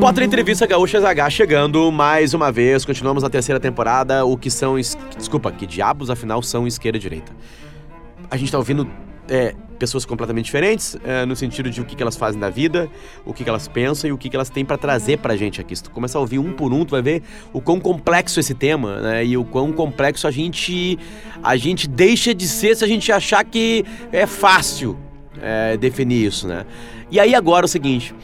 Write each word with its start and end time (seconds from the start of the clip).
Potter 0.00 0.24
Entrevista 0.24 0.66
Gaúcha 0.66 1.00
ZH 1.00 1.30
chegando 1.30 1.90
mais 1.90 2.34
uma 2.34 2.52
vez. 2.52 2.84
Continuamos 2.84 3.22
na 3.22 3.30
terceira 3.30 3.58
temporada. 3.58 4.24
O 4.24 4.36
que 4.36 4.50
são. 4.50 4.78
es- 4.78 4.96
Desculpa, 5.16 5.50
que 5.50 5.66
diabos 5.66 6.10
afinal 6.10 6.42
são 6.42 6.66
esquerda 6.66 6.98
e 6.98 7.00
direita? 7.00 7.32
A 8.30 8.36
gente 8.36 8.52
tá 8.52 8.58
ouvindo 8.58 8.86
é, 9.28 9.54
pessoas 9.78 10.04
completamente 10.04 10.44
diferentes, 10.46 10.96
é, 11.04 11.24
no 11.24 11.34
sentido 11.34 11.70
de 11.70 11.80
o 11.80 11.84
que, 11.84 11.96
que 11.96 12.02
elas 12.02 12.16
fazem 12.16 12.38
da 12.40 12.50
vida, 12.50 12.88
o 13.24 13.32
que, 13.32 13.42
que 13.42 13.48
elas 13.50 13.66
pensam 13.68 14.08
e 14.10 14.12
o 14.12 14.18
que, 14.18 14.28
que 14.28 14.36
elas 14.36 14.50
têm 14.50 14.64
pra 14.64 14.76
trazer 14.76 15.18
pra 15.18 15.34
gente 15.36 15.60
aqui. 15.60 15.74
Se 15.74 15.82
tu 15.82 15.90
começar 15.90 16.18
a 16.18 16.20
ouvir 16.20 16.38
um 16.38 16.52
por 16.52 16.72
um, 16.72 16.84
tu 16.84 16.90
vai 16.90 17.02
ver 17.02 17.22
o 17.52 17.60
quão 17.60 17.80
complexo 17.80 18.38
esse 18.38 18.54
tema, 18.54 19.00
né? 19.00 19.24
E 19.24 19.36
o 19.36 19.44
quão 19.44 19.72
complexo 19.72 20.26
a 20.28 20.30
gente, 20.30 20.98
a 21.42 21.56
gente 21.56 21.88
deixa 21.88 22.34
de 22.34 22.46
ser 22.46 22.76
se 22.76 22.84
a 22.84 22.88
gente 22.88 23.10
achar 23.10 23.42
que 23.44 23.84
é 24.12 24.26
fácil 24.26 24.96
é, 25.40 25.76
definir 25.76 26.26
isso, 26.26 26.46
né? 26.46 26.64
E 27.10 27.18
aí 27.18 27.34
agora 27.34 27.64
é 27.64 27.66
o 27.66 27.68
seguinte, 27.68 28.14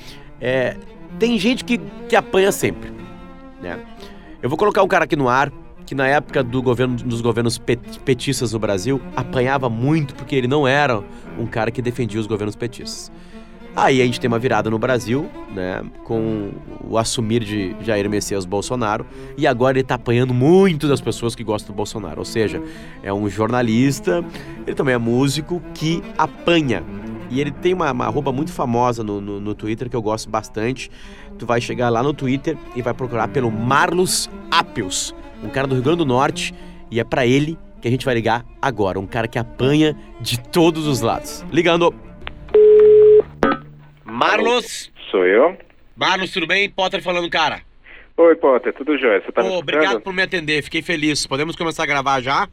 é, 0.41 0.77
tem 1.19 1.39
gente 1.39 1.65
que, 1.65 1.79
que 2.09 2.17
apanha 2.17 2.51
sempre, 2.53 2.91
né? 3.61 3.79
Eu 4.43 4.49
vou 4.49 4.59
colocar 4.59 4.83
um 4.83 4.89
cara 4.89 5.05
aqui 5.05 5.17
no 5.17 5.29
ar 5.29 5.53
que 5.87 5.95
na 5.95 6.07
época 6.07 6.43
do 6.43 6.63
governo, 6.63 6.97
dos 6.97 7.21
governos 7.21 7.59
pet- 7.59 7.99
petistas 8.01 8.53
no 8.53 8.59
Brasil 8.59 9.01
apanhava 9.15 9.69
muito 9.69 10.15
porque 10.15 10.35
ele 10.35 10.49
não 10.49 10.67
era 10.67 11.03
um 11.39 11.47
cara 11.47 11.71
que 11.71 11.83
defendia 11.83 12.21
os 12.21 12.27
governos 12.27 12.57
petistas. 12.57 13.11
Aí 13.75 14.03
a 14.03 14.05
gente 14.05 14.21
tem 14.21 14.29
uma 14.29 14.39
virada 14.39 14.69
no 14.69 14.79
Brasil, 14.79 15.31
né, 15.55 15.83
com 16.05 16.51
o 16.87 16.99
assumir 16.99 17.43
de 17.43 17.75
Jair 17.81 18.09
Messias 18.09 18.45
Bolsonaro, 18.45 19.07
e 19.37 19.47
agora 19.47 19.79
ele 19.79 19.85
tá 19.85 19.95
apanhando 19.95 20.35
muito 20.35 20.87
das 20.87 21.01
pessoas 21.01 21.35
que 21.35 21.43
gostam 21.43 21.75
do 21.75 21.77
Bolsonaro. 21.77 22.19
Ou 22.19 22.25
seja, 22.25 22.63
é 23.03 23.11
um 23.15 23.31
jornalista, 23.31 24.23
ele 24.67 24.77
também 24.77 24.95
é 24.95 24.99
músico 24.99 25.63
que 25.73 26.03
apanha. 26.19 26.83
E 27.33 27.41
ele 27.41 27.51
tem 27.51 27.73
uma, 27.73 27.91
uma 27.91 28.05
arroba 28.05 28.31
muito 28.31 28.53
famosa 28.53 29.03
no, 29.03 29.19
no, 29.19 29.41
no 29.41 29.55
Twitter 29.55 29.89
que 29.89 29.97
eu 29.97 30.03
gosto 30.03 30.29
bastante. 30.29 30.91
Tu 31.39 31.47
vai 31.47 31.63
chegar 31.63 31.89
lá 31.89 32.03
no 32.03 32.13
Twitter 32.13 32.59
e 32.77 32.83
vai 32.83 32.93
procurar 32.93 33.29
pelo 33.29 33.51
Marlos 33.51 34.29
Appius, 34.51 35.15
um 35.43 35.49
cara 35.49 35.67
do 35.67 35.75
Rio 35.75 35.83
Grande 35.83 35.99
do 35.99 36.05
Norte, 36.05 36.55
e 36.91 37.01
é 37.01 37.05
pra 37.05 37.27
ele 37.27 37.59
que 37.81 37.89
a 37.89 37.91
gente 37.91 38.05
vai 38.05 38.15
ligar 38.15 38.45
agora, 38.61 39.01
um 39.01 39.07
cara 39.07 39.27
que 39.27 39.39
apanha 39.39 39.97
de 40.21 40.39
todos 40.39 40.87
os 40.87 41.01
lados. 41.01 41.43
Ligando. 41.51 41.95
Marlos! 44.05 44.93
Sou 45.11 45.25
eu? 45.27 45.57
Marlos, 45.97 46.33
tudo 46.33 46.47
bem? 46.47 46.69
Potter 46.69 47.03
falando, 47.03 47.31
cara. 47.31 47.63
Oi, 48.15 48.37
Potter, 48.37 48.75
tudo 48.75 48.99
jóia? 48.99 49.23
Você 49.23 49.33
tá 49.33 49.41
escutando? 49.41 49.59
obrigado 49.59 50.01
por 50.03 50.13
me 50.13 50.21
atender, 50.21 50.63
fiquei 50.63 50.83
feliz. 50.83 51.27
Podemos 51.27 51.57
começar 51.57 51.85
a 51.85 51.87
gravar 51.87 52.21
já? 52.21 52.47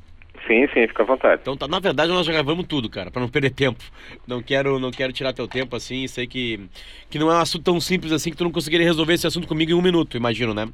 Sim, 0.49 0.65
sim, 0.73 0.87
fica 0.87 1.03
à 1.03 1.05
vontade. 1.05 1.41
Então, 1.43 1.55
tá, 1.55 1.67
na 1.67 1.79
verdade, 1.79 2.11
nós 2.11 2.25
já 2.25 2.33
gravamos 2.33 2.65
tudo, 2.67 2.89
cara, 2.89 3.11
pra 3.11 3.21
não 3.21 3.29
perder 3.29 3.51
tempo. 3.51 3.83
Não 4.25 4.41
quero, 4.41 4.79
não 4.79 4.89
quero 4.89 5.13
tirar 5.13 5.31
teu 5.31 5.47
tempo 5.47 5.75
assim, 5.75 6.07
sei 6.07 6.25
que, 6.25 6.59
que 7.07 7.19
não 7.19 7.29
é 7.31 7.35
um 7.35 7.39
assunto 7.39 7.63
tão 7.65 7.79
simples 7.79 8.11
assim 8.11 8.31
que 8.31 8.37
tu 8.37 8.45
não 8.45 8.51
conseguiria 8.51 8.87
resolver 8.87 9.13
esse 9.13 9.27
assunto 9.27 9.47
comigo 9.47 9.69
em 9.71 9.75
um 9.75 9.81
minuto, 9.81 10.17
imagino, 10.17 10.51
né? 10.55 10.67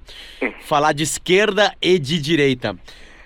Falar 0.62 0.94
de 0.94 1.04
esquerda 1.04 1.76
e 1.82 2.00
de 2.00 2.18
direita. 2.22 2.74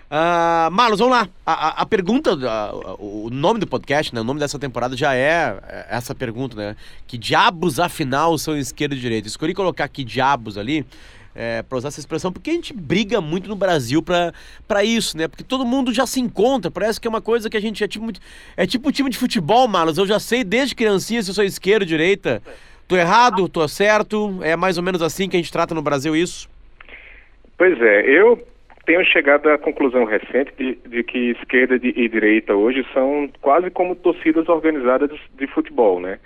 Ah, 0.09 0.69
Marlos, 0.71 0.97
vamos 0.97 1.15
lá. 1.15 1.29
A, 1.45 1.67
a- 1.67 1.81
a 1.83 1.85
pergunta, 1.85 2.31
a- 2.31 2.95
o 2.97 3.29
nome 3.31 3.59
do 3.59 3.67
podcast, 3.67 4.11
né? 4.15 4.21
O 4.21 4.23
nome 4.23 4.39
dessa 4.39 4.57
temporada 4.57 4.97
já 4.97 5.13
é 5.15 5.85
essa 5.87 6.15
pergunta, 6.15 6.55
né? 6.55 6.75
Que 7.05 7.15
diabos, 7.15 7.79
afinal, 7.79 8.35
são 8.39 8.57
esquerda 8.57 8.95
e 8.95 8.99
direita? 8.99 9.27
Escolhi 9.27 9.53
colocar 9.53 9.83
aqui 9.83 10.03
diabos 10.03 10.57
ali, 10.57 10.83
é, 11.39 11.63
pra 11.63 11.77
usar 11.77 11.87
essa 11.87 12.01
expressão, 12.01 12.33
porque 12.33 12.49
a 12.49 12.53
gente 12.53 12.73
briga 12.73 13.21
muito 13.21 13.47
no 13.47 13.55
Brasil 13.55 14.03
pra 14.03 14.83
isso, 14.83 15.17
né? 15.17 15.25
Porque 15.25 15.41
todo 15.41 15.65
mundo 15.65 15.93
já 15.93 16.05
se 16.05 16.19
encontra, 16.19 16.69
parece 16.69 16.99
que 16.99 17.07
é 17.07 17.09
uma 17.09 17.21
coisa 17.21 17.49
que 17.49 17.55
a 17.55 17.61
gente 17.61 17.81
é 17.81 17.87
tipo, 17.87 18.05
é 18.57 18.67
tipo 18.67 18.91
time 18.91 19.09
de 19.09 19.17
futebol, 19.17 19.65
Marlos. 19.65 19.97
Eu 19.97 20.05
já 20.05 20.19
sei 20.19 20.43
desde 20.43 20.75
criancinha 20.75 21.23
se 21.23 21.29
eu 21.29 21.33
sou 21.33 21.45
esquerda 21.45 21.85
ou 21.85 21.87
direita. 21.87 22.41
Tô 22.89 22.97
errado, 22.97 23.47
tô 23.47 23.65
certo, 23.69 24.37
é 24.41 24.57
mais 24.57 24.77
ou 24.77 24.83
menos 24.83 25.01
assim 25.01 25.29
que 25.29 25.37
a 25.37 25.39
gente 25.39 25.51
trata 25.51 25.73
no 25.73 25.81
Brasil 25.81 26.13
isso? 26.13 26.49
Pois 27.57 27.79
é, 27.81 28.01
eu 28.01 28.45
tenho 28.85 29.05
chegado 29.05 29.47
à 29.47 29.57
conclusão 29.57 30.03
recente 30.03 30.51
de, 30.57 30.77
de 30.89 31.03
que 31.03 31.31
esquerda 31.31 31.75
e 31.81 32.09
direita 32.09 32.53
hoje 32.53 32.85
são 32.93 33.29
quase 33.39 33.69
como 33.69 33.95
torcidas 33.95 34.49
organizadas 34.49 35.11
de 35.37 35.47
futebol, 35.47 36.01
né? 36.01 36.19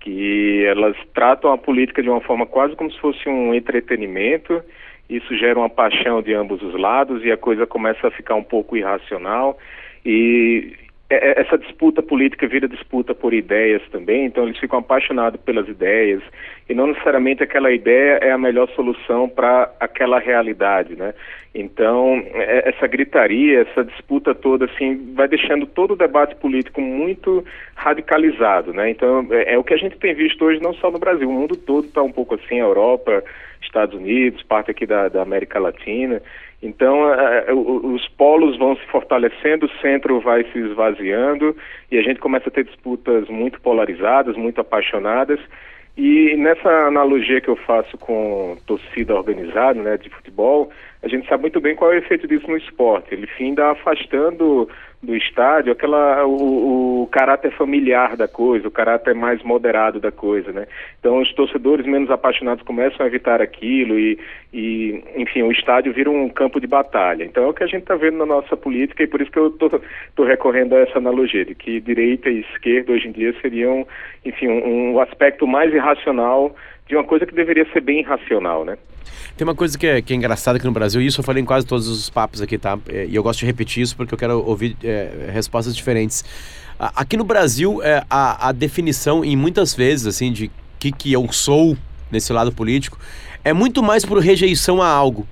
Que 0.00 0.64
elas 0.64 0.96
tratam 1.14 1.52
a 1.52 1.58
política 1.58 2.02
de 2.02 2.08
uma 2.08 2.20
forma 2.20 2.46
quase 2.46 2.76
como 2.76 2.90
se 2.90 2.98
fosse 3.00 3.28
um 3.28 3.52
entretenimento, 3.54 4.62
isso 5.08 5.36
gera 5.36 5.58
uma 5.58 5.70
paixão 5.70 6.22
de 6.22 6.34
ambos 6.34 6.62
os 6.62 6.74
lados 6.78 7.24
e 7.24 7.32
a 7.32 7.36
coisa 7.36 7.66
começa 7.66 8.08
a 8.08 8.10
ficar 8.10 8.34
um 8.34 8.44
pouco 8.44 8.76
irracional. 8.76 9.58
E 10.04 10.74
essa 11.10 11.56
disputa 11.56 12.02
política 12.02 12.46
vira 12.46 12.68
disputa 12.68 13.14
por 13.14 13.32
ideias 13.32 13.82
também, 13.90 14.26
então 14.26 14.44
eles 14.44 14.58
ficam 14.58 14.78
apaixonados 14.78 15.40
pelas 15.40 15.66
ideias 15.66 16.22
e 16.68 16.74
não 16.74 16.88
necessariamente 16.88 17.42
aquela 17.42 17.72
ideia 17.72 18.18
é 18.20 18.30
a 18.30 18.36
melhor 18.36 18.68
solução 18.76 19.26
para 19.26 19.72
aquela 19.80 20.18
realidade, 20.18 20.96
né? 20.96 21.14
Então 21.54 22.22
é- 22.34 22.68
essa 22.68 22.86
gritaria, 22.86 23.62
essa 23.62 23.82
disputa 23.84 24.34
toda 24.34 24.66
assim 24.66 25.14
vai 25.14 25.26
deixando 25.26 25.66
todo 25.66 25.92
o 25.92 25.96
debate 25.96 26.34
político 26.36 26.82
muito 26.82 27.42
radicalizado, 27.74 28.74
né? 28.74 28.90
Então 28.90 29.26
é, 29.30 29.54
é 29.54 29.58
o 29.58 29.64
que 29.64 29.72
a 29.72 29.78
gente 29.78 29.96
tem 29.96 30.14
visto 30.14 30.44
hoje 30.44 30.60
não 30.60 30.74
só 30.74 30.90
no 30.90 30.98
Brasil, 30.98 31.26
o 31.26 31.32
mundo 31.32 31.56
todo 31.56 31.86
está 31.86 32.02
um 32.02 32.12
pouco 32.12 32.34
assim, 32.34 32.56
a 32.56 32.64
Europa, 32.64 33.24
Estados 33.62 33.94
Unidos, 33.94 34.42
parte 34.42 34.70
aqui 34.70 34.84
da, 34.84 35.08
da 35.08 35.22
América 35.22 35.58
Latina. 35.58 36.20
Então, 36.62 37.12
eh, 37.12 37.52
o- 37.52 37.94
os 37.94 38.08
polos 38.08 38.58
vão 38.58 38.74
se 38.76 38.84
fortalecendo, 38.86 39.66
o 39.66 39.80
centro 39.80 40.20
vai 40.20 40.44
se 40.44 40.58
esvaziando 40.58 41.56
e 41.90 41.98
a 41.98 42.02
gente 42.02 42.18
começa 42.18 42.48
a 42.48 42.52
ter 42.52 42.64
disputas 42.64 43.28
muito 43.28 43.60
polarizadas, 43.60 44.36
muito 44.36 44.60
apaixonadas. 44.60 45.38
E 45.96 46.36
nessa 46.36 46.68
analogia 46.86 47.40
que 47.40 47.48
eu 47.48 47.56
faço 47.56 47.96
com 47.98 48.56
torcida 48.66 49.14
organizada, 49.14 49.80
né, 49.82 49.96
de 49.96 50.08
futebol, 50.10 50.70
a 51.02 51.08
gente 51.08 51.28
sabe 51.28 51.42
muito 51.42 51.60
bem 51.60 51.76
qual 51.76 51.92
é 51.92 51.96
o 51.96 51.98
efeito 51.98 52.26
disso 52.26 52.48
no 52.48 52.56
esporte. 52.56 53.14
Ele 53.14 53.26
finda 53.26 53.70
afastando 53.70 54.68
do 55.00 55.14
estádio 55.14 55.70
aquela 55.70 56.26
o, 56.26 57.02
o 57.02 57.06
caráter 57.06 57.52
familiar 57.52 58.16
da 58.16 58.26
coisa, 58.26 58.66
o 58.66 58.70
caráter 58.70 59.14
mais 59.14 59.40
moderado 59.44 60.00
da 60.00 60.10
coisa, 60.10 60.50
né? 60.50 60.66
Então 60.98 61.20
os 61.20 61.32
torcedores 61.34 61.86
menos 61.86 62.10
apaixonados 62.10 62.64
começam 62.64 63.04
a 63.04 63.08
evitar 63.08 63.40
aquilo 63.40 63.96
e, 63.96 64.18
e 64.52 65.00
enfim, 65.16 65.42
o 65.42 65.52
estádio 65.52 65.92
vira 65.92 66.10
um 66.10 66.28
campo 66.28 66.60
de 66.60 66.66
batalha. 66.66 67.22
Então 67.22 67.44
é 67.44 67.46
o 67.46 67.54
que 67.54 67.62
a 67.62 67.68
gente 67.68 67.82
está 67.82 67.94
vendo 67.94 68.18
na 68.18 68.26
nossa 68.26 68.56
política 68.56 69.04
e 69.04 69.06
por 69.06 69.22
isso 69.22 69.30
que 69.30 69.38
eu 69.38 69.46
estou 69.48 70.26
recorrendo 70.26 70.74
a 70.74 70.80
essa 70.80 70.98
analogia 70.98 71.44
de 71.44 71.54
que 71.54 71.80
direita 71.80 72.28
e 72.28 72.40
esquerda 72.40 72.92
hoje 72.92 73.06
em 73.06 73.12
dia 73.12 73.32
seriam, 73.40 73.86
enfim, 74.24 74.48
um, 74.48 74.94
um 74.94 75.00
aspecto 75.00 75.46
mais 75.46 75.72
irracional 75.72 76.56
de 76.88 76.94
uma 76.96 77.04
coisa 77.04 77.26
que 77.26 77.34
deveria 77.34 77.66
ser 77.72 77.80
bem 77.80 78.02
racional, 78.02 78.64
né? 78.64 78.76
Tem 79.36 79.46
uma 79.46 79.54
coisa 79.54 79.78
que 79.78 79.86
é, 79.86 80.02
que 80.02 80.12
é 80.12 80.16
engraçada 80.16 80.56
aqui 80.56 80.66
no 80.66 80.72
Brasil, 80.72 81.00
e 81.00 81.06
isso 81.06 81.20
eu 81.20 81.24
falei 81.24 81.42
em 81.42 81.46
quase 81.46 81.66
todos 81.66 81.86
os 81.86 82.10
papos 82.10 82.40
aqui, 82.40 82.58
tá? 82.58 82.78
É, 82.88 83.06
E 83.06 83.14
eu 83.14 83.22
gosto 83.22 83.40
de 83.40 83.46
repetir 83.46 83.82
isso 83.82 83.96
porque 83.96 84.12
eu 84.14 84.18
quero 84.18 84.44
ouvir 84.44 84.76
é, 84.82 85.30
respostas 85.32 85.76
diferentes. 85.76 86.24
Aqui 86.78 87.16
no 87.16 87.24
Brasil, 87.24 87.82
é, 87.82 88.04
a, 88.08 88.48
a 88.48 88.52
definição, 88.52 89.24
em 89.24 89.36
muitas 89.36 89.74
vezes, 89.74 90.06
assim, 90.06 90.32
de 90.32 90.50
que, 90.78 90.90
que 90.92 91.12
eu 91.12 91.30
sou 91.32 91.76
nesse 92.10 92.32
lado 92.32 92.52
político, 92.52 92.98
é 93.44 93.52
muito 93.52 93.82
mais 93.82 94.04
por 94.04 94.18
rejeição 94.18 94.80
a 94.80 94.88
algo. 94.88 95.26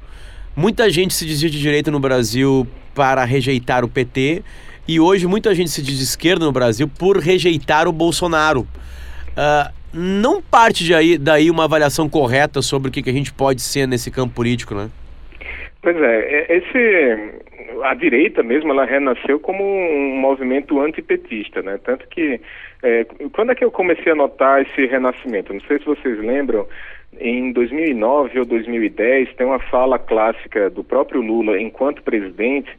Muita 0.55 0.91
gente 0.91 1.15
se 1.15 1.25
dizia 1.25 1.49
de 1.49 1.61
direita 1.61 1.91
no 1.91 2.01
Brasil 2.01 2.67
para 2.95 3.25
rejeitar 3.25 3.85
o 3.85 3.89
PT, 3.89 4.43
e 4.89 5.01
hoje 5.01 5.27
muita 5.27 5.55
gente 5.55 5.71
se 5.71 5.83
diz 5.83 5.99
de 5.99 6.05
esquerda 6.05 6.45
no 6.45 6.53
Brasil 6.53 6.89
por 6.89 7.19
rejeitar 7.19 7.89
o 7.89 7.93
Bolsonaro. 7.93 8.67
Ah, 9.37 9.71
não 9.93 10.43
parte 10.43 10.85
de 10.85 10.95
aí, 10.95 11.19
daí 11.19 11.51
uma 11.51 11.65
avaliação 11.65 12.09
correta 12.09 12.61
sobre 12.63 12.89
o 12.89 12.93
que, 12.93 13.03
que 13.03 13.11
a 13.11 13.13
gente 13.13 13.33
pode 13.33 13.63
ser 13.63 13.87
nesse 13.87 14.11
campo 14.11 14.35
político, 14.35 14.75
né? 14.75 14.91
Pois 15.83 15.97
é, 15.97 16.47
é- 16.51 16.57
esse 16.57 17.37
a 17.83 17.95
direita 17.95 18.43
mesmo 18.43 18.71
ela 18.73 18.85
renasceu 18.85 19.39
como 19.39 19.63
um 19.63 20.17
movimento 20.17 20.81
antipetista, 20.81 21.63
né? 21.63 21.79
Tanto 21.83 22.07
que 22.09 22.41
é, 22.83 23.07
quando 23.33 23.53
é 23.53 23.55
que 23.55 23.65
eu 23.65 23.71
comecei 23.71 24.13
a 24.13 24.15
notar 24.15 24.63
esse 24.63 24.87
renascimento? 24.87 25.53
Não 25.53 25.61
sei 25.63 25.79
se 25.79 25.85
vocês 25.85 26.19
lembram, 26.19 26.67
em 27.19 27.53
2009 27.53 28.39
ou 28.39 28.45
2010 28.45 29.35
tem 29.35 29.47
uma 29.47 29.59
fala 29.59 29.99
clássica 29.99 30.69
do 30.71 30.85
próprio 30.85 31.21
Lula 31.21 31.61
enquanto 31.61 32.03
presidente 32.03 32.71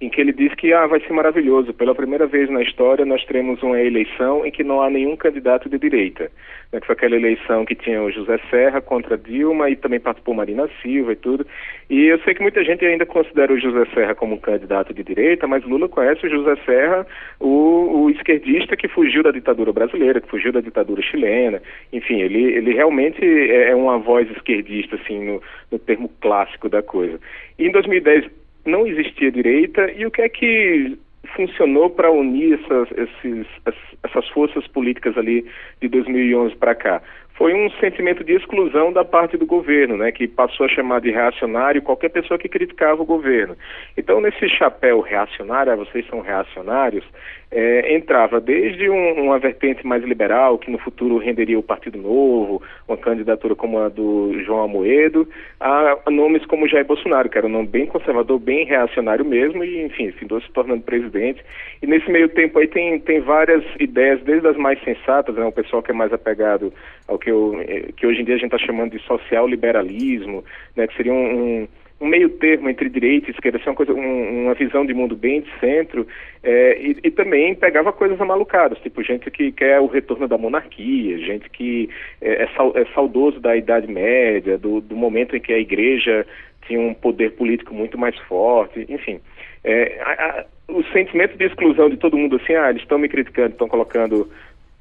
em 0.00 0.10
que 0.10 0.20
ele 0.20 0.32
diz 0.32 0.54
que 0.54 0.72
ah, 0.74 0.86
vai 0.86 1.00
ser 1.00 1.12
maravilhoso. 1.12 1.72
Pela 1.72 1.94
primeira 1.94 2.26
vez 2.26 2.50
na 2.50 2.62
história, 2.62 3.04
nós 3.06 3.24
teremos 3.24 3.62
uma 3.62 3.80
eleição 3.80 4.44
em 4.44 4.50
que 4.50 4.62
não 4.62 4.82
há 4.82 4.90
nenhum 4.90 5.16
candidato 5.16 5.70
de 5.70 5.78
direita. 5.78 6.30
Né, 6.70 6.80
que 6.80 6.86
foi 6.86 6.94
aquela 6.94 7.16
eleição 7.16 7.64
que 7.64 7.74
tinha 7.74 8.02
o 8.02 8.10
José 8.10 8.38
Serra 8.50 8.80
contra 8.80 9.16
Dilma 9.16 9.70
e 9.70 9.76
também 9.76 9.98
participou 9.98 10.34
Marina 10.34 10.68
Silva 10.82 11.12
e 11.12 11.16
tudo. 11.16 11.46
E 11.88 12.06
eu 12.06 12.18
sei 12.20 12.34
que 12.34 12.42
muita 12.42 12.62
gente 12.62 12.84
ainda 12.84 13.06
considera 13.06 13.52
o 13.52 13.58
José 13.58 13.86
Serra 13.94 14.14
como 14.14 14.34
um 14.34 14.38
candidato 14.38 14.92
de 14.92 15.02
direita, 15.02 15.46
mas 15.46 15.64
Lula 15.64 15.88
conhece 15.88 16.26
o 16.26 16.30
José 16.30 16.56
Serra, 16.66 17.06
o, 17.40 18.02
o 18.02 18.10
esquerdista 18.10 18.76
que 18.76 18.88
fugiu 18.88 19.22
da 19.22 19.30
ditadura 19.30 19.72
brasileira, 19.72 20.20
que 20.20 20.28
fugiu 20.28 20.52
da 20.52 20.60
ditadura 20.60 21.00
chilena. 21.00 21.62
Enfim, 21.90 22.20
ele, 22.20 22.42
ele 22.52 22.74
realmente 22.74 23.24
é 23.24 23.74
uma 23.74 23.96
voz 23.96 24.30
esquerdista, 24.30 24.96
assim, 24.96 25.24
no, 25.24 25.42
no 25.70 25.78
termo 25.78 26.10
clássico 26.20 26.68
da 26.68 26.82
coisa. 26.82 27.18
E 27.58 27.66
em 27.66 27.70
2010 27.70 28.28
não 28.66 28.86
existia 28.86 29.30
direita 29.30 29.90
e 29.92 30.04
o 30.04 30.10
que 30.10 30.22
é 30.22 30.28
que 30.28 30.98
funcionou 31.34 31.90
para 31.90 32.10
unir 32.10 32.54
essas, 32.54 32.88
esses, 32.92 33.46
essas 34.02 34.28
forças 34.28 34.66
políticas 34.68 35.16
ali 35.16 35.46
de 35.80 35.88
2011 35.88 36.56
para 36.56 36.74
cá? 36.74 37.02
Foi 37.36 37.54
um 37.54 37.70
sentimento 37.72 38.24
de 38.24 38.32
exclusão 38.32 38.92
da 38.92 39.04
parte 39.04 39.36
do 39.36 39.44
governo, 39.44 39.96
né, 39.96 40.10
que 40.10 40.26
passou 40.26 40.66
a 40.66 40.68
chamar 40.68 41.00
de 41.00 41.10
reacionário 41.10 41.82
qualquer 41.82 42.08
pessoa 42.08 42.38
que 42.38 42.48
criticava 42.48 43.02
o 43.02 43.06
governo. 43.06 43.56
Então, 43.96 44.20
nesse 44.20 44.48
chapéu 44.48 45.00
reacionário, 45.00 45.72
ah, 45.72 45.76
vocês 45.76 46.06
são 46.06 46.20
reacionários, 46.20 47.04
é, 47.50 47.94
entrava 47.94 48.40
desde 48.40 48.88
um, 48.88 49.24
uma 49.24 49.38
vertente 49.38 49.86
mais 49.86 50.02
liberal, 50.02 50.58
que 50.58 50.70
no 50.70 50.78
futuro 50.78 51.18
renderia 51.18 51.58
o 51.58 51.62
Partido 51.62 51.98
Novo, 51.98 52.62
uma 52.88 52.96
candidatura 52.96 53.54
como 53.54 53.78
a 53.78 53.88
do 53.88 54.32
João 54.44 54.64
Amoedo, 54.64 55.28
a, 55.60 55.98
a 56.06 56.10
nomes 56.10 56.44
como 56.46 56.68
Jair 56.68 56.84
Bolsonaro, 56.84 57.28
que 57.28 57.38
era 57.38 57.46
um 57.46 57.50
nome 57.50 57.68
bem 57.68 57.86
conservador, 57.86 58.38
bem 58.38 58.64
reacionário 58.64 59.24
mesmo, 59.24 59.62
e 59.62 59.84
enfim, 59.84 60.12
se 60.12 60.26
tornando 60.52 60.82
presidente. 60.82 61.44
E 61.82 61.86
nesse 61.86 62.10
meio 62.10 62.28
tempo 62.28 62.58
aí 62.58 62.66
tem, 62.66 62.98
tem 62.98 63.20
várias 63.20 63.62
ideias, 63.78 64.22
desde 64.22 64.48
as 64.48 64.56
mais 64.56 64.82
sensatas, 64.82 65.34
né, 65.34 65.44
o 65.44 65.52
pessoal 65.52 65.82
que 65.82 65.90
é 65.90 65.94
mais 65.94 66.12
apegado 66.12 66.72
ao 67.06 67.18
que, 67.18 67.25
eu, 67.30 67.60
eh, 67.60 67.92
que 67.96 68.06
hoje 68.06 68.22
em 68.22 68.24
dia 68.24 68.34
a 68.34 68.38
gente 68.38 68.54
está 68.54 68.66
chamando 68.66 68.92
de 68.92 69.02
social 69.04 69.46
liberalismo, 69.46 70.44
né, 70.74 70.86
que 70.86 70.96
seria 70.96 71.12
um, 71.12 71.62
um 71.62 71.68
um 72.00 72.06
meio 72.06 72.28
termo 72.28 72.68
entre 72.68 72.90
direita 72.90 73.30
e 73.30 73.32
esquerda, 73.32 73.58
assim, 73.58 73.70
uma, 73.70 73.74
coisa, 73.74 73.92
um, 73.92 74.44
uma 74.44 74.54
visão 74.54 74.84
de 74.84 74.92
mundo 74.92 75.16
bem 75.16 75.40
de 75.40 75.50
centro, 75.58 76.06
é, 76.42 76.78
e, 76.78 76.96
e, 77.02 77.10
também 77.10 77.54
pegava 77.54 77.92
coisas 77.92 78.20
amalucadas, 78.20 78.78
tipo 78.80 79.02
gente 79.02 79.30
que 79.30 79.50
quer 79.50 79.80
o 79.80 79.86
retorno 79.86 80.28
da 80.28 80.36
monarquia, 80.36 81.18
gente 81.18 81.48
que 81.48 81.88
é, 82.20 82.42
é, 82.42 82.48
é 82.74 82.84
saudoso 82.94 83.40
da 83.40 83.56
Idade 83.56 83.90
Média, 83.90 84.58
do, 84.58 84.80
do, 84.80 84.94
momento 84.94 85.34
em 85.34 85.40
que 85.40 85.52
a 85.52 85.58
igreja 85.58 86.26
tinha 86.66 86.80
um 86.80 86.92
poder 86.92 87.32
político 87.32 87.72
muito 87.72 87.96
mais 87.96 88.16
forte, 88.20 88.84
enfim. 88.88 89.20
A, 90.04 90.12
a, 90.12 90.44
o 90.68 90.82
sentimento 90.92 91.36
de 91.36 91.44
exclusão 91.44 91.88
de 91.88 91.96
todo 91.96 92.16
mundo, 92.16 92.36
assim, 92.36 92.54
ah, 92.54 92.70
eles 92.70 92.82
estão 92.82 92.98
me 92.98 93.08
criticando, 93.08 93.50
estão 93.50 93.68
colocando 93.68 94.28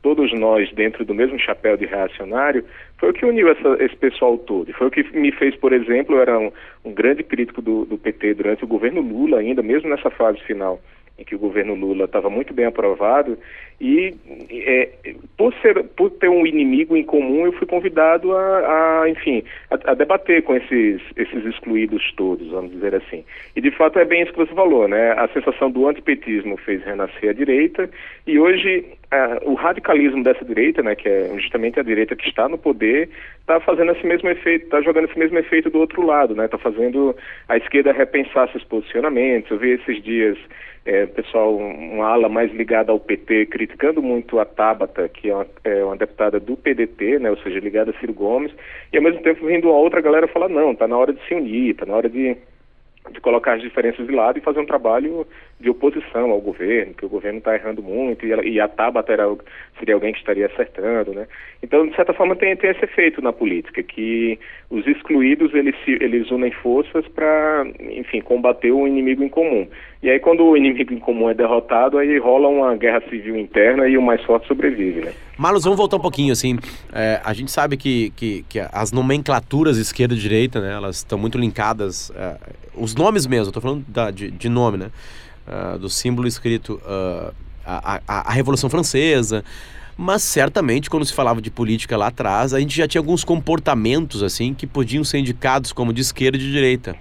todos 0.05 0.31
nós 0.33 0.71
dentro 0.71 1.03
do 1.03 1.15
mesmo 1.15 1.39
chapéu 1.39 1.75
de 1.75 1.87
reacionário, 1.87 2.63
foi 2.99 3.09
o 3.09 3.13
que 3.13 3.25
uniu 3.25 3.49
essa, 3.49 3.83
esse 3.83 3.95
pessoal 3.95 4.37
todo. 4.37 4.71
Foi 4.73 4.85
o 4.85 4.91
que 4.91 5.01
me 5.17 5.31
fez, 5.31 5.55
por 5.55 5.73
exemplo, 5.73 6.15
eu 6.15 6.21
era 6.21 6.37
um, 6.37 6.51
um 6.85 6.93
grande 6.93 7.23
crítico 7.23 7.59
do, 7.59 7.85
do 7.85 7.97
PT 7.97 8.35
durante 8.35 8.63
o 8.63 8.67
governo 8.67 9.01
Lula 9.01 9.39
ainda, 9.39 9.63
mesmo 9.63 9.89
nessa 9.89 10.11
fase 10.11 10.39
final 10.41 10.79
em 11.17 11.23
que 11.23 11.35
o 11.35 11.39
governo 11.39 11.75
Lula 11.75 12.05
estava 12.05 12.29
muito 12.29 12.53
bem 12.53 12.65
aprovado 12.65 13.37
e 13.79 14.13
é, 14.49 14.89
por 15.37 15.53
ser 15.55 15.83
por 15.95 16.09
ter 16.11 16.29
um 16.29 16.45
inimigo 16.45 16.95
em 16.95 17.03
comum 17.03 17.45
eu 17.45 17.53
fui 17.53 17.67
convidado 17.67 18.35
a, 18.35 19.01
a 19.01 19.09
enfim 19.09 19.43
a, 19.69 19.91
a, 19.91 19.93
debater 19.93 20.43
com 20.43 20.55
esses 20.55 21.01
esses 21.15 21.45
excluídos 21.45 22.13
todos 22.15 22.47
vamos 22.49 22.71
dizer 22.71 22.95
assim. 22.95 23.23
E 23.55 23.61
de 23.61 23.71
fato 23.71 23.99
é 23.99 24.05
bem 24.05 24.23
isso 24.23 24.33
que 24.33 24.39
você 24.39 24.53
falou 24.53 24.87
né? 24.87 25.11
A 25.13 25.27
sensação 25.29 25.71
do 25.71 25.87
antipetismo 25.87 26.57
fez 26.57 26.83
renascer 26.83 27.29
a 27.29 27.33
direita 27.33 27.89
e 28.27 28.37
hoje 28.37 28.85
o 29.43 29.53
radicalismo 29.53 30.23
dessa 30.23 30.43
direita 30.43 30.83
né 30.83 30.95
que 30.95 31.07
é 31.07 31.31
justamente 31.37 31.79
a 31.79 31.83
direita 31.83 32.15
que 32.15 32.27
está 32.27 32.49
no 32.49 32.57
poder 32.57 33.09
está 33.39 33.59
fazendo 33.61 33.91
esse 33.91 34.05
mesmo 34.05 34.29
efeito 34.29 34.65
está 34.65 34.81
jogando 34.81 35.05
esse 35.05 35.17
mesmo 35.17 35.37
efeito 35.37 35.69
do 35.69 35.79
outro 35.79 36.05
lado 36.05 36.35
né? 36.35 36.45
Está 36.45 36.57
fazendo 36.57 37.15
a 37.47 37.55
esquerda 37.55 37.93
repensar 37.93 38.49
seus 38.51 38.63
posicionamentos 38.65 39.51
eu 39.51 39.57
vi 39.57 39.71
esses 39.71 40.01
dias 40.03 40.37
é, 40.85 41.07
pessoal, 41.07 41.57
uma 41.57 42.05
ala 42.05 42.29
mais 42.29 42.53
ligada 42.53 42.91
ao 42.91 42.99
PT, 42.99 43.47
criticando 43.47 44.01
muito 44.01 44.39
a 44.39 44.45
Tabata, 44.45 45.09
que 45.09 45.29
é 45.29 45.35
uma, 45.35 45.47
é 45.63 45.83
uma, 45.83 45.97
deputada 45.97 46.39
do 46.39 46.55
PDT, 46.55 47.19
né, 47.19 47.31
ou 47.31 47.37
seja, 47.37 47.59
ligada 47.59 47.91
a 47.91 47.99
Ciro 47.99 48.13
Gomes, 48.13 48.51
e 48.93 48.97
ao 48.97 49.03
mesmo 49.03 49.21
tempo 49.23 49.45
vindo 49.45 49.69
a 49.69 49.77
outra 49.77 49.99
galera 49.99 50.27
falar, 50.27 50.47
não, 50.47 50.71
está 50.71 50.87
na 50.87 50.97
hora 50.97 51.11
de 51.11 51.25
se 51.27 51.33
unir, 51.33 51.71
está 51.71 51.85
na 51.85 51.95
hora 51.95 52.07
de 52.07 52.37
de 53.11 53.21
colocar 53.21 53.53
as 53.53 53.61
diferenças 53.61 54.05
de 54.05 54.13
lado 54.13 54.37
e 54.37 54.41
fazer 54.41 54.59
um 54.59 54.65
trabalho 54.65 55.27
de 55.59 55.69
oposição 55.69 56.31
ao 56.31 56.41
governo, 56.41 56.93
que 56.93 57.05
o 57.05 57.09
governo 57.09 57.39
está 57.39 57.55
errando 57.55 57.81
muito 57.81 58.25
e, 58.25 58.31
ela, 58.31 58.45
e 58.45 58.59
a 58.59 58.67
Tabata 58.67 59.13
era, 59.13 59.23
seria 59.79 59.95
alguém 59.95 60.11
que 60.11 60.19
estaria 60.19 60.47
acertando, 60.47 61.13
né? 61.13 61.27
Então, 61.63 61.87
de 61.87 61.95
certa 61.95 62.13
forma, 62.13 62.35
tem, 62.35 62.55
tem 62.57 62.69
esse 62.69 62.83
efeito 62.83 63.21
na 63.21 63.31
política, 63.31 63.81
que 63.81 64.37
os 64.69 64.85
excluídos, 64.85 65.53
eles, 65.53 65.73
se, 65.83 65.91
eles 66.01 66.29
unem 66.29 66.51
forças 66.51 67.07
para, 67.07 67.65
enfim, 67.79 68.19
combater 68.21 68.71
o 68.71 68.85
inimigo 68.85 69.23
em 69.23 69.29
comum. 69.29 69.65
E 70.03 70.09
aí, 70.09 70.19
quando 70.19 70.43
o 70.43 70.57
inimigo 70.57 70.93
em 70.93 70.99
comum 70.99 71.29
é 71.29 71.33
derrotado, 71.33 71.97
aí 71.97 72.19
rola 72.19 72.47
uma 72.47 72.75
guerra 72.75 73.01
civil 73.09 73.37
interna 73.37 73.87
e 73.87 73.97
o 73.97 74.01
mais 74.01 74.21
forte 74.23 74.47
sobrevive, 74.47 75.01
né? 75.01 75.13
Malus, 75.37 75.63
vamos 75.63 75.77
voltar 75.77 75.97
um 75.97 76.01
pouquinho, 76.01 76.31
assim, 76.31 76.57
é, 76.93 77.19
a 77.23 77.33
gente 77.33 77.51
sabe 77.51 77.75
que, 77.75 78.11
que, 78.11 78.45
que, 78.47 78.59
as 78.71 78.91
nomenclaturas 78.91 79.77
esquerda 79.77 80.13
e 80.13 80.17
direita, 80.17 80.61
né, 80.61 80.73
elas 80.73 80.97
estão 80.97 81.17
muito 81.17 81.37
linkadas, 81.37 82.11
é, 82.15 82.37
os 82.75 82.93
nomes 82.93 83.25
mesmo, 83.25 83.47
estou 83.47 83.61
falando 83.61 83.83
da, 83.87 84.11
de, 84.11 84.29
de, 84.31 84.47
nome, 84.47 84.77
né, 84.77 84.91
uh, 85.47 85.77
do 85.77 85.89
símbolo 85.89 86.27
escrito 86.27 86.81
uh, 86.85 87.33
a, 87.65 88.01
a, 88.07 88.29
a 88.29 88.31
Revolução 88.31 88.69
Francesa, 88.69 89.43
mas 89.97 90.23
certamente 90.23 90.89
quando 90.89 91.05
se 91.05 91.13
falava 91.13 91.41
de 91.41 91.49
política 91.49 91.95
lá 91.95 92.07
atrás, 92.07 92.53
a 92.53 92.59
gente 92.59 92.75
já 92.75 92.87
tinha 92.87 92.99
alguns 92.99 93.23
comportamentos, 93.23 94.21
assim, 94.21 94.53
que 94.53 94.67
podiam 94.67 95.03
ser 95.03 95.19
indicados 95.19 95.71
como 95.71 95.93
de 95.93 96.01
esquerda 96.01 96.37
e 96.37 96.41
de 96.41 96.51
direita. 96.51 96.95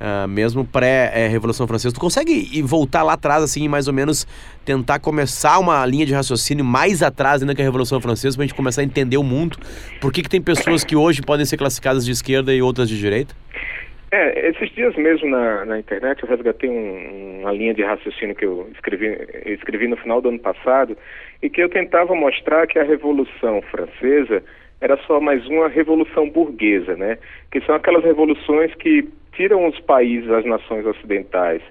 Uh, 0.00 0.26
mesmo 0.26 0.64
pré-Revolução 0.64 1.66
Francesa. 1.66 1.94
Tu 1.94 2.00
consegue 2.00 2.62
voltar 2.62 3.02
lá 3.02 3.12
atrás, 3.12 3.44
assim, 3.44 3.68
mais 3.68 3.86
ou 3.86 3.92
menos 3.92 4.26
tentar 4.64 4.98
começar 4.98 5.58
uma 5.58 5.84
linha 5.84 6.06
de 6.06 6.14
raciocínio 6.14 6.64
mais 6.64 7.02
atrás 7.02 7.42
ainda 7.42 7.54
que 7.54 7.60
a 7.60 7.64
Revolução 7.66 8.00
Francesa, 8.00 8.34
para 8.34 8.44
a 8.44 8.46
gente 8.46 8.56
começar 8.56 8.80
a 8.80 8.84
entender 8.84 9.18
o 9.18 9.22
mundo? 9.22 9.58
Por 10.00 10.10
que, 10.10 10.22
que 10.22 10.28
tem 10.30 10.40
pessoas 10.40 10.84
que 10.84 10.96
hoje 10.96 11.20
podem 11.20 11.44
ser 11.44 11.58
classificadas 11.58 12.02
de 12.06 12.12
esquerda 12.12 12.54
e 12.54 12.62
outras 12.62 12.88
de 12.88 12.96
direita? 12.96 13.34
É, 14.12 14.48
esses 14.48 14.68
dias 14.74 14.96
mesmo 14.96 15.28
na, 15.30 15.64
na 15.64 15.78
internet 15.78 16.22
eu 16.22 16.28
resgatei 16.28 16.68
um, 16.68 17.42
uma 17.42 17.52
linha 17.52 17.72
de 17.72 17.82
raciocínio 17.82 18.34
que 18.34 18.44
eu 18.44 18.68
escrevi, 18.74 19.06
escrevi 19.46 19.86
no 19.86 19.96
final 19.96 20.20
do 20.20 20.30
ano 20.30 20.38
passado 20.40 20.96
e 21.40 21.48
que 21.48 21.62
eu 21.62 21.68
tentava 21.68 22.12
mostrar 22.14 22.66
que 22.66 22.78
a 22.78 22.82
Revolução 22.82 23.62
Francesa 23.62 24.42
era 24.80 24.96
só 25.06 25.20
mais 25.20 25.46
uma 25.46 25.68
revolução 25.68 26.28
burguesa, 26.28 26.96
né? 26.96 27.18
Que 27.52 27.60
são 27.60 27.74
aquelas 27.74 28.02
revoluções 28.02 28.74
que 28.74 29.08
tiram 29.32 29.68
os 29.68 29.78
países, 29.80 30.28
as 30.30 30.44
nações 30.44 30.84
ocidentais, 30.86 31.62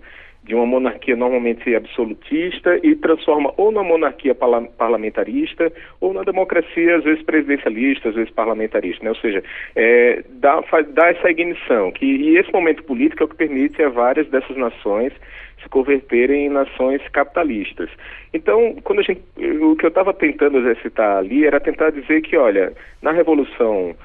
de 0.43 0.55
uma 0.55 0.65
monarquia 0.65 1.15
normalmente 1.15 1.75
absolutista 1.75 2.79
e 2.81 2.95
transforma 2.95 3.53
ou 3.57 3.71
na 3.71 3.83
monarquia 3.83 4.33
parlamentarista 4.33 5.71
ou 5.99 6.13
na 6.13 6.23
democracia, 6.23 6.97
às 6.97 7.03
vezes 7.03 7.23
presidencialista, 7.23 8.09
às 8.09 8.15
vezes 8.15 8.31
parlamentarista. 8.31 9.03
Né? 9.03 9.09
Ou 9.09 9.17
seja, 9.17 9.43
é, 9.75 10.23
dá, 10.29 10.61
faz, 10.63 10.87
dá 10.93 11.09
essa 11.09 11.29
ignição. 11.29 11.91
Que, 11.91 12.05
e 12.05 12.37
esse 12.37 12.51
momento 12.51 12.83
político 12.83 13.23
é 13.23 13.25
o 13.25 13.29
que 13.29 13.35
permite 13.35 13.81
a 13.83 13.89
várias 13.89 14.27
dessas 14.27 14.57
nações 14.57 15.13
se 15.61 15.69
converterem 15.69 16.45
em 16.45 16.49
nações 16.49 17.01
capitalistas. 17.09 17.89
Então, 18.33 18.75
quando 18.83 18.99
a 18.99 19.03
gente, 19.03 19.21
o 19.61 19.75
que 19.75 19.85
eu 19.85 19.89
estava 19.89 20.13
tentando 20.13 20.57
exercitar 20.59 21.17
ali 21.17 21.45
era 21.45 21.59
tentar 21.59 21.91
dizer 21.91 22.21
que, 22.21 22.37
olha, 22.37 22.73
na 23.01 23.11
Revolução 23.11 23.95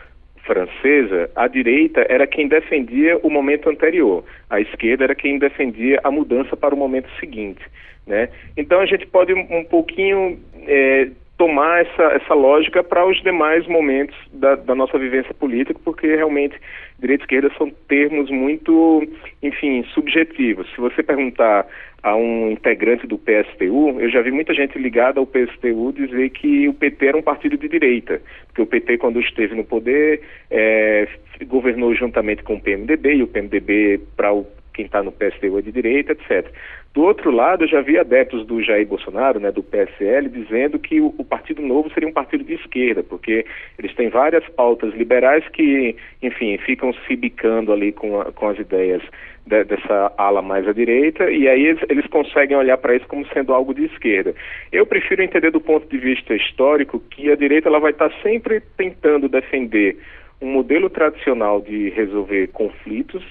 francesa, 0.45 1.31
a 1.35 1.49
direita 1.49 2.07
era 2.09 2.27
quem 2.27 2.49
defendia 2.49 3.19
o 3.23 3.31
momento 3.31 3.69
anterior, 3.69 4.25
a 4.49 4.61
esquerda 4.61 5.05
era 5.05 5.15
quem 5.15 5.39
defendia 5.39 6.01
a 6.05 6.11
mudança 6.11 6.57
para 6.57 6.75
o 6.75 6.79
momento 6.79 7.09
seguinte. 7.19 7.63
Né? 8.07 8.29
Então 8.57 8.81
a 8.81 8.87
gente 8.87 9.07
pode 9.07 9.33
um, 9.33 9.65
pouquinho 9.65 10.39
é, 10.67 11.09
tomar 11.37 11.83
essa, 11.83 12.03
essa 12.15 12.35
lógica 12.35 12.83
para 12.83 13.07
os 13.07 13.21
demais 13.23 13.67
momentos 13.67 14.17
da, 14.33 14.55
da, 14.55 14.75
nossa 14.75 14.97
vivência 14.99 15.35
política, 15.35 15.79
porque 15.85 16.07
realmente 16.07 16.55
direita 16.99 17.23
e 17.23 17.25
esquerda 17.25 17.51
são 17.59 17.71
termos 17.89 18.31
muito, 18.31 19.03
enfim, 19.43 19.85
subjetivos. 19.93 20.71
Se 20.75 20.81
você 20.81 21.03
perguntar 21.03 21.67
a 22.03 22.15
um 22.15 22.51
integrante 22.51 23.07
do 23.07 23.19
PSTU, 23.19 23.99
eu 23.99 24.11
já 24.11 24.21
vi 24.21 24.31
muita 24.31 24.55
gente 24.55 24.79
ligada 24.79 25.19
ao 25.19 25.27
PSTU 25.27 25.93
dizer 25.93 26.31
que 26.31 26.69
o 26.69 26.75
PT 26.75 27.07
era 27.07 27.17
um 27.17 27.23
partido 27.23 27.57
de 27.57 27.69
direita, 27.69 28.21
porque 28.47 28.63
o 28.63 28.67
PT, 28.67 28.99
quando 28.99 29.21
esteve 29.21 29.55
no 29.55 29.65
poder, 29.65 30.21
é, 30.51 31.09
governou 31.47 31.95
juntamente 31.95 32.43
com 32.43 32.55
o 32.55 32.61
PMDB, 32.61 33.15
e 33.17 33.23
o 33.23 33.27
PMDB, 33.27 34.01
para 34.17 34.31
quem 34.73 34.85
está 34.85 35.03
no 35.03 35.13
PSTU, 35.13 35.59
é 35.59 35.63
de 35.63 35.73
direita, 35.73 36.13
etc. 36.13 36.53
Do 36.95 37.03
outro 37.03 37.33
lado, 37.33 37.65
eu 37.65 37.69
já 37.69 37.81
vi 37.81 37.99
adeptos 37.99 38.47
do 38.47 38.63
Jair 38.63 38.87
Bolsonaro, 38.87 39.41
né, 39.41 39.51
do 39.51 39.65
PSL, 39.65 40.29
dizendo 40.29 40.79
que 40.79 41.01
o, 41.01 41.13
o, 41.19 41.25
Partido 41.25 41.61
Novo 41.61 41.91
seria 41.93 42.09
um 42.09 42.13
partido 42.13 42.45
de 42.45 42.55
esquerda, 42.55 43.03
porque 43.03 43.45
eles 43.77 43.93
têm 43.97 44.09
várias 44.09 44.49
pautas 44.51 44.95
liberais 44.95 45.45
que, 45.49 45.97
enfim, 46.23 46.57
ficam 46.59 46.93
se 46.93 47.17
bicando 47.17 47.73
ali 47.73 47.91
com, 47.91 48.21
a, 48.21 48.27
com 48.31 48.49
as 48.49 48.61
ideias 48.61 49.03
de, 49.45 49.65
dessa 49.65 50.13
ala 50.17 50.41
mais 50.41 50.69
à 50.69 50.73
direita, 50.73 51.29
e 51.29 51.49
aí 51.49 51.67
eles, 51.67 51.83
eles 51.89 52.07
conseguem 52.07 52.57
olhar 52.57 52.79
para 52.79 52.95
isso 52.95 53.09
como 53.09 53.27
sendo 53.27 53.53
algo 53.53 53.75
de 53.75 53.87
esquerda. 53.87 54.33
Eu 54.71 54.87
prefiro 54.87 55.21
entender 55.21 55.51
do 55.51 55.61
ponto 55.61 55.89
de 55.89 55.99
vista 55.99 56.33
histórico 56.33 57.01
que 57.11 57.29
a 57.29 57.35
direita 57.35 57.69
ela 57.69 57.81
vai 57.81 57.91
estar 57.91 58.09
tá 58.09 58.17
sempre 58.23 58.63
tentando 58.77 59.29
defender 59.29 59.99
um 60.41 60.47
modelo 60.47 60.89
tradicional 60.89 61.61
de 61.61 61.89
resolver 61.91 62.47
conflitos 62.53 63.25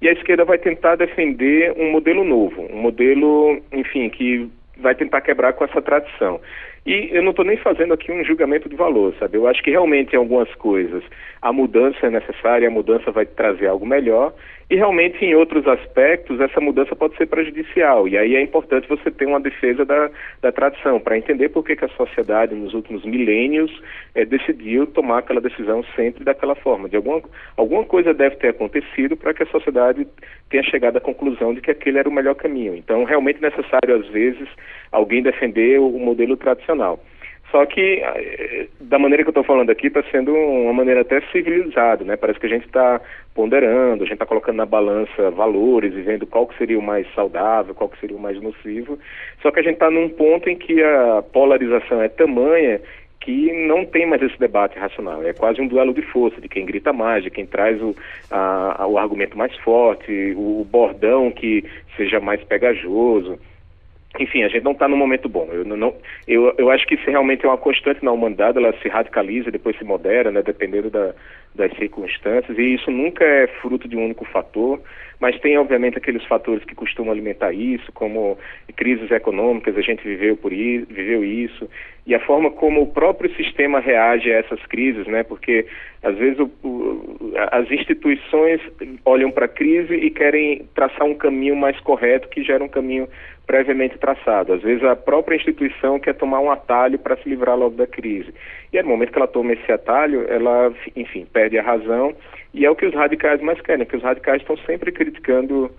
e 0.00 0.08
a 0.08 0.12
esquerda 0.12 0.44
vai 0.44 0.58
tentar 0.58 0.96
defender 0.96 1.72
um 1.76 1.90
modelo 1.90 2.24
novo, 2.24 2.62
um 2.72 2.80
modelo, 2.80 3.60
enfim, 3.72 4.08
que 4.08 4.48
vai 4.78 4.94
tentar 4.94 5.20
quebrar 5.20 5.52
com 5.52 5.64
essa 5.64 5.82
tradição. 5.82 6.40
E 6.86 7.10
eu 7.12 7.22
não 7.22 7.30
estou 7.30 7.44
nem 7.44 7.58
fazendo 7.58 7.92
aqui 7.92 8.10
um 8.10 8.24
julgamento 8.24 8.68
de 8.68 8.74
valor, 8.74 9.14
sabe? 9.18 9.36
Eu 9.36 9.46
acho 9.46 9.62
que 9.62 9.70
realmente 9.70 10.14
em 10.14 10.16
algumas 10.16 10.52
coisas 10.54 11.04
a 11.42 11.52
mudança 11.52 12.06
é 12.06 12.10
necessária, 12.10 12.68
a 12.68 12.70
mudança 12.70 13.10
vai 13.10 13.26
trazer 13.26 13.66
algo 13.66 13.84
melhor, 13.84 14.32
e 14.70 14.76
realmente 14.76 15.24
em 15.24 15.34
outros 15.34 15.66
aspectos 15.66 16.40
essa 16.40 16.60
mudança 16.60 16.94
pode 16.94 17.16
ser 17.16 17.26
prejudicial. 17.26 18.06
E 18.06 18.16
aí 18.16 18.36
é 18.36 18.40
importante 18.40 18.88
você 18.88 19.10
ter 19.10 19.26
uma 19.26 19.40
defesa 19.40 19.84
da, 19.84 20.08
da 20.40 20.52
tradição, 20.52 21.00
para 21.00 21.18
entender 21.18 21.48
por 21.48 21.64
que, 21.64 21.74
que 21.74 21.84
a 21.84 21.88
sociedade 21.88 22.54
nos 22.54 22.72
últimos 22.72 23.04
milênios 23.04 23.70
é, 24.14 24.24
decidiu 24.24 24.86
tomar 24.86 25.18
aquela 25.18 25.40
decisão 25.40 25.82
sempre 25.96 26.22
daquela 26.22 26.54
forma. 26.54 26.88
De 26.88 26.94
alguma, 26.94 27.20
alguma 27.56 27.84
coisa 27.84 28.14
deve 28.14 28.36
ter 28.36 28.48
acontecido 28.48 29.16
para 29.16 29.34
que 29.34 29.42
a 29.42 29.46
sociedade 29.46 30.06
tenha 30.48 30.62
chegado 30.62 30.98
à 30.98 31.00
conclusão 31.00 31.52
de 31.52 31.60
que 31.60 31.72
aquele 31.72 31.98
era 31.98 32.08
o 32.08 32.12
melhor 32.12 32.36
caminho. 32.36 32.76
Então, 32.76 33.02
realmente 33.02 33.42
necessário, 33.42 33.96
às 33.96 34.06
vezes, 34.08 34.48
alguém 34.92 35.20
defender 35.20 35.80
o 35.80 35.98
modelo 35.98 36.36
tradicional. 36.36 37.00
Só 37.50 37.66
que, 37.66 38.00
eh, 38.00 38.68
da 38.80 38.98
maneira 38.98 39.24
que 39.24 39.28
eu 39.28 39.32
estou 39.32 39.44
falando 39.44 39.70
aqui, 39.70 39.88
está 39.88 40.02
sendo 40.04 40.32
uma 40.32 40.72
maneira 40.72 41.00
até 41.00 41.20
civilizada, 41.32 42.04
né? 42.04 42.16
Parece 42.16 42.38
que 42.38 42.46
a 42.46 42.50
gente 42.50 42.66
está 42.66 43.00
ponderando, 43.34 44.04
a 44.04 44.06
gente 44.06 44.14
está 44.14 44.26
colocando 44.26 44.56
na 44.56 44.66
balança 44.66 45.30
valores 45.30 45.92
e 45.94 46.00
vendo 46.00 46.26
qual 46.26 46.46
que 46.46 46.56
seria 46.56 46.78
o 46.78 46.82
mais 46.82 47.06
saudável, 47.12 47.74
qual 47.74 47.90
que 47.90 47.98
seria 47.98 48.16
o 48.16 48.20
mais 48.20 48.40
nocivo. 48.40 48.98
Só 49.42 49.50
que 49.50 49.58
a 49.58 49.62
gente 49.62 49.74
está 49.74 49.90
num 49.90 50.08
ponto 50.08 50.48
em 50.48 50.56
que 50.56 50.82
a 50.82 51.22
polarização 51.32 52.00
é 52.00 52.08
tamanha 52.08 52.80
que 53.20 53.52
não 53.66 53.84
tem 53.84 54.06
mais 54.06 54.22
esse 54.22 54.38
debate 54.38 54.78
racional. 54.78 55.22
É 55.22 55.32
quase 55.32 55.60
um 55.60 55.66
duelo 55.66 55.92
de 55.92 56.02
força, 56.02 56.40
de 56.40 56.48
quem 56.48 56.64
grita 56.64 56.92
mais, 56.92 57.22
de 57.22 57.30
quem 57.30 57.44
traz 57.44 57.80
o, 57.82 57.94
a, 58.30 58.86
o 58.86 58.96
argumento 58.96 59.36
mais 59.36 59.54
forte, 59.58 60.34
o 60.36 60.64
bordão 60.70 61.30
que 61.30 61.64
seja 61.96 62.20
mais 62.20 62.42
pegajoso 62.44 63.38
enfim, 64.18 64.42
a 64.42 64.48
gente 64.48 64.64
não 64.64 64.72
está 64.72 64.88
num 64.88 64.96
momento 64.96 65.28
bom. 65.28 65.48
Eu, 65.52 65.64
não, 65.64 65.94
eu, 66.26 66.52
eu 66.58 66.70
acho 66.70 66.86
que 66.86 66.94
isso 66.94 67.08
realmente 67.08 67.44
é 67.44 67.48
uma 67.48 67.56
constante 67.56 68.04
na 68.04 68.10
humanidade, 68.10 68.58
ela 68.58 68.74
se 68.80 68.88
radicaliza, 68.88 69.50
depois 69.50 69.76
se 69.78 69.84
modera, 69.84 70.30
né, 70.30 70.42
dependendo 70.42 70.90
da, 70.90 71.14
das 71.54 71.72
circunstâncias, 71.76 72.56
e 72.58 72.74
isso 72.74 72.90
nunca 72.90 73.24
é 73.24 73.46
fruto 73.46 73.86
de 73.88 73.96
um 73.96 74.04
único 74.04 74.24
fator, 74.24 74.80
mas 75.20 75.38
tem, 75.40 75.58
obviamente, 75.58 75.98
aqueles 75.98 76.24
fatores 76.24 76.64
que 76.64 76.74
costumam 76.74 77.12
alimentar 77.12 77.52
isso, 77.52 77.92
como 77.92 78.38
crises 78.74 79.10
econômicas, 79.10 79.76
a 79.76 79.82
gente 79.82 80.02
viveu, 80.02 80.36
por 80.36 80.52
isso, 80.52 80.86
viveu 80.88 81.22
isso, 81.22 81.68
e 82.06 82.14
a 82.14 82.20
forma 82.20 82.50
como 82.50 82.80
o 82.80 82.86
próprio 82.86 83.30
sistema 83.36 83.78
reage 83.78 84.32
a 84.32 84.38
essas 84.38 84.64
crises, 84.66 85.06
né, 85.06 85.22
porque 85.22 85.66
às 86.02 86.16
vezes 86.16 86.38
o, 86.38 86.50
o, 86.64 87.32
as 87.52 87.70
instituições 87.70 88.60
olham 89.04 89.30
para 89.30 89.44
a 89.44 89.48
crise 89.48 89.94
e 89.94 90.10
querem 90.10 90.66
traçar 90.74 91.06
um 91.06 91.14
caminho 91.14 91.54
mais 91.54 91.78
correto, 91.80 92.28
que 92.28 92.42
gera 92.42 92.64
um 92.64 92.68
caminho 92.68 93.06
previamente 93.46 93.98
traçado. 93.98 94.52
Às 94.52 94.62
vezes 94.62 94.84
a 94.84 94.94
própria 94.94 95.34
instituição 95.34 95.98
quer 95.98 96.14
tomar 96.14 96.38
um 96.38 96.50
atalho 96.50 96.98
para 96.98 97.16
se 97.16 97.28
livrar 97.28 97.58
logo 97.58 97.74
da 97.74 97.86
crise. 97.86 98.32
E 98.72 98.78
é 98.78 98.82
no 98.82 98.88
momento 98.88 99.10
que 99.10 99.18
ela 99.18 99.26
toma 99.26 99.52
esse 99.52 99.72
atalho, 99.72 100.24
ela, 100.28 100.72
enfim, 100.94 101.26
perde 101.32 101.58
a 101.58 101.62
razão. 101.62 102.14
E 102.54 102.64
é 102.64 102.70
o 102.70 102.76
que 102.76 102.86
os 102.86 102.94
radicais 102.94 103.40
mais 103.40 103.60
querem, 103.60 103.84
porque 103.84 103.96
os 103.96 104.02
radicais 104.02 104.40
estão 104.40 104.56
sempre 104.58 104.90
criticando 105.10 105.70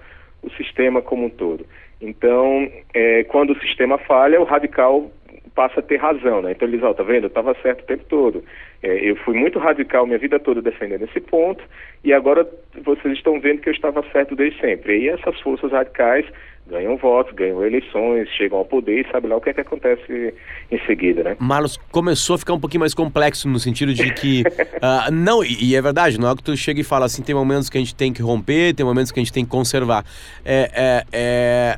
o 0.44 0.50
sistema 0.52 1.02
como 1.02 1.26
um 1.26 1.30
todo. 1.30 1.66
Então, 2.02 2.70
é, 2.94 3.24
quando 3.26 3.52
o 3.52 3.60
sistema 3.60 3.98
falha, 3.98 4.42
o 4.42 4.44
radical 4.44 5.12
passa 5.56 5.80
a 5.80 5.84
ter 5.84 5.98
razão, 5.98 6.42
né? 6.42 6.52
Então 6.52 6.68
eles, 6.68 6.82
ó, 6.84 6.94
tá 6.94 7.04
vendo? 7.04 7.26
Eu 7.26 7.28
estava 7.28 7.56
certo 7.62 7.82
o 7.82 7.86
tempo 7.86 8.04
todo. 8.06 8.44
É, 8.84 9.10
eu 9.10 9.16
fui 9.18 9.38
muito 9.38 9.60
radical 9.60 10.06
minha 10.08 10.18
vida 10.18 10.40
toda 10.40 10.62
defendendo 10.62 11.04
esse 11.04 11.20
ponto 11.20 11.64
e 12.04 12.12
agora 12.12 12.48
vocês 12.84 13.16
estão 13.16 13.40
vendo 13.40 13.62
que 13.62 13.70
eu 13.70 13.74
estava 13.74 14.04
certo 14.12 14.36
desde 14.36 14.60
sempre. 14.60 15.00
E 15.00 15.10
essas 15.10 15.40
forças 15.42 15.72
radicais 15.72 16.26
ganham 16.68 16.96
votos, 16.98 17.34
ganham 17.34 17.64
eleições, 17.64 18.30
chegam 18.30 18.58
ao 18.58 18.66
poder 18.66 19.06
e 19.06 19.12
sabe 19.12 19.28
lá 19.28 19.36
o 19.36 19.42
que 19.42 19.50
é 19.50 19.54
que 19.54 19.62
acontece 19.62 20.34
em 20.72 20.80
seguida, 20.86 21.24
né? 21.24 21.36
Marlos, 21.40 21.78
começou 21.92 22.36
a 22.36 22.40
ficar 22.40 22.54
um 22.54 22.60
pouquinho 22.60 22.80
mais 22.80 22.94
complexo 22.94 23.48
no 23.48 23.60
sentido 23.60 23.94
de 23.94 24.14
que, 24.14 24.42
uh, 24.42 25.12
não, 25.14 25.44
e, 25.44 25.76
é 25.76 25.82
verdade, 25.82 26.20
não 26.20 26.32
é 26.32 26.36
que 26.36 26.44
tu 26.44 26.56
chega 26.56 26.80
e 26.80 26.84
fala 26.84 27.06
assim, 27.06 27.22
tem 27.22 27.36
momentos 27.36 27.70
que 27.70 27.78
a 27.78 27.82
gente 27.82 27.94
tem 27.94 28.14
que 28.14 28.22
romper, 28.22 28.74
tem 28.74 28.86
momentos 28.86 29.12
que 29.12 29.20
a 29.20 29.24
gente 29.24 29.34
tem 29.34 29.44
que 29.44 29.52
conservar. 29.52 30.06
É, 30.46 30.72
é, 30.74 31.06
é, 31.12 31.78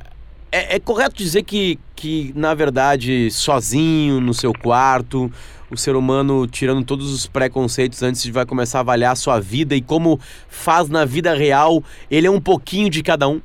é, 0.51 0.75
é 0.75 0.79
correto 0.79 1.15
dizer 1.15 1.43
que, 1.43 1.79
que, 1.95 2.31
na 2.35 2.53
verdade, 2.53 3.31
sozinho, 3.31 4.21
no 4.21 4.33
seu 4.33 4.53
quarto, 4.53 5.31
o 5.75 5.77
ser 5.77 5.95
humano, 5.95 6.47
tirando 6.47 6.85
todos 6.85 7.13
os 7.13 7.27
preconceitos 7.27 8.01
antes 8.03 8.23
de 8.23 8.31
vai 8.31 8.45
começar 8.45 8.79
a 8.79 8.81
avaliar 8.81 9.13
a 9.13 9.15
sua 9.15 9.39
vida 9.39 9.75
e 9.75 9.81
como 9.81 10.19
faz 10.47 10.89
na 10.89 11.05
vida 11.05 11.33
real, 11.33 11.83
ele 12.09 12.27
é 12.27 12.31
um 12.31 12.41
pouquinho 12.41 12.89
de 12.89 13.01
cada 13.03 13.27
um? 13.27 13.41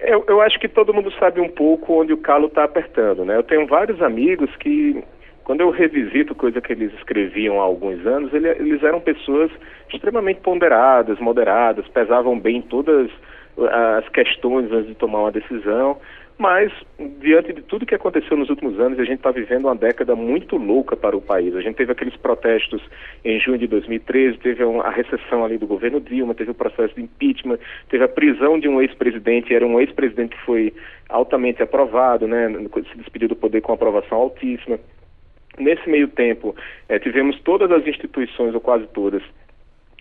Eu, 0.00 0.24
eu 0.28 0.40
acho 0.40 0.58
que 0.58 0.68
todo 0.68 0.94
mundo 0.94 1.12
sabe 1.18 1.40
um 1.40 1.48
pouco 1.48 2.00
onde 2.00 2.12
o 2.12 2.16
calo 2.16 2.46
está 2.46 2.64
apertando, 2.64 3.24
né? 3.24 3.36
Eu 3.36 3.42
tenho 3.42 3.66
vários 3.66 4.00
amigos 4.00 4.48
que, 4.56 5.02
quando 5.44 5.60
eu 5.60 5.70
revisito 5.70 6.34
coisa 6.34 6.60
que 6.60 6.72
eles 6.72 6.92
escreviam 6.94 7.60
há 7.60 7.64
alguns 7.64 8.04
anos, 8.06 8.32
ele, 8.32 8.48
eles 8.48 8.82
eram 8.82 9.00
pessoas 9.00 9.50
extremamente 9.92 10.40
ponderadas, 10.40 11.18
moderadas, 11.18 11.86
pesavam 11.88 12.38
bem 12.38 12.62
todas 12.62 13.10
as 13.58 14.08
questões 14.08 14.72
antes 14.72 14.88
de 14.88 14.94
tomar 14.94 15.20
uma 15.20 15.32
decisão. 15.32 15.98
Mas, 16.40 16.72
diante 17.20 17.52
de 17.52 17.60
tudo 17.60 17.84
que 17.84 17.94
aconteceu 17.94 18.34
nos 18.34 18.48
últimos 18.48 18.80
anos, 18.80 18.98
a 18.98 19.04
gente 19.04 19.18
está 19.18 19.30
vivendo 19.30 19.66
uma 19.66 19.76
década 19.76 20.16
muito 20.16 20.56
louca 20.56 20.96
para 20.96 21.14
o 21.14 21.20
país. 21.20 21.54
A 21.54 21.60
gente 21.60 21.74
teve 21.76 21.92
aqueles 21.92 22.16
protestos 22.16 22.80
em 23.22 23.38
junho 23.38 23.58
de 23.58 23.66
2013, 23.66 24.38
teve 24.38 24.64
a 24.64 24.88
recessão 24.88 25.44
ali 25.44 25.58
do 25.58 25.66
governo 25.66 26.00
Dilma, 26.00 26.34
teve 26.34 26.52
o 26.52 26.54
processo 26.54 26.94
de 26.94 27.02
impeachment, 27.02 27.58
teve 27.90 28.04
a 28.04 28.08
prisão 28.08 28.58
de 28.58 28.70
um 28.70 28.80
ex-presidente, 28.80 29.54
era 29.54 29.66
um 29.66 29.78
ex-presidente 29.78 30.34
que 30.34 30.42
foi 30.46 30.72
altamente 31.10 31.62
aprovado, 31.62 32.26
né, 32.26 32.48
se 32.90 32.96
despediu 32.96 33.28
do 33.28 33.36
poder 33.36 33.60
com 33.60 33.74
aprovação 33.74 34.16
altíssima. 34.16 34.78
Nesse 35.58 35.90
meio 35.90 36.08
tempo, 36.08 36.56
eh, 36.88 36.98
tivemos 36.98 37.38
todas 37.42 37.70
as 37.70 37.86
instituições, 37.86 38.54
ou 38.54 38.62
quase 38.62 38.86
todas, 38.86 39.22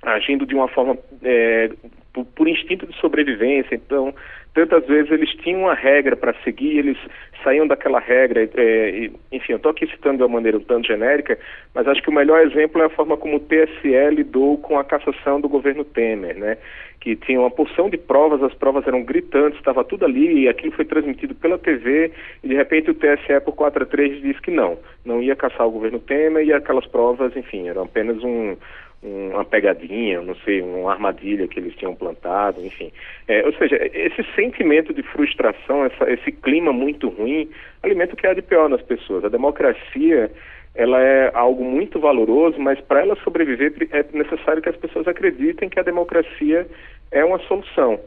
agindo 0.01 0.46
de 0.46 0.56
uma 0.56 0.68
forma 0.68 0.98
é, 1.24 1.70
por, 2.13 2.25
por, 2.25 2.48
instinto 2.48 2.88
de 2.88 2.96
sobrevivência. 3.00 3.75
Então, 3.75 4.13
tantas 4.53 4.86
vezes 4.88 5.12
eles 5.12 5.29
tinham 5.36 5.62
uma 5.62 5.74
regra 5.74 6.15
para 6.15 6.34
seguir, 6.44 6.79
eles 6.79 6.98
saíam 7.44 7.68
daquela 7.68 8.00
regra. 8.00 8.50
É, 8.56 8.89
e, 8.89 9.12
enfim, 9.32 9.53
eu 9.53 9.58
estou 9.58 9.72
aqui 9.72 9.88
citando 9.88 10.18
de 10.18 10.24
uma 10.24 10.36
maneira 10.36 10.58
um 10.58 10.62
tanto 10.62 10.88
genérica, 10.88 11.38
mas 11.74 11.88
acho 11.88 12.01
que 12.01 12.10
o 12.10 12.13
melhor 12.13 12.41
exemplo 12.41 12.82
é 12.82 12.86
a 12.86 12.89
forma 12.89 13.18
como 13.18 13.38
o 13.38 13.39
TSE 13.39 14.10
lidou 14.12 14.58
com 14.58 14.77
a 14.79 14.84
cassação 14.84 15.39
do 15.41 15.50
governo 15.50 15.84
Temer, 15.84 16.38
né? 16.38 16.58
Que 17.01 17.15
tinha 17.15 17.39
uma 17.39 17.51
porção 17.51 17.89
de 17.89 17.98
provas, 17.98 18.44
as 18.44 18.53
provas 18.53 18.86
eram 18.86 19.03
gritantes, 19.03 19.58
estava 19.58 19.86
tudo 19.86 20.03
ali, 20.03 20.41
e 20.41 20.50
aquilo 20.50 20.74
foi 20.74 20.84
transmitido 20.84 21.34
pela 21.34 21.58
TV, 21.58 22.12
e 22.44 22.48
de 22.48 22.56
repente 22.56 22.91
o 22.91 22.94
TSE, 22.94 23.39
por 23.46 23.53
4 23.53 23.84
a 23.84 23.86
3, 23.86 24.22
disse 24.22 24.41
que 24.41 24.51
não, 24.51 24.77
não 25.06 25.22
ia 25.22 25.36
caçar 25.36 25.65
o 25.65 25.72
governo 25.72 26.00
Temer, 26.00 26.46
e 26.46 26.51
aquelas 26.51 26.86
provas, 26.88 27.36
enfim, 27.38 27.70
eram 27.70 27.84
apenas 27.84 28.22
um 28.22 28.58
uma 29.01 29.46
pegadinha, 29.46 30.22
não 30.22 30.36
sei, 30.36 30.62
uma 30.62 30.91
armadilha 30.91 31.48
que 31.48 31.60
eles 31.60 31.75
tinham 31.75 31.96
plantado, 31.96 32.63
enfim. 32.65 32.91
É, 33.27 33.46
ou 33.46 33.53
seja, 33.53 33.77
esse 33.94 34.24
sentimento 34.36 34.94
de 34.94 35.01
frustração, 35.03 35.86
essa, 35.86 36.12
esse 36.12 36.32
clima 36.32 36.74
muito 36.74 37.08
ruim, 37.08 37.50
alimenta 37.82 38.13
o 38.13 38.18
que 38.18 38.27
há 38.27 38.34
de 38.34 38.41
pior 38.41 38.68
nas 38.70 38.82
pessoas. 38.82 39.24
A 39.24 39.29
democracia, 39.29 40.29
ela 40.75 41.01
é 41.01 41.32
algo 41.34 41.63
muito 41.63 42.00
valoroso, 42.00 42.60
mas 42.60 42.79
para 42.82 43.01
ela 43.01 43.15
sobreviver 43.24 43.74
é 43.91 44.06
necessário 44.12 44.62
que 44.62 44.70
as 44.70 44.77
pessoas 44.77 45.08
acreditem 45.08 45.70
que 45.70 45.79
a 45.79 45.84
democracia 45.84 46.68
é 47.12 47.24
uma 47.24 47.39
solução. 47.39 48.00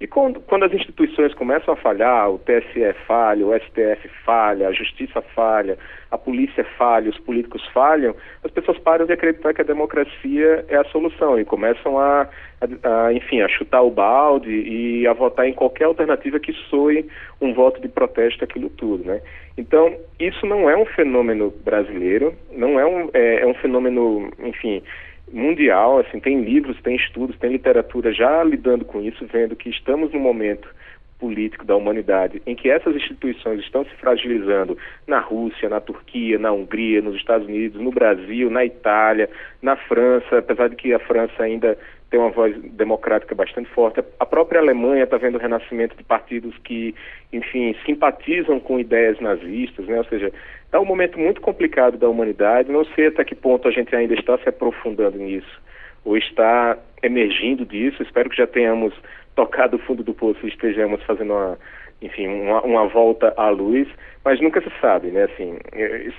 E 0.00 0.06
quando, 0.06 0.40
quando, 0.40 0.64
as 0.64 0.72
instituições 0.72 1.34
começam 1.34 1.74
a 1.74 1.76
falhar, 1.76 2.30
o 2.30 2.38
TSE 2.38 2.92
falha, 3.04 3.44
o 3.44 3.52
STF 3.52 4.08
falha, 4.24 4.68
a 4.68 4.72
Justiça 4.72 5.20
falha, 5.34 5.76
a 6.08 6.16
polícia 6.16 6.64
falha, 6.76 7.10
os 7.10 7.18
políticos 7.18 7.66
falham, 7.74 8.14
as 8.44 8.50
pessoas 8.52 8.78
param 8.78 9.06
de 9.06 9.12
acreditar 9.12 9.52
que 9.52 9.60
a 9.60 9.64
democracia 9.64 10.64
é 10.68 10.76
a 10.76 10.84
solução 10.84 11.36
e 11.40 11.44
começam 11.44 11.98
a, 11.98 12.28
a, 12.60 13.06
a 13.06 13.12
enfim, 13.12 13.40
a 13.40 13.48
chutar 13.48 13.82
o 13.82 13.90
balde 13.90 14.50
e 14.52 15.04
a 15.04 15.12
votar 15.12 15.48
em 15.48 15.52
qualquer 15.52 15.86
alternativa 15.86 16.38
que 16.38 16.52
soe 16.70 17.04
um 17.40 17.52
voto 17.52 17.80
de 17.80 17.88
protesto, 17.88 18.44
aquilo 18.44 18.70
tudo, 18.70 19.04
né? 19.04 19.20
Então, 19.56 19.96
isso 20.20 20.46
não 20.46 20.70
é 20.70 20.76
um 20.76 20.86
fenômeno 20.86 21.52
brasileiro, 21.64 22.32
não 22.52 22.78
é 22.78 22.86
um, 22.86 23.10
é, 23.12 23.40
é 23.40 23.46
um 23.46 23.54
fenômeno, 23.54 24.30
enfim, 24.38 24.80
mundial, 25.32 25.98
assim, 25.98 26.20
tem 26.20 26.42
livros, 26.42 26.80
tem 26.82 26.96
estudos, 26.96 27.38
tem 27.38 27.50
literatura 27.50 28.12
já 28.12 28.42
lidando 28.42 28.84
com 28.84 29.00
isso, 29.00 29.26
vendo 29.26 29.56
que 29.56 29.70
estamos 29.70 30.12
num 30.12 30.20
momento 30.20 30.68
político 31.18 31.64
da 31.64 31.74
humanidade 31.74 32.40
em 32.46 32.54
que 32.54 32.70
essas 32.70 32.94
instituições 32.94 33.60
estão 33.60 33.84
se 33.84 33.94
fragilizando 33.96 34.78
na 35.06 35.18
Rússia, 35.18 35.68
na 35.68 35.80
Turquia, 35.80 36.38
na 36.38 36.52
Hungria, 36.52 37.02
nos 37.02 37.16
Estados 37.16 37.46
Unidos, 37.46 37.80
no 37.80 37.90
Brasil, 37.90 38.48
na 38.50 38.64
Itália, 38.64 39.28
na 39.60 39.76
França, 39.76 40.38
apesar 40.38 40.68
de 40.68 40.76
que 40.76 40.94
a 40.94 40.98
França 40.98 41.42
ainda 41.42 41.76
tem 42.10 42.18
uma 42.18 42.30
voz 42.30 42.56
democrática 42.72 43.34
bastante 43.34 43.68
forte. 43.70 44.02
A 44.18 44.24
própria 44.24 44.60
Alemanha 44.60 45.04
está 45.04 45.18
vendo 45.18 45.34
o 45.34 45.40
renascimento 45.40 45.96
de 45.96 46.02
partidos 46.02 46.56
que, 46.64 46.94
enfim, 47.32 47.76
simpatizam 47.84 48.58
com 48.58 48.80
ideias 48.80 49.20
nazistas, 49.20 49.86
né? 49.86 49.98
Ou 49.98 50.04
seja, 50.04 50.32
é 50.72 50.78
um 50.78 50.84
momento 50.84 51.18
muito 51.18 51.40
complicado 51.40 51.96
da 51.96 52.08
humanidade. 52.08 52.70
Não 52.70 52.84
sei 52.84 53.06
até 53.08 53.24
que 53.24 53.34
ponto 53.34 53.66
a 53.68 53.70
gente 53.70 53.94
ainda 53.94 54.14
está 54.14 54.36
se 54.38 54.48
aprofundando 54.48 55.18
nisso 55.18 55.60
ou 56.04 56.16
está 56.16 56.78
emergindo 57.02 57.64
disso. 57.64 58.02
Espero 58.02 58.30
que 58.30 58.36
já 58.36 58.46
tenhamos 58.46 58.94
tocado 59.34 59.76
o 59.76 59.80
fundo 59.80 60.02
do 60.02 60.14
poço 60.14 60.44
e 60.44 60.48
estejamos 60.48 61.02
fazendo 61.04 61.32
uma 61.32 61.58
enfim, 62.00 62.26
uma, 62.28 62.62
uma 62.62 62.86
volta 62.86 63.32
à 63.36 63.48
luz, 63.48 63.88
mas 64.24 64.40
nunca 64.40 64.60
se 64.60 64.70
sabe, 64.80 65.08
né? 65.08 65.24
Assim, 65.24 65.58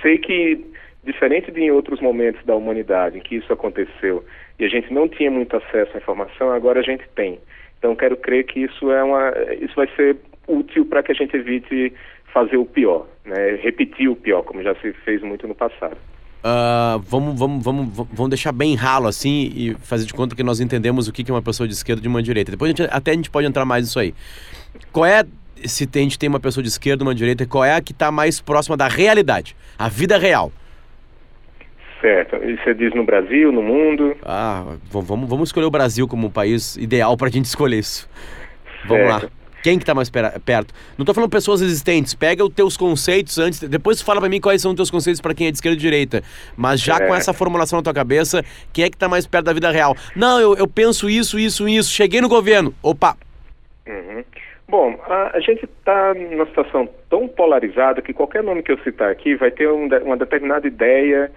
sei 0.01 0.17
que 0.17 0.65
diferente 1.03 1.51
de 1.51 1.61
em 1.61 1.71
outros 1.71 2.01
momentos 2.01 2.43
da 2.45 2.55
humanidade 2.55 3.17
em 3.17 3.21
que 3.21 3.35
isso 3.35 3.51
aconteceu 3.53 4.23
e 4.59 4.65
a 4.65 4.67
gente 4.67 4.93
não 4.93 5.07
tinha 5.07 5.31
muito 5.31 5.55
acesso 5.55 5.91
à 5.95 5.97
informação, 5.97 6.51
agora 6.51 6.81
a 6.81 6.83
gente 6.83 7.07
tem. 7.15 7.39
Então 7.77 7.95
quero 7.95 8.17
crer 8.17 8.43
que 8.43 8.59
isso 8.59 8.91
é 8.91 9.01
uma, 9.01 9.33
isso 9.61 9.73
vai 9.75 9.87
ser 9.95 10.17
útil 10.47 10.85
para 10.85 11.01
que 11.01 11.13
a 11.13 11.15
gente 11.15 11.35
evite 11.35 11.93
fazer 12.33 12.57
o 12.57 12.65
pior, 12.65 13.07
né? 13.29 13.59
repetir 13.61 14.09
o 14.09 14.15
pior, 14.15 14.43
como 14.43 14.61
já 14.63 14.75
se 14.75 14.91
fez 15.05 15.21
muito 15.21 15.47
no 15.47 15.55
passado. 15.55 15.97
Uh, 16.39 16.99
vamos, 16.99 17.37
vamos, 17.37 17.63
vamos, 17.63 17.89
vamos 17.93 18.29
deixar 18.29 18.53
bem 18.53 18.73
ralo 18.73 19.07
assim 19.07 19.51
e 19.53 19.75
fazer 19.81 20.05
de 20.05 20.13
conta 20.13 20.35
que 20.35 20.43
nós 20.43 20.61
entendemos 20.61 21.07
o 21.07 21.11
que 21.11 21.29
é 21.29 21.33
uma 21.33 21.41
pessoa 21.41 21.67
de 21.67 21.73
esquerda 21.73 21.99
e 21.99 22.03
de 22.03 22.07
uma 22.07 22.23
direita. 22.23 22.51
Depois 22.51 22.73
a 22.73 22.75
gente, 22.75 22.89
até 22.91 23.11
a 23.11 23.13
gente 23.13 23.29
pode 23.29 23.45
entrar 23.45 23.65
mais 23.65 23.83
nisso 23.83 23.99
aí. 23.99 24.13
Qual 24.91 25.05
é, 25.05 25.23
se 25.65 25.89
a 25.93 25.97
gente 25.97 26.17
tem 26.17 26.29
uma 26.29 26.39
pessoa 26.39 26.63
de 26.63 26.69
esquerda 26.69 27.03
e 27.03 27.05
uma 27.05 27.15
direita, 27.15 27.45
qual 27.45 27.65
é 27.65 27.75
a 27.75 27.81
que 27.81 27.91
está 27.91 28.09
mais 28.09 28.39
próxima 28.39 28.77
da 28.77 28.87
realidade, 28.87 29.55
a 29.77 29.89
vida 29.89 30.17
real? 30.17 30.51
Certo. 31.99 32.37
E 32.37 32.55
você 32.55 32.73
diz 32.73 32.93
no 32.95 33.03
Brasil, 33.03 33.51
no 33.51 33.61
mundo? 33.61 34.15
Ah, 34.23 34.77
vamos, 34.89 35.29
vamos 35.29 35.49
escolher 35.49 35.65
o 35.65 35.71
Brasil 35.71 36.07
como 36.07 36.27
o 36.27 36.31
país 36.31 36.77
ideal 36.77 37.17
para 37.17 37.27
a 37.27 37.31
gente 37.31 37.45
escolher 37.45 37.79
isso. 37.79 38.09
Vamos 38.87 39.07
certo. 39.07 39.23
lá. 39.25 39.38
Quem 39.63 39.77
que 39.77 39.85
tá 39.85 39.93
mais 39.93 40.09
perto? 40.09 40.73
Não 40.97 41.05
tô 41.05 41.13
falando 41.13 41.29
pessoas 41.29 41.61
existentes. 41.61 42.13
Pega 42.13 42.43
os 42.43 42.53
teus 42.53 42.77
conceitos 42.77 43.37
antes, 43.37 43.59
depois 43.61 44.01
fala 44.01 44.19
para 44.19 44.29
mim 44.29 44.39
quais 44.39 44.61
são 44.61 44.71
os 44.71 44.75
teus 44.75 44.91
conceitos 44.91 45.21
para 45.21 45.33
quem 45.33 45.47
é 45.47 45.51
de 45.51 45.57
esquerda 45.57 45.77
e 45.77 45.79
direita. 45.79 46.23
Mas 46.55 46.81
já 46.81 46.95
é. 46.97 47.07
com 47.07 47.15
essa 47.15 47.33
formulação 47.33 47.77
na 47.77 47.83
tua 47.83 47.93
cabeça, 47.93 48.43
quem 48.71 48.85
é 48.85 48.89
que 48.89 48.97
tá 48.97 49.09
mais 49.09 49.27
perto 49.27 49.45
da 49.45 49.53
vida 49.53 49.69
real? 49.71 49.95
Não, 50.15 50.39
eu, 50.39 50.55
eu 50.55 50.67
penso 50.67 51.09
isso, 51.09 51.37
isso, 51.37 51.67
isso. 51.67 51.91
Cheguei 51.91 52.21
no 52.21 52.29
governo. 52.29 52.73
Opa! 52.81 53.15
Uhum. 53.87 54.23
Bom, 54.67 54.99
a, 55.07 55.37
a 55.37 55.39
gente 55.39 55.65
está 55.65 56.13
numa 56.13 56.45
situação 56.45 56.87
tão 57.09 57.27
polarizada 57.27 58.01
que 58.01 58.13
qualquer 58.13 58.43
nome 58.43 58.61
que 58.61 58.71
eu 58.71 58.77
citar 58.79 59.09
aqui 59.09 59.35
vai 59.35 59.49
ter 59.49 59.67
um, 59.67 59.87
uma 59.87 60.15
determinada 60.15 60.67
ideia 60.67 61.31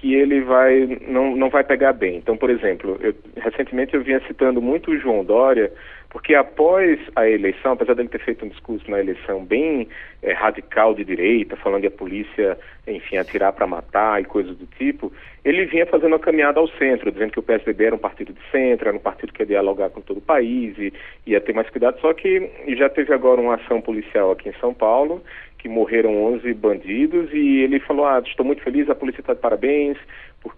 que 0.00 0.14
ele 0.14 0.40
vai 0.42 0.98
não, 1.08 1.34
não 1.34 1.50
vai 1.50 1.64
pegar 1.64 1.92
bem. 1.92 2.16
Então, 2.16 2.36
por 2.36 2.50
exemplo, 2.50 2.96
eu, 3.00 3.12
recentemente 3.36 3.94
eu 3.94 4.02
vinha 4.02 4.20
citando 4.26 4.62
muito 4.62 4.92
o 4.92 4.98
João 4.98 5.24
Dória, 5.24 5.72
porque 6.10 6.34
após 6.34 6.98
a 7.14 7.28
eleição, 7.28 7.72
apesar 7.72 7.94
dele 7.94 8.08
ter 8.08 8.20
feito 8.20 8.44
um 8.44 8.48
discurso 8.48 8.90
na 8.90 8.98
eleição 8.98 9.44
bem 9.44 9.88
é, 10.22 10.32
radical 10.32 10.94
de 10.94 11.04
direita, 11.04 11.54
falando 11.56 11.82
que 11.82 11.88
a 11.88 11.90
polícia, 11.90 12.58
enfim, 12.86 13.18
atirar 13.18 13.52
para 13.52 13.66
matar 13.66 14.20
e 14.20 14.24
coisas 14.24 14.56
do 14.56 14.66
tipo, 14.66 15.12
ele 15.44 15.66
vinha 15.66 15.84
fazendo 15.84 16.12
uma 16.12 16.18
caminhada 16.18 16.60
ao 16.60 16.68
centro, 16.68 17.12
dizendo 17.12 17.32
que 17.32 17.38
o 17.38 17.42
PSDB 17.42 17.84
era 17.84 17.94
um 17.94 17.98
partido 17.98 18.32
de 18.32 18.40
centro, 18.50 18.88
era 18.88 18.96
um 18.96 19.00
partido 19.00 19.32
que 19.32 19.42
ia 19.42 19.46
dialogar 19.46 19.90
com 19.90 20.00
todo 20.00 20.16
o 20.16 20.22
país 20.22 20.76
e 20.78 20.92
ia 21.26 21.40
ter 21.40 21.52
mais 21.52 21.68
cuidado, 21.68 22.00
só 22.00 22.14
que 22.14 22.50
já 22.68 22.88
teve 22.88 23.12
agora 23.12 23.40
uma 23.40 23.56
ação 23.56 23.80
policial 23.80 24.30
aqui 24.30 24.48
em 24.48 24.54
São 24.60 24.72
Paulo 24.72 25.22
que 25.58 25.68
morreram 25.68 26.24
11 26.34 26.54
bandidos 26.54 27.30
e 27.32 27.62
ele 27.62 27.80
falou, 27.80 28.06
ah, 28.06 28.22
estou 28.24 28.46
muito 28.46 28.62
feliz, 28.62 28.88
a 28.88 28.94
polícia 28.94 29.20
está 29.20 29.34
de 29.34 29.40
parabéns, 29.40 29.98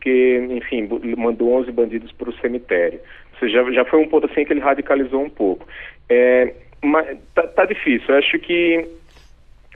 porque, 0.00 0.48
enfim, 0.50 0.88
mandou 1.18 1.52
11 1.60 1.70
bandidos 1.72 2.10
para 2.12 2.30
o 2.30 2.34
cemitério. 2.40 2.98
Ou 3.34 3.38
seja, 3.38 3.62
já, 3.62 3.70
já 3.70 3.84
foi 3.84 4.00
um 4.00 4.08
ponto 4.08 4.26
assim 4.26 4.46
que 4.46 4.52
ele 4.52 4.60
radicalizou 4.60 5.22
um 5.22 5.28
pouco. 5.28 5.68
É, 6.08 6.54
mas 6.82 7.18
tá, 7.34 7.46
tá 7.46 7.66
difícil, 7.66 8.08
eu 8.08 8.16
acho 8.16 8.38
que 8.38 8.88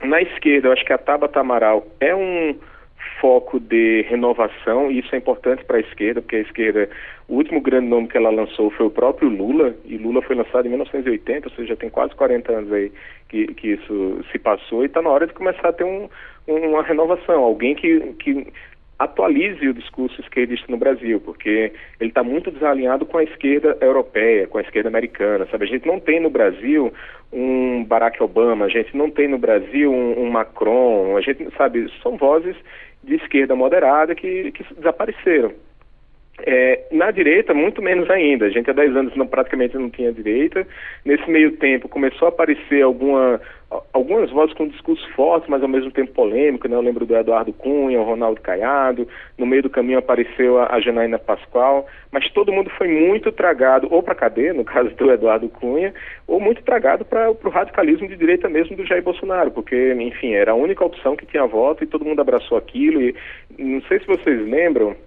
na 0.01 0.19
esquerda, 0.23 0.67
eu 0.67 0.73
acho 0.73 0.83
que 0.83 0.91
a 0.91 0.97
Tabata 0.97 1.39
Amaral 1.39 1.85
é 1.99 2.15
um 2.15 2.55
foco 3.21 3.59
de 3.59 4.01
renovação, 4.09 4.91
e 4.91 4.99
isso 4.99 5.13
é 5.13 5.19
importante 5.19 5.63
para 5.63 5.77
a 5.77 5.81
esquerda, 5.81 6.21
porque 6.21 6.37
a 6.37 6.41
esquerda, 6.41 6.89
o 7.27 7.35
último 7.35 7.61
grande 7.61 7.87
nome 7.87 8.07
que 8.07 8.17
ela 8.17 8.31
lançou 8.31 8.71
foi 8.71 8.87
o 8.87 8.91
próprio 8.91 9.29
Lula, 9.29 9.75
e 9.85 9.95
Lula 9.97 10.23
foi 10.23 10.35
lançado 10.35 10.65
em 10.65 10.69
1980, 10.69 11.47
ou 11.47 11.55
seja, 11.55 11.69
já 11.69 11.75
tem 11.75 11.89
quase 11.89 12.15
40 12.15 12.51
anos 12.51 12.73
aí 12.73 12.91
que, 13.29 13.47
que 13.53 13.67
isso 13.73 14.25
se 14.31 14.39
passou, 14.39 14.83
e 14.83 14.87
está 14.87 15.03
na 15.03 15.09
hora 15.09 15.27
de 15.27 15.33
começar 15.33 15.69
a 15.69 15.73
ter 15.73 15.83
um, 15.83 16.09
uma 16.47 16.81
renovação, 16.81 17.43
alguém 17.43 17.75
que, 17.75 17.99
que 18.19 18.47
atualize 18.97 19.67
o 19.67 19.73
discurso 19.73 20.19
esquerdista 20.21 20.65
no 20.69 20.77
Brasil, 20.77 21.19
porque 21.19 21.73
ele 21.99 22.09
está 22.09 22.23
muito 22.23 22.49
desalinhado 22.49 23.05
com 23.05 23.17
a 23.17 23.23
esquerda 23.23 23.77
europeia, 23.81 24.47
com 24.47 24.57
a 24.57 24.61
esquerda 24.61 24.89
americana, 24.89 25.47
sabe? 25.51 25.65
A 25.65 25.67
gente 25.67 25.85
não 25.85 25.99
tem 25.99 26.19
no 26.19 26.29
Brasil 26.29 26.93
um 27.31 27.83
Barack 27.83 28.21
Obama, 28.23 28.65
a 28.65 28.69
gente 28.69 28.95
não 28.95 29.09
tem 29.09 29.27
no 29.27 29.37
Brasil 29.37 29.91
um, 29.91 30.23
um 30.23 30.29
Macron, 30.29 31.17
a 31.17 31.21
gente, 31.21 31.47
sabe, 31.57 31.91
são 32.01 32.15
vozes 32.15 32.55
de 33.03 33.15
esquerda 33.15 33.55
moderada 33.55 34.15
que, 34.15 34.51
que 34.51 34.63
desapareceram. 34.75 35.51
É, 36.43 36.83
na 36.91 37.11
direita, 37.11 37.53
muito 37.53 37.81
menos 37.81 38.09
ainda. 38.09 38.45
A 38.45 38.49
gente 38.49 38.69
há 38.69 38.73
10 38.73 38.95
anos 38.95 39.15
não, 39.15 39.25
praticamente 39.25 39.77
não 39.77 39.89
tinha 39.89 40.11
direita. 40.11 40.67
Nesse 41.05 41.29
meio 41.29 41.53
tempo 41.53 41.87
começou 41.87 42.25
a 42.25 42.29
aparecer 42.29 42.81
alguma, 42.81 43.39
algumas 43.93 44.29
vozes 44.31 44.53
com 44.53 44.67
discurso 44.67 45.07
forte, 45.13 45.49
mas 45.49 45.63
ao 45.63 45.69
mesmo 45.69 45.91
tempo 45.91 46.11
polêmico. 46.11 46.67
Né? 46.67 46.75
Eu 46.75 46.81
lembro 46.81 47.05
do 47.05 47.15
Eduardo 47.15 47.53
Cunha, 47.53 48.01
o 48.01 48.03
Ronaldo 48.03 48.41
Caiado. 48.41 49.07
No 49.37 49.45
meio 49.45 49.63
do 49.63 49.69
caminho 49.69 49.97
apareceu 49.97 50.59
a, 50.59 50.75
a 50.75 50.79
Janaína 50.81 51.17
Pascoal. 51.17 51.87
Mas 52.11 52.29
todo 52.31 52.51
mundo 52.51 52.69
foi 52.77 52.89
muito 52.89 53.31
tragado, 53.31 53.87
ou 53.89 54.03
para 54.03 54.13
a 54.13 54.17
cadeia, 54.17 54.53
no 54.53 54.65
caso 54.65 54.89
do 54.89 55.11
Eduardo 55.11 55.47
Cunha, 55.47 55.93
ou 56.27 56.41
muito 56.41 56.61
tragado 56.63 57.05
para 57.05 57.31
o 57.31 57.49
radicalismo 57.49 58.09
de 58.09 58.17
direita 58.17 58.49
mesmo 58.49 58.75
do 58.75 58.85
Jair 58.85 59.01
Bolsonaro, 59.01 59.51
porque, 59.51 59.93
enfim, 59.93 60.33
era 60.33 60.51
a 60.51 60.55
única 60.55 60.83
opção 60.83 61.15
que 61.15 61.25
tinha 61.25 61.45
voto 61.45 61.83
e 61.83 61.87
todo 61.87 62.03
mundo 62.03 62.19
abraçou 62.19 62.57
aquilo. 62.57 63.01
E 63.01 63.15
não 63.57 63.81
sei 63.83 63.99
se 63.99 64.05
vocês 64.05 64.45
lembram 64.45 64.97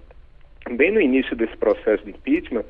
bem 0.77 0.91
no 0.91 1.01
início 1.01 1.37
desse 1.37 1.57
processo 1.57 2.05
de 2.05 2.11
impeachment, 2.11 2.65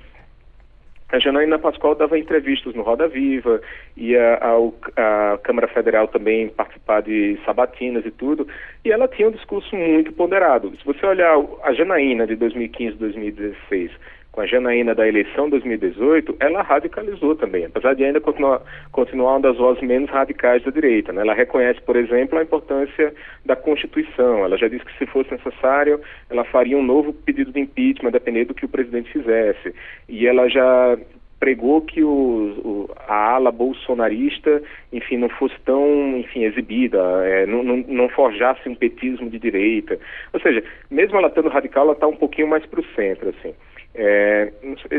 a 1.11 1.19
Janaína 1.19 1.59
Pascoal 1.59 1.95
dava 1.95 2.19
entrevistas 2.19 2.75
no 2.75 2.83
Roda 2.83 3.09
Viva, 3.09 3.63
ia 3.97 4.37
ao, 4.37 4.75
a 4.95 5.39
Câmara 5.43 5.67
Federal 5.67 6.07
também 6.07 6.51
participar 6.51 7.01
de 7.01 7.39
sabatinas 7.47 8.05
e 8.05 8.11
tudo, 8.11 8.47
e 8.85 8.93
ela 8.93 9.09
tinha 9.09 9.29
um 9.29 9.33
discurso 9.33 9.75
muito 9.75 10.13
ponderado. 10.13 10.71
Se 10.77 10.85
você 10.85 11.07
olhar 11.07 11.35
a 11.63 11.73
Janaína 11.73 12.27
de 12.27 12.37
2015 12.37 12.97
2016 12.97 13.91
com 14.39 14.43
a 14.43 14.47
Janaína 14.47 14.95
da 14.95 15.09
eleição 15.09 15.51
2018, 15.51 16.37
ela 16.39 16.63
radicalizou 16.63 17.35
também, 17.35 17.65
apesar 17.65 17.95
de 17.95 18.05
ainda 18.05 18.21
continuar, 18.21 18.63
continuar 18.93 19.33
uma 19.33 19.41
das 19.41 19.57
vozes 19.57 19.83
menos 19.83 20.09
radicais 20.11 20.63
da 20.63 20.71
direita. 20.71 21.13
Né? 21.13 21.23
Ela 21.23 21.35
reconhece, 21.35 21.81
por 21.83 21.97
exemplo, 21.97 22.39
a 22.39 22.43
importância 22.45 23.13
da 23.45 23.57
Constituição. 23.57 24.45
Ela 24.45 24.57
já 24.57 24.69
disse 24.69 24.85
que 24.85 24.97
se 24.97 25.07
fosse 25.07 25.33
necessário, 25.33 26.01
ela 26.31 26.45
faria 26.45 26.79
um 26.79 26.85
novo 26.85 27.13
pedido 27.13 27.51
de 27.51 27.59
impeachment, 27.59 28.13
dependendo 28.13 28.49
do 28.49 28.55
que 28.55 28.65
o 28.65 28.69
presidente 28.69 29.11
fizesse. 29.11 29.75
E 30.09 30.25
ela 30.25 30.49
já 30.49 30.97
pregou 31.39 31.81
que 31.83 32.03
o, 32.03 32.09
o, 32.09 32.91
a 33.07 33.35
ala 33.35 33.53
bolsonarista, 33.53 34.63
enfim, 34.93 35.17
não 35.17 35.29
fosse 35.29 35.55
tão, 35.65 36.17
enfim, 36.19 36.45
exibida, 36.45 36.99
é, 37.25 37.47
não, 37.47 37.63
não, 37.63 37.77
não, 37.77 38.09
forjasse 38.09 38.69
um 38.69 38.75
petismo 38.75 39.31
de 39.31 39.39
direita. 39.39 39.99
Ou 40.33 40.41
seja, 40.41 40.63
mesmo 40.91 41.17
ela 41.17 41.29
estando 41.29 41.49
radical, 41.49 41.85
ela 41.85 41.93
está 41.93 42.07
um 42.07 42.17
pouquinho 42.17 42.49
mais 42.49 42.65
para 42.67 42.81
o 42.81 42.85
centro, 42.95 43.29
assim. 43.31 43.55
É, 44.01 44.53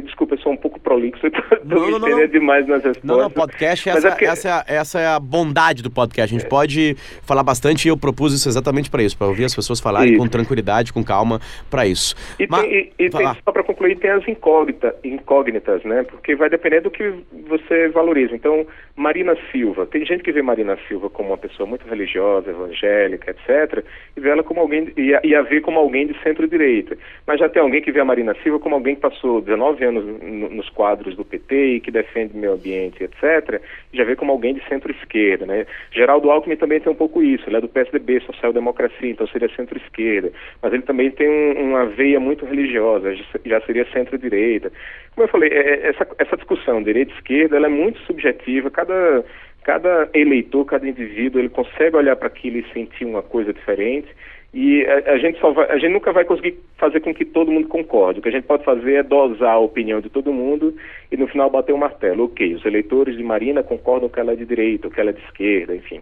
desculpa, 0.03 0.35
eu 0.35 0.39
sou 0.39 0.51
um 0.51 0.57
pouco 0.57 0.77
prolixo, 0.77 1.21
estou 1.25 1.39
me 1.61 1.99
não, 1.99 2.27
demais 2.27 2.67
nas 2.67 2.83
respostas. 2.83 3.03
Não, 3.03 3.17
não, 3.17 3.29
podcast, 3.29 3.87
essa, 3.87 4.09
é 4.09 4.11
que... 4.15 4.25
essa, 4.25 4.65
é 4.67 4.75
essa, 4.75 4.99
é 4.99 5.07
a 5.07 5.17
bondade 5.17 5.81
do 5.81 5.89
podcast. 5.89 6.35
A 6.35 6.37
gente 6.37 6.45
é. 6.45 6.49
pode 6.49 6.97
falar 7.23 7.41
bastante 7.41 7.85
e 7.85 7.89
eu 7.89 7.95
propus 7.95 8.33
isso 8.33 8.49
exatamente 8.49 8.89
para 8.89 9.01
isso, 9.01 9.17
para 9.17 9.27
ouvir 9.27 9.45
as 9.45 9.55
pessoas 9.55 9.79
falarem 9.79 10.15
isso. 10.15 10.21
com 10.21 10.27
tranquilidade, 10.27 10.91
com 10.91 11.01
calma, 11.01 11.39
para 11.69 11.87
isso. 11.87 12.13
E, 12.37 12.45
Mas, 12.49 12.61
tem, 12.61 12.91
e, 12.99 13.05
e 13.05 13.09
tem, 13.09 13.25
só 13.45 13.51
para 13.53 13.63
concluir, 13.63 13.97
tem 13.97 14.09
as 14.09 14.27
incógnita, 14.27 14.93
incógnitas, 15.01 15.81
né? 15.85 16.03
Porque 16.03 16.28
vai 16.35 16.49
depender 16.49 16.81
do 16.81 16.91
que 16.91 17.13
você 17.47 17.87
valoriza. 17.89 18.35
Então, 18.35 18.65
Marina 18.95 19.37
Silva, 19.51 19.85
tem 19.85 20.05
gente 20.05 20.23
que 20.23 20.31
vê 20.31 20.41
Marina 20.41 20.77
Silva 20.87 21.09
como 21.09 21.29
uma 21.29 21.37
pessoa 21.37 21.67
muito 21.67 21.87
religiosa, 21.87 22.51
evangélica, 22.51 23.31
etc., 23.31 23.83
e 24.15 24.19
vê 24.19 24.29
ela 24.29 24.43
como 24.43 24.59
alguém, 24.59 24.91
e 24.97 25.15
a, 25.15 25.21
e 25.23 25.35
a 25.35 25.41
vê 25.41 25.61
como 25.61 25.79
alguém 25.79 26.07
de 26.07 26.17
centro-direita. 26.21 26.97
Mas 27.25 27.39
já 27.39 27.47
tem 27.47 27.61
alguém 27.61 27.81
que 27.81 27.91
vê 27.91 27.99
a 27.99 28.05
Marina 28.05 28.35
Silva 28.43 28.59
como 28.59 28.75
alguém 28.75 28.95
que 28.95 29.01
passou 29.01 29.41
19 29.41 29.83
anos 29.83 30.05
nos 30.21 30.69
quadros 30.69 31.15
do 31.15 31.25
PT 31.25 31.75
e 31.75 31.79
que 31.79 31.91
defende 31.91 32.35
meio 32.35 32.53
ambiente, 32.53 33.03
etc., 33.03 33.61
já 33.93 34.03
vê 34.03 34.15
como 34.15 34.31
alguém 34.31 34.53
de 34.53 34.67
centro-esquerda. 34.67 35.45
Né? 35.45 35.65
Geraldo 35.91 36.29
Alckmin 36.29 36.55
também 36.55 36.79
tem 36.79 36.91
um 36.91 36.95
pouco 36.95 37.23
isso, 37.23 37.47
ele 37.47 37.57
é 37.57 37.61
do 37.61 37.69
PSDB, 37.69 38.19
social-democracia, 38.21 39.09
então 39.09 39.27
seria 39.27 39.49
centro-esquerda. 39.55 40.31
Mas 40.61 40.73
ele 40.73 40.83
também 40.83 41.11
tem 41.11 41.29
um, 41.29 41.69
uma 41.69 41.85
veia 41.85 42.19
muito 42.19 42.45
religiosa, 42.45 43.15
já 43.45 43.61
seria 43.61 43.85
centro-direita. 43.91 44.71
Como 45.15 45.27
eu 45.27 45.31
falei, 45.31 45.49
é, 45.49 45.59
é, 45.59 45.89
essa, 45.89 46.07
essa 46.19 46.35
discussão 46.35 46.83
direita-esquerda 46.83 47.55
ela 47.55 47.67
é 47.67 47.69
muito 47.69 47.99
subjetiva, 48.01 48.69
cada 48.69 49.23
cada 49.63 50.09
eleitor, 50.13 50.65
cada 50.65 50.87
indivíduo, 50.87 51.39
ele 51.39 51.49
consegue 51.49 51.95
olhar 51.95 52.15
para 52.15 52.27
aquilo 52.27 52.57
e 52.57 52.73
sentir 52.73 53.05
uma 53.05 53.21
coisa 53.21 53.53
diferente. 53.53 54.07
E 54.51 54.83
a, 54.85 55.11
a 55.11 55.17
gente 55.19 55.39
só 55.39 55.51
vai, 55.51 55.69
a 55.69 55.77
gente 55.77 55.91
nunca 55.91 56.11
vai 56.11 56.25
conseguir 56.25 56.57
fazer 56.77 57.01
com 57.01 57.13
que 57.13 57.23
todo 57.23 57.51
mundo 57.51 57.67
concorde. 57.67 58.19
O 58.19 58.21
que 58.21 58.29
a 58.29 58.31
gente 58.31 58.45
pode 58.45 58.63
fazer 58.63 58.93
é 58.93 59.03
dosar 59.03 59.53
a 59.53 59.59
opinião 59.59 60.01
de 60.01 60.09
todo 60.09 60.33
mundo 60.33 60.75
e 61.11 61.17
no 61.17 61.27
final 61.27 61.49
bater 61.51 61.71
o 61.71 61.75
um 61.75 61.79
martelo. 61.79 62.23
Ok, 62.25 62.55
os 62.55 62.65
eleitores 62.65 63.15
de 63.15 63.23
Marina 63.23 63.61
concordam 63.61 64.09
que 64.09 64.19
ela 64.19 64.31
é 64.31 64.35
de 64.35 64.45
direita, 64.45 64.89
que 64.89 64.99
ela 64.99 65.11
é 65.11 65.13
de 65.13 65.23
esquerda, 65.25 65.75
enfim. 65.75 66.01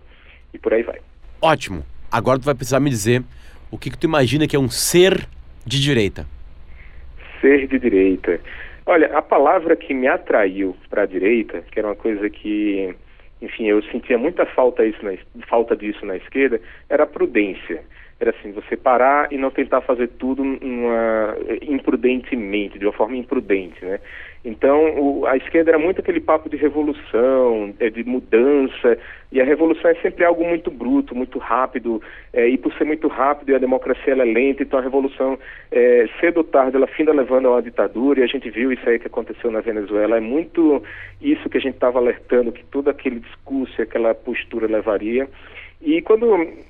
E 0.53 0.57
por 0.57 0.73
aí 0.73 0.83
vai. 0.83 0.99
Ótimo. 1.41 1.83
Agora 2.09 2.39
tu 2.39 2.45
vai 2.45 2.55
precisar 2.55 2.79
me 2.79 2.89
dizer 2.89 3.21
o 3.69 3.77
que, 3.77 3.89
que 3.89 3.97
tu 3.97 4.05
imagina 4.05 4.47
que 4.47 4.55
é 4.55 4.59
um 4.59 4.69
ser 4.69 5.27
de 5.65 5.81
direita. 5.81 6.25
Ser 7.41 7.67
de 7.67 7.77
direita. 7.77 8.39
Olha, 8.87 9.17
a 9.17 9.21
palavra 9.21 9.75
que 9.75 9.93
me 9.93 10.07
atraiu 10.07 10.75
para 10.89 11.03
a 11.03 11.05
direita, 11.05 11.61
que 11.69 11.77
era 11.77 11.89
uma 11.89 11.95
coisa 11.95 12.29
que 12.29 12.95
enfim, 13.41 13.65
eu 13.65 13.83
sentia 13.83 14.17
muita 14.17 14.45
falta, 14.45 14.85
isso 14.85 15.03
na, 15.03 15.13
falta 15.47 15.75
disso 15.75 16.05
na 16.05 16.15
esquerda, 16.15 16.59
era 16.89 17.05
prudência. 17.05 17.83
Era 18.19 18.31
assim, 18.31 18.51
você 18.51 18.75
parar 18.75 19.31
e 19.31 19.37
não 19.37 19.51
tentar 19.51 19.81
fazer 19.81 20.07
tudo 20.07 20.43
imprudentemente, 21.61 22.79
de 22.79 22.85
uma 22.85 22.93
forma 22.93 23.15
imprudente, 23.15 23.83
né? 23.85 23.99
Então, 24.47 24.97
o, 24.97 25.25
a 25.25 25.35
esquerda 25.35 25.71
era 25.71 25.77
muito 25.77 25.99
aquele 25.99 26.21
papo 26.21 26.49
de 26.49 26.55
revolução, 26.55 27.73
é, 27.81 27.89
de 27.89 28.01
mudança, 28.05 28.97
e 29.29 29.41
a 29.41 29.43
revolução 29.43 29.91
é 29.91 29.95
sempre 29.95 30.23
algo 30.23 30.41
muito 30.47 30.71
bruto, 30.71 31.13
muito 31.13 31.37
rápido, 31.37 32.01
é, 32.31 32.47
e 32.47 32.57
por 32.57 32.71
ser 32.75 32.85
muito 32.85 33.09
rápido 33.09 33.49
e 33.49 33.55
a 33.55 33.59
democracia 33.59 34.13
é 34.13 34.15
lenta, 34.15 34.63
então 34.63 34.79
a 34.79 34.81
revolução, 34.81 35.37
é, 35.69 36.07
cedo 36.21 36.37
ou 36.37 36.43
tarde, 36.45 36.77
ela 36.77 36.87
finda 36.87 37.11
levando 37.11 37.47
a 37.47 37.51
uma 37.51 37.61
ditadura, 37.61 38.21
e 38.21 38.23
a 38.23 38.27
gente 38.27 38.49
viu 38.49 38.71
isso 38.71 38.89
aí 38.89 38.97
que 38.97 39.07
aconteceu 39.07 39.51
na 39.51 39.59
Venezuela. 39.59 40.15
É 40.15 40.21
muito 40.21 40.81
isso 41.21 41.49
que 41.49 41.57
a 41.57 41.61
gente 41.61 41.75
estava 41.75 41.99
alertando, 41.99 42.53
que 42.53 42.63
todo 42.63 42.89
aquele 42.89 43.19
discurso 43.19 43.73
e 43.77 43.83
aquela 43.83 44.15
postura 44.15 44.65
levaria. 44.65 45.27
E 45.81 46.01
quando 46.01 46.25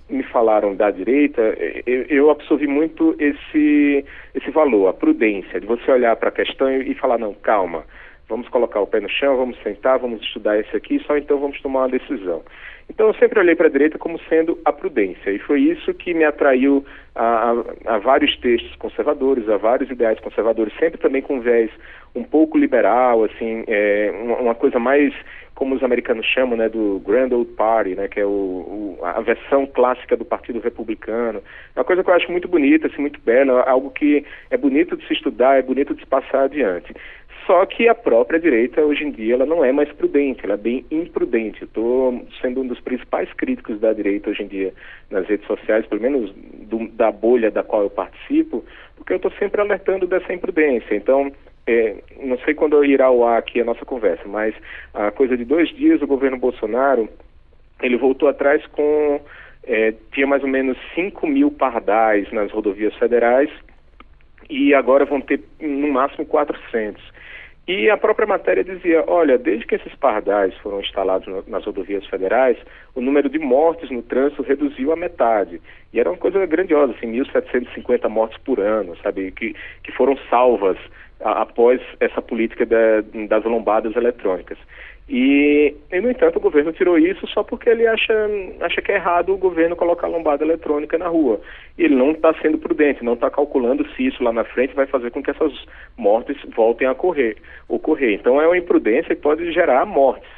me 0.09 0.23
falaram 0.23 0.75
da 0.75 0.91
direita, 0.91 1.41
eu, 1.85 2.29
absorvi 2.29 2.67
muito 2.67 3.15
esse, 3.19 4.05
esse 4.35 4.51
valor, 4.51 4.87
a 4.87 4.93
prudência, 4.93 5.59
de 5.61 5.65
você 5.65 5.89
olhar 5.91 6.15
para 6.17 6.29
a 6.29 6.31
questão 6.31 6.69
e 6.69 6.93
falar, 6.95 7.17
não, 7.17 7.33
calma, 7.33 7.85
vamos 8.29 8.47
colocar 8.49 8.81
o 8.81 8.87
pé 8.87 8.99
no 8.99 9.09
chão, 9.09 9.37
vamos 9.37 9.57
sentar, 9.63 9.99
vamos 9.99 10.21
estudar 10.21 10.59
esse 10.59 10.75
aqui, 10.75 11.01
só 11.05 11.17
então 11.17 11.39
vamos 11.39 11.59
tomar 11.61 11.81
uma 11.81 11.89
decisão. 11.89 12.43
Então 12.89 13.07
eu 13.07 13.13
sempre 13.15 13.39
olhei 13.39 13.55
para 13.55 13.67
a 13.67 13.71
direita 13.71 13.97
como 13.97 14.19
sendo 14.29 14.57
a 14.63 14.71
prudência, 14.71 15.29
e 15.29 15.39
foi 15.39 15.61
isso 15.61 15.93
que 15.93 16.13
me 16.13 16.23
atraiu 16.23 16.85
a, 17.13 17.51
a, 17.85 17.95
a, 17.95 17.97
vários 17.97 18.37
textos 18.37 18.75
conservadores, 18.77 19.47
a 19.49 19.57
vários 19.57 19.89
ideais 19.89 20.19
conservadores, 20.19 20.73
sempre 20.79 20.97
também 20.97 21.21
com 21.21 21.41
viés 21.41 21.69
um 22.15 22.23
pouco 22.23 22.57
liberal, 22.57 23.23
assim, 23.25 23.63
é, 23.67 24.11
uma, 24.39 24.55
coisa 24.55 24.79
mais 24.79 25.13
como 25.53 25.75
os 25.75 25.83
americanos 25.83 26.25
chamam, 26.25 26.55
né, 26.55 26.69
do 26.69 27.01
Grand 27.05 27.31
Old 27.31 27.51
Party, 27.53 27.95
né, 27.95 28.07
que 28.07 28.19
é 28.19 28.25
o, 28.25 28.29
o, 28.29 28.99
a 29.03 29.19
versão 29.21 29.65
clássica 29.65 30.15
do 30.15 30.23
Partido 30.23 30.59
Republicano. 30.59 31.41
É 31.75 31.79
uma 31.79 31.85
coisa 31.85 32.03
que 32.03 32.09
eu 32.09 32.13
acho 32.13 32.31
muito 32.31 32.47
bonita, 32.47 32.87
assim, 32.87 33.01
muito 33.01 33.19
bela, 33.19 33.63
algo 33.63 33.89
que 33.89 34.23
é 34.49 34.57
bonito 34.57 34.95
de 34.95 35.05
se 35.07 35.13
estudar, 35.13 35.57
é 35.57 35.61
bonito 35.61 35.93
de 35.93 36.01
se 36.01 36.07
passar 36.07 36.43
adiante. 36.43 36.93
Só 37.47 37.65
que 37.65 37.87
a 37.87 37.95
própria 37.95 38.37
direita, 38.37 38.81
hoje 38.81 39.05
em 39.05 39.11
dia, 39.11 39.35
ela 39.35 39.45
não 39.45 39.63
é 39.63 39.71
mais 39.71 39.89
prudente, 39.93 40.41
ela 40.43 40.55
é 40.55 40.57
bem 40.57 40.85
imprudente. 40.91 41.63
Estou 41.63 42.27
sendo 42.41 42.61
um 42.61 42.67
dos 42.67 42.81
principais 42.81 43.31
críticos 43.33 43.79
da 43.79 43.93
direita 43.93 44.29
hoje 44.29 44.43
em 44.43 44.47
dia 44.47 44.73
nas 45.09 45.25
redes 45.25 45.47
sociais, 45.47 45.85
pelo 45.87 46.01
menos 46.01 46.29
do, 46.33 46.89
da 46.89 47.09
bolha 47.09 47.49
da 47.49 47.63
qual 47.63 47.83
eu 47.83 47.89
participo, 47.89 48.65
porque 48.97 49.13
eu 49.13 49.15
estou 49.15 49.31
sempre 49.39 49.61
alertando 49.61 50.05
dessa 50.05 50.33
imprudência. 50.33 50.93
Então, 50.93 51.31
é, 51.65 51.95
não 52.21 52.37
sei 52.39 52.53
quando 52.53 52.83
irá 52.83 53.05
ao 53.05 53.25
ar 53.25 53.39
aqui 53.39 53.61
a 53.61 53.65
nossa 53.65 53.85
conversa, 53.85 54.27
mas 54.27 54.53
a 54.93 55.09
coisa 55.11 55.37
de 55.37 55.45
dois 55.45 55.69
dias 55.69 56.01
o 56.01 56.07
governo 56.07 56.37
Bolsonaro 56.37 57.07
ele 57.81 57.95
voltou 57.95 58.27
atrás 58.27 58.65
com 58.67 59.21
é, 59.63 59.93
tinha 60.11 60.27
mais 60.27 60.43
ou 60.43 60.49
menos 60.49 60.77
5 60.95 61.25
mil 61.25 61.49
pardais 61.51 62.29
nas 62.33 62.51
rodovias 62.51 62.95
federais 62.95 63.49
e 64.49 64.73
agora 64.73 65.05
vão 65.05 65.21
ter 65.21 65.41
no 65.61 65.87
máximo 65.89 66.25
400. 66.25 67.01
E 67.67 67.89
a 67.89 67.97
própria 67.97 68.25
matéria 68.25 68.63
dizia, 68.63 69.03
olha, 69.07 69.37
desde 69.37 69.65
que 69.65 69.75
esses 69.75 69.93
pardais 69.95 70.55
foram 70.59 70.79
instalados 70.79 71.27
no, 71.27 71.43
nas 71.47 71.65
rodovias 71.65 72.05
federais, 72.07 72.57
o 72.95 73.01
número 73.01 73.27
de 73.29 73.37
mortes 73.37 73.91
no 73.91 74.01
trânsito 74.01 74.41
reduziu 74.41 74.93
a 74.93 74.95
metade. 74.95 75.61
E 75.91 75.99
era 75.99 76.09
uma 76.09 76.17
coisa 76.17 76.45
grandiosa, 76.45 76.93
assim, 76.93 77.11
1.750 77.11 78.07
mortes 78.07 78.37
por 78.45 78.61
ano, 78.61 78.95
sabe, 79.03 79.31
que, 79.31 79.53
que 79.83 79.91
foram 79.91 80.17
salvas 80.29 80.77
a, 81.19 81.41
após 81.41 81.81
essa 81.99 82.21
política 82.21 82.65
da, 82.65 83.01
das 83.27 83.43
lombadas 83.43 83.93
eletrônicas. 83.97 84.57
E, 85.09 85.73
e, 85.89 86.01
no 86.01 86.11
entanto, 86.11 86.35
o 86.35 86.41
governo 86.41 86.73
tirou 86.73 86.97
isso 86.97 87.25
só 87.27 87.41
porque 87.41 87.69
ele 87.69 87.87
acha, 87.87 88.13
acha 88.59 88.81
que 88.81 88.91
é 88.91 88.95
errado 88.95 89.33
o 89.33 89.37
governo 89.37 89.75
colocar 89.75 90.07
lombada 90.07 90.43
eletrônica 90.43 90.97
na 90.97 91.07
rua. 91.07 91.39
E 91.77 91.83
ele 91.83 91.95
não 91.95 92.11
está 92.11 92.33
sendo 92.41 92.57
prudente, 92.57 93.05
não 93.05 93.13
está 93.13 93.29
calculando 93.29 93.87
se 93.91 94.05
isso 94.05 94.21
lá 94.21 94.33
na 94.33 94.43
frente 94.43 94.75
vai 94.75 94.85
fazer 94.85 95.11
com 95.11 95.23
que 95.23 95.31
essas 95.31 95.53
mortes 95.95 96.37
voltem 96.53 96.87
a 96.87 96.91
ocorrer. 96.91 97.37
ocorrer. 97.69 98.13
Então 98.13 98.41
é 98.41 98.47
uma 98.47 98.57
imprudência 98.57 99.15
que 99.15 99.21
pode 99.21 99.49
gerar 99.53 99.85
mortes. 99.85 100.29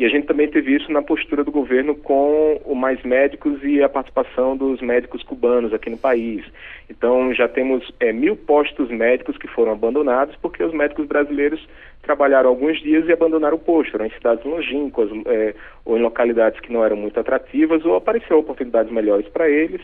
E 0.00 0.04
a 0.06 0.08
gente 0.08 0.26
também 0.26 0.48
teve 0.48 0.74
isso 0.74 0.90
na 0.90 1.02
postura 1.02 1.44
do 1.44 1.52
governo 1.52 1.94
com 1.94 2.58
o 2.64 2.74
Mais 2.74 3.02
Médicos 3.02 3.62
e 3.62 3.82
a 3.82 3.88
participação 3.88 4.56
dos 4.56 4.80
médicos 4.80 5.22
cubanos 5.22 5.74
aqui 5.74 5.90
no 5.90 5.98
país. 5.98 6.42
Então 6.88 7.34
já 7.34 7.46
temos 7.46 7.92
é, 8.00 8.10
mil 8.10 8.34
postos 8.34 8.88
médicos 8.88 9.36
que 9.36 9.46
foram 9.46 9.72
abandonados 9.72 10.34
porque 10.36 10.64
os 10.64 10.72
médicos 10.72 11.06
brasileiros 11.06 11.60
trabalharam 12.02 12.48
alguns 12.50 12.80
dias 12.80 13.06
e 13.06 13.12
abandonaram 13.12 13.56
o 13.56 13.60
posto. 13.60 13.94
Eram 13.94 14.06
em 14.06 14.10
cidades 14.10 14.44
longínquas 14.44 15.10
é, 15.26 15.54
ou 15.84 15.96
em 15.98 16.02
localidades 16.02 16.60
que 16.60 16.72
não 16.72 16.84
eram 16.84 16.96
muito 16.96 17.18
atrativas 17.18 17.84
ou 17.84 17.96
apareceu 17.96 18.38
oportunidades 18.38 18.92
melhores 18.92 19.28
para 19.28 19.48
eles 19.48 19.80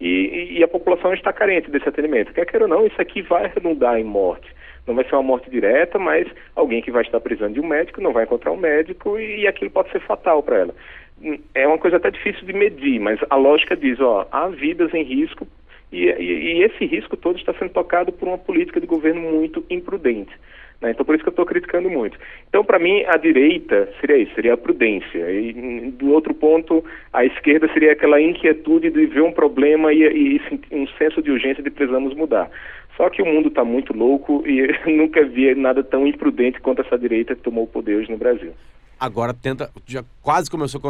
e, 0.00 0.58
e, 0.58 0.64
a 0.64 0.68
população 0.68 1.12
está 1.12 1.32
carente 1.32 1.70
desse 1.70 1.88
atendimento. 1.88 2.32
Quer 2.32 2.46
queira 2.46 2.64
ou 2.64 2.70
não, 2.70 2.86
isso 2.86 3.00
aqui 3.00 3.22
vai 3.22 3.48
redundar 3.48 3.98
em 3.98 4.04
morte 4.04 4.50
não 4.86 4.94
vai 4.94 5.04
ser 5.04 5.14
uma 5.14 5.22
morte 5.22 5.50
direta, 5.50 5.98
mas 5.98 6.26
alguém 6.54 6.82
que 6.82 6.90
vai 6.90 7.02
estar 7.02 7.20
precisando 7.20 7.54
de 7.54 7.60
um 7.60 7.66
médico 7.66 8.00
não 8.00 8.12
vai 8.12 8.24
encontrar 8.24 8.52
um 8.52 8.56
médico 8.56 9.18
e, 9.18 9.42
e 9.42 9.46
aquilo 9.46 9.70
pode 9.70 9.90
ser 9.90 10.00
fatal 10.00 10.42
para 10.42 10.58
ela. 10.58 10.74
É 11.54 11.66
uma 11.66 11.78
coisa 11.78 11.98
até 11.98 12.10
difícil 12.10 12.46
de 12.46 12.52
medir, 12.52 12.98
mas 12.98 13.20
a 13.28 13.36
lógica 13.36 13.76
diz, 13.76 14.00
ó, 14.00 14.26
há 14.32 14.48
vidas 14.48 14.92
em 14.94 15.02
risco 15.02 15.46
e, 15.92 16.04
e, 16.06 16.58
e 16.58 16.62
esse 16.62 16.84
risco 16.84 17.16
todo 17.16 17.38
está 17.38 17.52
sendo 17.54 17.70
tocado 17.70 18.12
por 18.12 18.28
uma 18.28 18.38
política 18.38 18.80
de 18.80 18.86
governo 18.86 19.20
muito 19.20 19.64
imprudente. 19.68 20.32
Né? 20.80 20.92
Então, 20.92 21.04
por 21.04 21.14
isso 21.14 21.22
que 21.22 21.28
eu 21.28 21.32
estou 21.32 21.44
criticando 21.44 21.90
muito. 21.90 22.18
Então, 22.48 22.64
para 22.64 22.78
mim, 22.78 23.04
a 23.06 23.16
direita 23.16 23.92
seria 24.00 24.16
isso, 24.16 24.34
seria 24.34 24.54
a 24.54 24.56
prudência. 24.56 25.30
E, 25.30 25.90
do 25.92 26.10
outro 26.10 26.32
ponto, 26.32 26.84
a 27.12 27.24
esquerda 27.24 27.70
seria 27.72 27.92
aquela 27.92 28.20
inquietude 28.20 28.90
de 28.90 29.06
ver 29.06 29.22
um 29.22 29.32
problema 29.32 29.92
e, 29.92 30.02
e 30.02 30.40
um 30.72 30.86
senso 30.98 31.22
de 31.22 31.30
urgência 31.30 31.62
de 31.62 31.70
precisamos 31.70 32.14
mudar. 32.14 32.50
Só 32.96 33.08
que 33.10 33.22
o 33.22 33.26
mundo 33.26 33.48
está 33.48 33.64
muito 33.64 33.92
louco 33.92 34.42
e 34.46 34.68
nunca 34.90 35.24
vi 35.24 35.54
nada 35.54 35.82
tão 35.82 36.06
imprudente 36.06 36.60
quanto 36.60 36.82
essa 36.82 36.98
direita 36.98 37.34
que 37.34 37.42
tomou 37.42 37.64
o 37.64 37.68
poder 37.68 37.96
hoje 37.96 38.10
no 38.10 38.18
Brasil. 38.18 38.52
Agora 38.98 39.32
tenta, 39.32 39.70
já 39.86 40.04
quase 40.22 40.50
começou, 40.50 40.80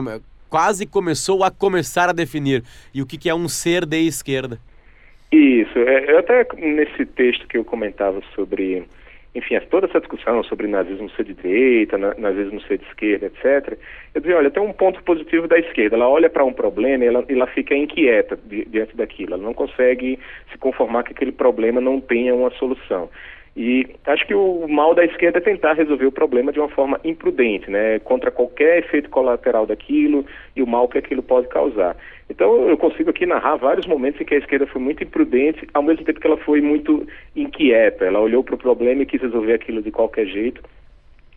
quase 0.48 0.86
começou 0.86 1.44
a 1.44 1.50
começar 1.50 2.08
a 2.08 2.12
definir. 2.12 2.64
E 2.92 3.02
o 3.02 3.06
que, 3.06 3.16
que 3.16 3.28
é 3.28 3.34
um 3.34 3.48
ser 3.48 3.86
de 3.86 3.98
esquerda? 4.06 4.58
Isso, 5.32 5.78
é, 5.78 6.18
até 6.18 6.46
nesse 6.56 7.06
texto 7.06 7.46
que 7.46 7.56
eu 7.56 7.64
comentava 7.64 8.20
sobre 8.34 8.84
enfim, 9.34 9.58
toda 9.70 9.86
essa 9.86 10.00
discussão 10.00 10.42
sobre 10.42 10.66
nazismo 10.66 11.08
ser 11.10 11.24
de 11.24 11.34
direita, 11.34 11.96
nazismo 11.96 12.60
ser 12.62 12.78
de 12.78 12.84
esquerda, 12.86 13.26
etc., 13.26 13.78
eu 14.12 14.20
dizia, 14.20 14.36
olha, 14.36 14.50
tem 14.50 14.62
um 14.62 14.72
ponto 14.72 15.00
positivo 15.04 15.46
da 15.46 15.56
esquerda, 15.58 15.94
ela 15.94 16.08
olha 16.08 16.28
para 16.28 16.44
um 16.44 16.52
problema 16.52 17.04
e 17.04 17.06
ela, 17.06 17.24
ela 17.28 17.46
fica 17.46 17.74
inquieta 17.76 18.36
diante 18.44 18.96
daquilo, 18.96 19.34
ela 19.34 19.42
não 19.42 19.54
consegue 19.54 20.18
se 20.50 20.58
conformar 20.58 21.04
que 21.04 21.12
aquele 21.12 21.30
problema 21.30 21.80
não 21.80 22.00
tenha 22.00 22.34
uma 22.34 22.50
solução. 22.50 23.08
E 23.56 23.84
acho 24.06 24.26
que 24.26 24.34
o 24.34 24.68
mal 24.68 24.94
da 24.94 25.04
esquerda 25.04 25.38
é 25.38 25.40
tentar 25.40 25.72
resolver 25.72 26.06
o 26.06 26.12
problema 26.12 26.52
de 26.52 26.60
uma 26.60 26.68
forma 26.68 27.00
imprudente, 27.04 27.68
né, 27.68 27.98
contra 27.98 28.30
qualquer 28.30 28.78
efeito 28.78 29.10
colateral 29.10 29.66
daquilo 29.66 30.24
e 30.54 30.62
o 30.62 30.66
mal 30.66 30.88
que 30.88 30.98
aquilo 30.98 31.22
pode 31.22 31.48
causar. 31.48 31.96
Então 32.28 32.68
eu 32.68 32.76
consigo 32.76 33.10
aqui 33.10 33.26
narrar 33.26 33.56
vários 33.56 33.86
momentos 33.86 34.20
em 34.20 34.24
que 34.24 34.34
a 34.34 34.38
esquerda 34.38 34.66
foi 34.68 34.80
muito 34.80 35.02
imprudente, 35.02 35.66
ao 35.74 35.82
mesmo 35.82 36.04
tempo 36.04 36.20
que 36.20 36.26
ela 36.26 36.36
foi 36.36 36.60
muito 36.60 37.04
inquieta. 37.34 38.04
Ela 38.04 38.20
olhou 38.20 38.44
para 38.44 38.54
o 38.54 38.58
problema 38.58 39.02
e 39.02 39.06
quis 39.06 39.20
resolver 39.20 39.52
aquilo 39.52 39.82
de 39.82 39.90
qualquer 39.90 40.26
jeito. 40.26 40.62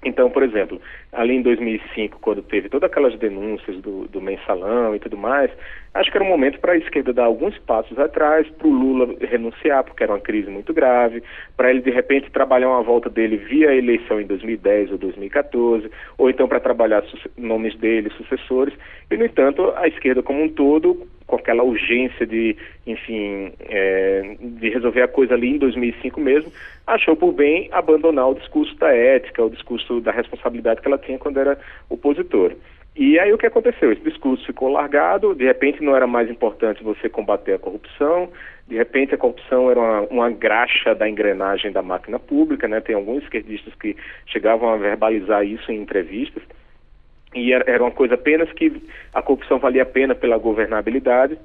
Então, 0.06 0.30
por 0.30 0.44
exemplo, 0.44 0.82
ali 1.12 1.36
em 1.36 1.42
2005, 1.42 2.20
quando 2.20 2.44
teve 2.44 2.70
todas 2.70 2.90
aquelas 2.90 3.18
denúncias 3.18 3.78
do, 3.78 4.06
do 4.08 4.22
mensalão 4.22 4.96
e 4.96 5.00
tudo 5.00 5.18
mais, 5.18 5.50
acho 5.94 6.10
que 6.10 6.18
era 6.18 6.26
um 6.26 6.30
momento 6.30 6.60
para 6.60 6.74
a 6.74 6.78
esquerda 6.78 7.14
dar 7.14 7.26
alguns 7.26 7.58
passos 7.60 7.98
atrás, 8.00 8.48
para 8.50 8.68
o 8.68 8.72
Lula 8.72 9.16
renunciar, 9.22 9.84
porque 9.84 10.04
era 10.04 10.14
uma 10.14 10.20
crise 10.20 10.50
muito 10.50 10.74
grave, 10.74 11.24
para 11.56 11.70
ele 11.70 11.82
de 11.82 11.92
repente 11.92 12.32
trabalhar 12.32 12.70
uma 12.70 12.82
volta 12.82 13.10
dele 13.10 13.38
via 13.38 13.76
eleição 13.76 14.20
em 14.20 14.26
2010 14.26 14.92
ou 14.92 14.98
2014, 14.98 15.90
ou 16.18 16.30
então 16.30 16.48
para 16.48 16.60
trabalhar 16.60 17.04
nomes 17.38 17.76
dele, 17.78 18.10
sucessores. 18.18 18.74
E, 19.10 19.18
no 19.18 19.26
entanto, 19.26 19.74
a 19.76 19.88
esquerda 19.88 20.24
como 20.24 20.44
um 20.44 20.50
todo 20.50 21.08
com 21.26 21.38
aquela 21.38 21.64
urgência 21.64 22.26
de, 22.26 22.56
enfim, 22.86 23.54
é, 23.62 24.36
de 24.40 24.70
resolver 24.70 25.02
a 25.02 25.08
coisa 25.08 25.34
ali 25.34 25.52
em 25.52 25.58
2005 25.58 26.20
mesmo, 26.20 26.52
achou 26.86 27.16
por 27.16 27.32
bem 27.32 27.70
abandonar 27.72 28.30
o 28.30 28.36
discurso 28.36 28.76
da 28.78 28.94
ética, 28.94 29.44
o 29.44 29.50
discurso 29.50 30.02
da 30.02 30.12
responsabilidade 30.12 30.82
que 30.82 30.88
ela 30.88 30.98
tinha 30.98 31.18
quando 31.18 31.40
era 31.40 31.58
opositora. 31.90 32.56
E 32.96 33.18
aí 33.18 33.34
o 33.34 33.38
que 33.38 33.48
aconteceu? 33.48 33.92
Esse 33.92 34.04
discurso 34.04 34.46
ficou 34.46 34.70
largado, 34.70 35.34
de 35.34 35.46
repente 35.46 35.82
não 35.82 35.96
era 35.96 36.06
mais 36.06 36.30
importante 36.30 36.84
você 36.84 37.10
combater 37.10 37.54
a 37.54 37.60
corrupção, 37.60 38.30
de 38.68 38.76
repente 38.76 39.16
a 39.16 39.18
corrupção 39.18 39.72
era 39.72 39.80
uma, 39.80 40.02
uma 40.02 40.30
graxa 40.30 40.94
da 40.94 41.10
engrenagem 41.10 41.72
da 41.72 41.82
máquina 41.82 42.20
pública, 42.20 42.68
né? 42.68 42.82
Tem 42.82 42.96
alguns 42.96 43.24
esquerdistas 43.24 43.74
que 43.76 43.98
chegavam 44.28 44.70
a 44.70 44.78
verbalizar 44.78 45.44
isso 45.44 45.72
em 45.72 45.82
entrevistas 45.82 46.44
e 47.34 47.52
era, 47.52 47.70
era 47.70 47.84
uma 47.84 47.92
coisa 47.92 48.14
apenas 48.14 48.52
que 48.54 48.82
a 49.14 49.22
corrupção 49.22 49.58
valia 49.58 49.84
a 49.84 49.88
pena 49.88 50.14
pela 50.14 50.38
governabilidade 50.38 51.38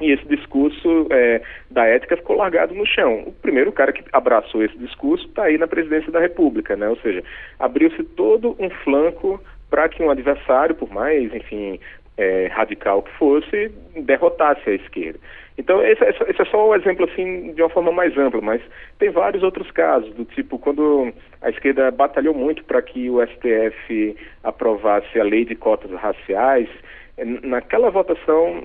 e 0.00 0.12
esse 0.12 0.26
discurso 0.26 1.06
é, 1.10 1.40
da 1.70 1.86
ética 1.86 2.18
ficou 2.18 2.36
largado 2.36 2.74
no 2.74 2.86
chão. 2.86 3.24
O 3.26 3.32
primeiro 3.32 3.72
cara 3.72 3.92
que 3.92 4.04
abraçou 4.12 4.62
esse 4.62 4.76
discurso 4.76 5.26
está 5.26 5.44
aí 5.44 5.56
na 5.56 5.66
presidência 5.66 6.12
da 6.12 6.20
República, 6.20 6.76
né? 6.76 6.86
Ou 6.86 6.96
seja, 6.98 7.24
abriu-se 7.58 8.04
todo 8.04 8.54
um 8.58 8.68
flanco 8.68 9.42
para 9.70 9.88
que 9.88 10.02
um 10.02 10.10
adversário, 10.10 10.74
por 10.74 10.90
mais, 10.90 11.34
enfim, 11.34 11.80
é, 12.16 12.46
radical 12.46 13.02
que 13.02 13.12
fosse, 13.12 13.70
derrotasse 13.96 14.68
a 14.68 14.74
esquerda. 14.74 15.18
Então, 15.58 15.82
esse, 15.82 16.04
esse, 16.04 16.42
é 16.42 16.44
só 16.44 16.68
um 16.68 16.74
exemplo, 16.74 17.08
assim, 17.10 17.54
de 17.54 17.62
uma 17.62 17.70
forma 17.70 17.90
mais 17.90 18.16
ampla, 18.16 18.40
mas 18.40 18.60
tem 18.98 19.10
vários 19.10 19.42
outros 19.42 19.70
casos, 19.70 20.12
do 20.14 20.24
tipo, 20.24 20.58
quando 20.58 21.12
a 21.40 21.50
esquerda 21.50 21.90
batalhou 21.90 22.34
muito 22.34 22.62
para 22.64 22.82
que 22.82 23.08
o 23.08 23.24
STF 23.26 24.16
aprovasse 24.44 25.18
a 25.18 25.24
lei 25.24 25.44
de 25.44 25.54
cotas 25.54 25.90
raciais, 25.92 26.68
naquela 27.42 27.90
votação, 27.90 28.64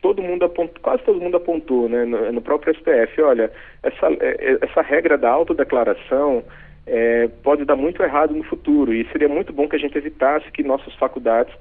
todo 0.00 0.22
mundo 0.22 0.46
apontou, 0.46 0.80
quase 0.82 1.02
todo 1.02 1.20
mundo 1.20 1.36
apontou, 1.36 1.88
né, 1.88 2.06
no, 2.06 2.32
no 2.32 2.40
próprio 2.40 2.74
STF, 2.74 3.20
olha, 3.20 3.50
essa, 3.82 4.06
é, 4.20 4.58
essa 4.62 4.80
regra 4.80 5.18
da 5.18 5.30
autodeclaração 5.30 6.42
é, 6.86 7.28
pode 7.42 7.64
dar 7.64 7.76
muito 7.76 8.02
errado 8.02 8.34
no 8.34 8.44
futuro, 8.44 8.94
e 8.94 9.06
seria 9.10 9.28
muito 9.28 9.52
bom 9.52 9.68
que 9.68 9.76
a 9.76 9.78
gente 9.78 9.98
evitasse 9.98 10.50
que 10.52 10.62
nossas 10.62 10.94
faculdades 10.94 11.52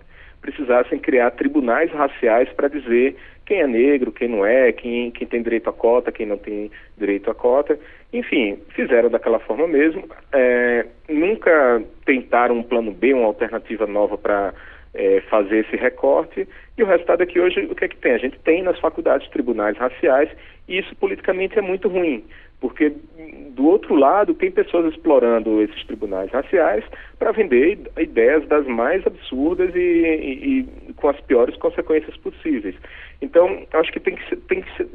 precisassem 0.42 1.00
criar 1.00 1.32
tribunais 1.32 1.92
raciais 1.92 2.48
para 2.50 2.68
dizer 2.68 3.16
quem 3.46 3.62
é 3.62 3.68
negro, 3.68 4.12
quem 4.12 4.28
não 4.28 4.46
é, 4.46 4.72
quem, 4.72 5.10
quem 5.12 5.28
tem 5.28 5.42
direito 5.42 5.70
à 5.70 5.74
cota, 5.74 6.12
quem 6.12 6.26
não 6.26 6.38
tem 6.38 6.70
direito 6.98 7.32
à 7.32 7.36
cota. 7.36 7.80
Enfim, 8.14 8.60
fizeram 8.70 9.10
daquela 9.10 9.40
forma 9.40 9.68
mesmo. 9.68 10.08
É, 10.32 10.86
nunca 11.10 11.82
tentaram 12.06 12.58
um 12.58 12.64
plano 12.64 12.92
B, 12.92 13.14
uma 13.14 13.26
alternativa 13.26 13.88
nova 13.88 14.18
para 14.18 14.54
é, 14.94 15.22
fazer 15.30 15.66
esse 15.66 15.76
recorte. 15.76 16.48
E 16.78 16.84
o 16.84 16.88
resultado 16.88 17.24
é 17.24 17.26
que 17.26 17.40
hoje 17.40 17.68
o 17.70 17.76
que 17.76 17.86
é 17.86 17.88
que 17.88 17.98
tem? 17.98 18.14
A 18.14 18.20
gente 18.20 18.40
tem 18.40 18.64
nas 18.64 18.80
faculdades 18.80 19.28
tribunais 19.30 19.78
raciais 19.78 20.30
e 20.68 20.80
isso 20.80 20.96
politicamente 20.96 21.58
é 21.58 21.62
muito 21.62 21.88
ruim 21.88 22.24
porque 22.66 22.92
do 23.52 23.68
outro 23.68 23.94
lado 23.94 24.34
tem 24.34 24.50
pessoas 24.50 24.92
explorando 24.92 25.62
esses 25.62 25.86
tribunais 25.86 26.32
raciais 26.32 26.84
para 27.20 27.32
vender 27.32 27.78
ideias 27.96 28.44
das 28.48 28.66
mais 28.66 29.06
absurdas 29.06 29.70
e, 29.76 29.80
e, 29.80 30.60
e, 30.90 30.94
com 30.94 31.10
as 31.10 31.22
piores 31.22 31.56
consequências 31.58 32.18
possíveis. 32.18 32.74
Então, 33.22 33.68
acho 33.74 33.92
que 33.92 34.00
tem 34.00 34.16
que 34.16 34.28
ser, 34.28 34.38
tem 34.48 34.62
que 34.64 34.78
ser, 34.78 34.88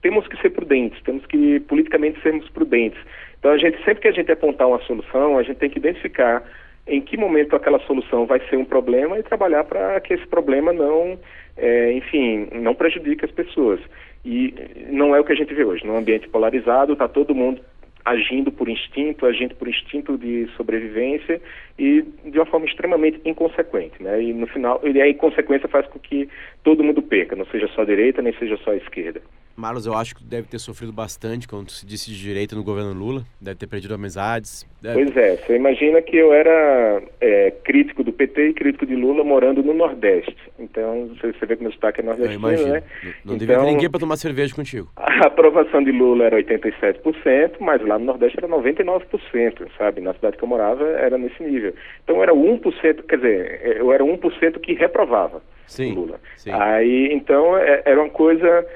temos 0.00 0.26
que 0.26 0.40
ser 0.40 0.50
prudentes, 0.50 1.02
temos 1.02 1.26
que 1.26 1.60
politicamente 1.60 2.18
sermos 2.22 2.48
prudentes. 2.48 2.98
Então, 3.38 3.50
a 3.50 3.58
gente 3.58 3.76
sempre 3.84 4.00
que 4.00 4.08
a 4.08 4.12
gente 4.12 4.32
apontar 4.32 4.66
uma 4.66 4.80
solução, 4.84 5.36
a 5.36 5.42
gente 5.42 5.58
tem 5.58 5.68
que 5.68 5.78
identificar 5.78 6.42
em 6.86 7.02
que 7.02 7.18
momento 7.18 7.54
aquela 7.54 7.78
solução 7.80 8.24
vai 8.24 8.40
ser 8.48 8.56
um 8.56 8.64
problema 8.64 9.18
e 9.18 9.22
trabalhar 9.22 9.64
para 9.64 10.00
que 10.00 10.14
esse 10.14 10.26
problema 10.26 10.72
não, 10.72 11.18
é, 11.58 11.92
enfim, 11.92 12.48
não 12.54 12.74
prejudique 12.74 13.22
as 13.22 13.30
pessoas. 13.30 13.80
E 14.24 14.54
não 14.90 15.14
é 15.14 15.20
o 15.20 15.24
que 15.24 15.32
a 15.32 15.36
gente 15.36 15.52
vê 15.52 15.64
hoje. 15.64 15.86
Num 15.86 15.96
ambiente 15.96 16.28
polarizado, 16.28 16.92
está 16.92 17.08
todo 17.08 17.34
mundo 17.34 17.60
agindo 18.04 18.50
por 18.50 18.68
instinto, 18.68 19.26
agindo 19.26 19.54
por 19.54 19.68
instinto 19.68 20.18
de 20.18 20.48
sobrevivência 20.56 21.40
e 21.78 22.02
de 22.24 22.38
uma 22.38 22.46
forma 22.46 22.66
extremamente 22.66 23.20
inconsequente, 23.24 24.02
né? 24.02 24.22
E 24.22 24.32
no 24.32 24.46
final, 24.46 24.80
e 24.82 25.00
a 25.00 25.08
inconsequência 25.08 25.68
faz 25.68 25.86
com 25.86 25.98
que 25.98 26.28
todo 26.64 26.82
mundo 26.82 27.00
perca, 27.00 27.36
não 27.36 27.46
seja 27.46 27.68
só 27.68 27.82
a 27.82 27.84
direita, 27.84 28.20
nem 28.20 28.32
seja 28.34 28.56
só 28.58 28.72
a 28.72 28.76
esquerda. 28.76 29.22
Marlos, 29.62 29.86
eu 29.86 29.94
acho 29.94 30.16
que 30.16 30.24
deve 30.24 30.48
ter 30.48 30.58
sofrido 30.58 30.92
bastante 30.92 31.46
quando 31.46 31.70
se 31.70 31.86
disse 31.86 32.10
de 32.10 32.18
direita 32.18 32.56
no 32.56 32.64
governo 32.64 32.92
Lula, 32.92 33.22
deve 33.40 33.56
ter 33.56 33.68
perdido 33.68 33.94
amizades. 33.94 34.66
Deve... 34.82 35.04
Pois 35.04 35.16
é, 35.16 35.36
você 35.36 35.54
imagina 35.54 36.02
que 36.02 36.16
eu 36.16 36.32
era 36.32 37.00
é, 37.20 37.52
crítico 37.62 38.02
do 38.02 38.12
PT 38.12 38.48
e 38.48 38.54
crítico 38.54 38.84
de 38.84 38.96
Lula 38.96 39.22
morando 39.22 39.62
no 39.62 39.72
Nordeste. 39.72 40.36
Então, 40.58 41.10
você, 41.14 41.46
vê 41.46 41.54
que 41.56 41.62
meu 41.62 41.70
sotaque 41.70 42.00
é 42.00 42.02
nordestino, 42.02 42.48
né? 42.48 42.56
Não, 42.56 42.72
não 42.72 43.12
então, 43.24 43.36
devia 43.36 43.62
ninguém 43.62 43.88
para 43.88 44.00
tomar 44.00 44.16
cerveja 44.16 44.52
contigo. 44.52 44.90
A 44.98 45.28
aprovação 45.28 45.84
de 45.84 45.92
Lula 45.92 46.24
era 46.24 46.42
87%, 46.42 47.52
mas 47.60 47.80
lá 47.86 48.00
no 48.00 48.06
Nordeste 48.06 48.38
era 48.38 48.48
99%, 48.48 49.68
sabe? 49.78 50.00
Na 50.00 50.12
cidade 50.14 50.36
que 50.36 50.42
eu 50.42 50.48
morava 50.48 50.84
era 50.84 51.16
nesse 51.16 51.40
nível. 51.40 51.72
Então 52.02 52.20
era 52.20 52.32
1%, 52.32 53.04
quer 53.06 53.16
dizer, 53.16 53.76
eu 53.76 53.92
era 53.92 54.02
1% 54.02 54.58
que 54.58 54.74
reprovava 54.74 55.40
sim, 55.66 55.94
Lula. 55.94 56.20
Sim. 56.36 56.50
Aí, 56.52 57.12
então, 57.12 57.56
é, 57.56 57.82
era 57.84 58.00
uma 58.00 58.10
coisa 58.10 58.66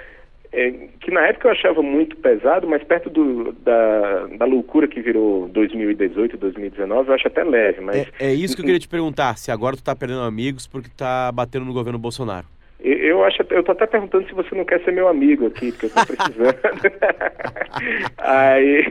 é, 0.52 0.70
que 1.00 1.10
na 1.10 1.26
época 1.26 1.48
eu 1.48 1.52
achava 1.52 1.82
muito 1.82 2.16
pesado, 2.16 2.66
mas 2.66 2.82
perto 2.82 3.10
do, 3.10 3.52
da, 3.52 4.26
da 4.38 4.44
loucura 4.44 4.88
que 4.88 5.00
virou 5.00 5.48
2018, 5.48 6.36
2019, 6.36 7.08
eu 7.08 7.14
acho 7.14 7.28
até 7.28 7.44
leve. 7.44 7.80
Mas... 7.80 7.96
É, 8.18 8.28
é 8.28 8.34
isso 8.34 8.54
que 8.54 8.62
eu 8.62 8.66
queria 8.66 8.80
te 8.80 8.88
perguntar, 8.88 9.36
se 9.36 9.50
agora 9.50 9.76
tu 9.76 9.82
tá 9.82 9.94
perdendo 9.94 10.22
amigos 10.22 10.66
porque 10.66 10.88
tá 10.96 11.30
batendo 11.32 11.64
no 11.64 11.72
governo 11.72 11.98
Bolsonaro. 11.98 12.46
Eu 12.78 13.24
acho, 13.24 13.42
eu 13.50 13.62
tô 13.62 13.72
até 13.72 13.86
perguntando 13.86 14.28
se 14.28 14.34
você 14.34 14.54
não 14.54 14.64
quer 14.64 14.82
ser 14.84 14.92
meu 14.92 15.08
amigo 15.08 15.46
aqui, 15.46 15.72
porque 15.72 15.86
eu 15.86 15.90
tô 15.90 16.06
precisando. 16.06 16.54
Aí, 18.18 18.84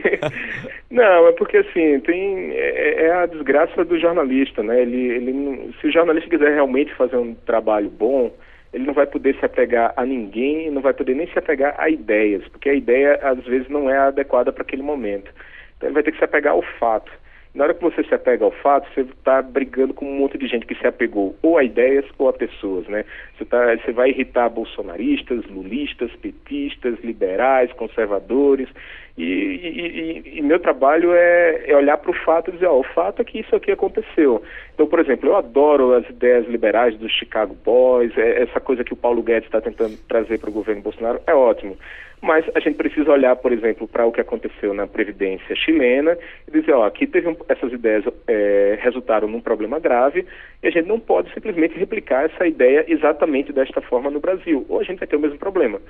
não, 0.90 1.28
é 1.28 1.32
porque 1.32 1.58
assim, 1.58 2.00
tem 2.00 2.50
é, 2.50 3.04
é, 3.04 3.12
a 3.12 3.26
desgraça 3.26 3.84
do 3.84 3.98
jornalista, 3.98 4.62
né? 4.62 4.82
Ele, 4.82 5.06
ele, 5.06 5.70
se 5.80 5.86
o 5.86 5.92
jornalista 5.92 6.28
quiser 6.28 6.52
realmente 6.52 6.92
fazer 6.94 7.16
um 7.16 7.34
trabalho 7.34 7.88
bom, 7.88 8.32
ele 8.76 8.84
não 8.84 8.92
vai 8.92 9.06
poder 9.06 9.34
se 9.36 9.44
apegar 9.44 9.94
a 9.96 10.04
ninguém, 10.04 10.70
não 10.70 10.82
vai 10.82 10.92
poder 10.92 11.14
nem 11.14 11.26
se 11.28 11.38
apegar 11.38 11.74
a 11.78 11.88
ideias, 11.88 12.46
porque 12.48 12.68
a 12.68 12.74
ideia 12.74 13.18
às 13.22 13.42
vezes 13.44 13.70
não 13.70 13.88
é 13.88 13.96
adequada 13.96 14.52
para 14.52 14.62
aquele 14.62 14.82
momento. 14.82 15.32
Então 15.76 15.88
ele 15.88 15.94
vai 15.94 16.02
ter 16.02 16.12
que 16.12 16.18
se 16.18 16.24
apegar 16.24 16.52
ao 16.52 16.60
fato. 16.78 17.10
Na 17.56 17.64
hora 17.64 17.74
que 17.74 17.82
você 17.82 18.04
se 18.04 18.14
apega 18.14 18.44
ao 18.44 18.50
fato, 18.50 18.86
você 18.92 19.00
está 19.00 19.40
brigando 19.40 19.94
com 19.94 20.04
um 20.04 20.18
monte 20.18 20.36
de 20.36 20.46
gente 20.46 20.66
que 20.66 20.74
se 20.74 20.86
apegou 20.86 21.34
ou 21.40 21.56
a 21.56 21.64
ideias 21.64 22.04
ou 22.18 22.28
a 22.28 22.32
pessoas, 22.32 22.86
né? 22.86 23.02
Você, 23.34 23.46
tá, 23.46 23.74
você 23.76 23.92
vai 23.92 24.10
irritar 24.10 24.50
bolsonaristas, 24.50 25.42
lulistas, 25.46 26.14
petistas, 26.16 27.02
liberais, 27.02 27.72
conservadores. 27.72 28.68
E, 29.16 29.24
e, 29.24 30.34
e, 30.34 30.38
e 30.38 30.42
meu 30.42 30.60
trabalho 30.60 31.14
é, 31.14 31.64
é 31.66 31.74
olhar 31.74 31.96
para 31.96 32.10
o 32.10 32.24
fato 32.26 32.50
e 32.50 32.52
dizer, 32.52 32.66
ó, 32.66 32.78
o 32.78 32.84
fato 32.84 33.22
é 33.22 33.24
que 33.24 33.40
isso 33.40 33.56
aqui 33.56 33.72
aconteceu. 33.72 34.42
Então, 34.74 34.86
por 34.86 35.00
exemplo, 35.00 35.30
eu 35.30 35.36
adoro 35.36 35.94
as 35.94 36.06
ideias 36.10 36.46
liberais 36.46 36.94
dos 36.98 37.10
Chicago 37.10 37.56
Boys, 37.64 38.12
é, 38.18 38.42
essa 38.42 38.60
coisa 38.60 38.84
que 38.84 38.92
o 38.92 38.96
Paulo 38.96 39.22
Guedes 39.22 39.48
está 39.48 39.62
tentando 39.62 39.96
trazer 40.06 40.38
para 40.38 40.50
o 40.50 40.52
governo 40.52 40.82
Bolsonaro, 40.82 41.22
é 41.26 41.34
ótimo. 41.34 41.78
Mas 42.22 42.44
a 42.54 42.60
gente 42.60 42.76
precisa 42.76 43.10
olhar, 43.10 43.36
por 43.36 43.52
exemplo, 43.52 43.86
para 43.86 44.06
o 44.06 44.12
que 44.12 44.20
aconteceu 44.20 44.72
na 44.72 44.86
Previdência 44.86 45.54
chilena 45.54 46.16
e 46.48 46.50
dizer, 46.50 46.72
ó, 46.72 46.84
aqui 46.84 47.06
teve 47.06 47.28
um, 47.28 47.36
essas 47.48 47.72
ideias 47.72 48.04
é, 48.26 48.78
resultaram 48.80 49.28
num 49.28 49.40
problema 49.40 49.78
grave 49.78 50.26
e 50.62 50.66
a 50.66 50.70
gente 50.70 50.86
não 50.86 51.00
pode 51.00 51.32
simplesmente 51.32 51.78
replicar 51.78 52.24
essa 52.24 52.46
ideia 52.46 52.84
exatamente 52.88 53.52
desta 53.52 53.80
forma 53.80 54.10
no 54.10 54.20
Brasil. 54.20 54.64
Ou 54.68 54.80
a 54.80 54.82
gente 54.82 54.98
vai 54.98 55.08
ter 55.08 55.16
o 55.16 55.20
mesmo 55.20 55.38
problema. 55.38 55.80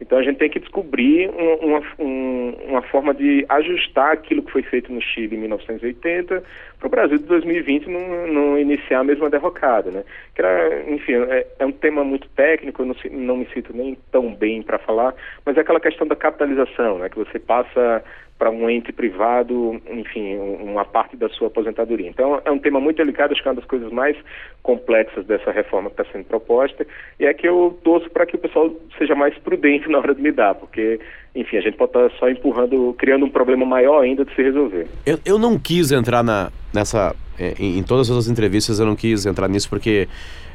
Então 0.00 0.18
a 0.18 0.22
gente 0.22 0.38
tem 0.38 0.50
que 0.50 0.58
descobrir 0.58 1.30
um, 1.30 1.54
uma, 1.66 1.82
um, 1.98 2.56
uma 2.68 2.82
forma 2.82 3.14
de 3.14 3.46
ajustar 3.48 4.12
aquilo 4.12 4.42
que 4.42 4.50
foi 4.50 4.62
feito 4.62 4.92
no 4.92 5.00
Chile 5.00 5.36
em 5.36 5.40
1980 5.40 6.42
para 6.78 6.86
o 6.86 6.90
Brasil 6.90 7.18
de 7.18 7.24
2020 7.24 7.88
não, 7.88 8.26
não, 8.26 8.58
iniciar 8.58 9.00
a 9.00 9.04
mesma 9.04 9.30
derrocada, 9.30 9.90
né? 9.90 10.04
Que 10.34 10.42
era, 10.42 10.90
enfim, 10.90 11.14
é, 11.14 11.46
é, 11.60 11.64
um 11.64 11.72
tema 11.72 12.02
muito 12.02 12.28
técnico, 12.30 12.82
eu 12.82 12.86
não, 12.86 12.96
não 13.12 13.36
me 13.36 13.46
sinto 13.54 13.74
nem 13.74 13.96
tão 14.10 14.34
bem 14.34 14.62
para 14.62 14.78
falar, 14.78 15.14
mas 15.46 15.56
é 15.56 15.60
aquela 15.60 15.80
questão 15.80 16.06
da 16.06 16.16
capitalização, 16.16 16.98
né? 16.98 17.08
Que 17.08 17.16
você 17.16 17.38
passa 17.38 18.04
para 18.38 18.50
um 18.50 18.68
ente 18.68 18.92
privado, 18.92 19.80
enfim, 19.88 20.36
uma 20.36 20.84
parte 20.84 21.16
da 21.16 21.28
sua 21.28 21.46
aposentadoria. 21.46 22.08
Então, 22.08 22.40
é 22.44 22.50
um 22.50 22.58
tema 22.58 22.80
muito 22.80 22.96
delicado, 22.96 23.32
acho 23.32 23.40
que 23.40 23.48
é 23.48 23.50
uma 23.50 23.60
das 23.60 23.68
coisas 23.68 23.92
mais 23.92 24.16
complexas 24.62 25.24
dessa 25.24 25.52
reforma 25.52 25.88
que 25.88 26.00
está 26.00 26.12
sendo 26.12 26.24
proposta, 26.24 26.86
e 27.18 27.26
é 27.26 27.32
que 27.32 27.46
eu 27.46 27.78
torço 27.84 28.10
para 28.10 28.26
que 28.26 28.34
o 28.34 28.38
pessoal 28.38 28.74
seja 28.98 29.14
mais 29.14 29.36
prudente 29.38 29.88
na 29.90 29.98
hora 29.98 30.14
de 30.14 30.20
lidar, 30.20 30.56
porque, 30.56 31.00
enfim, 31.34 31.58
a 31.58 31.60
gente 31.60 31.76
pode 31.76 31.90
estar 31.90 32.10
tá 32.10 32.16
só 32.18 32.28
empurrando, 32.28 32.94
criando 32.98 33.24
um 33.24 33.30
problema 33.30 33.64
maior 33.64 34.02
ainda 34.02 34.24
de 34.24 34.34
se 34.34 34.42
resolver. 34.42 34.88
Eu, 35.06 35.18
eu 35.24 35.38
não 35.38 35.58
quis 35.58 35.92
entrar 35.92 36.24
na, 36.24 36.50
nessa, 36.72 37.14
é, 37.38 37.54
em, 37.58 37.78
em 37.78 37.82
todas 37.84 38.10
as 38.10 38.26
entrevistas, 38.26 38.80
eu 38.80 38.86
não 38.86 38.96
quis 38.96 39.26
entrar 39.26 39.48
nisso 39.48 39.70
porque 39.70 40.08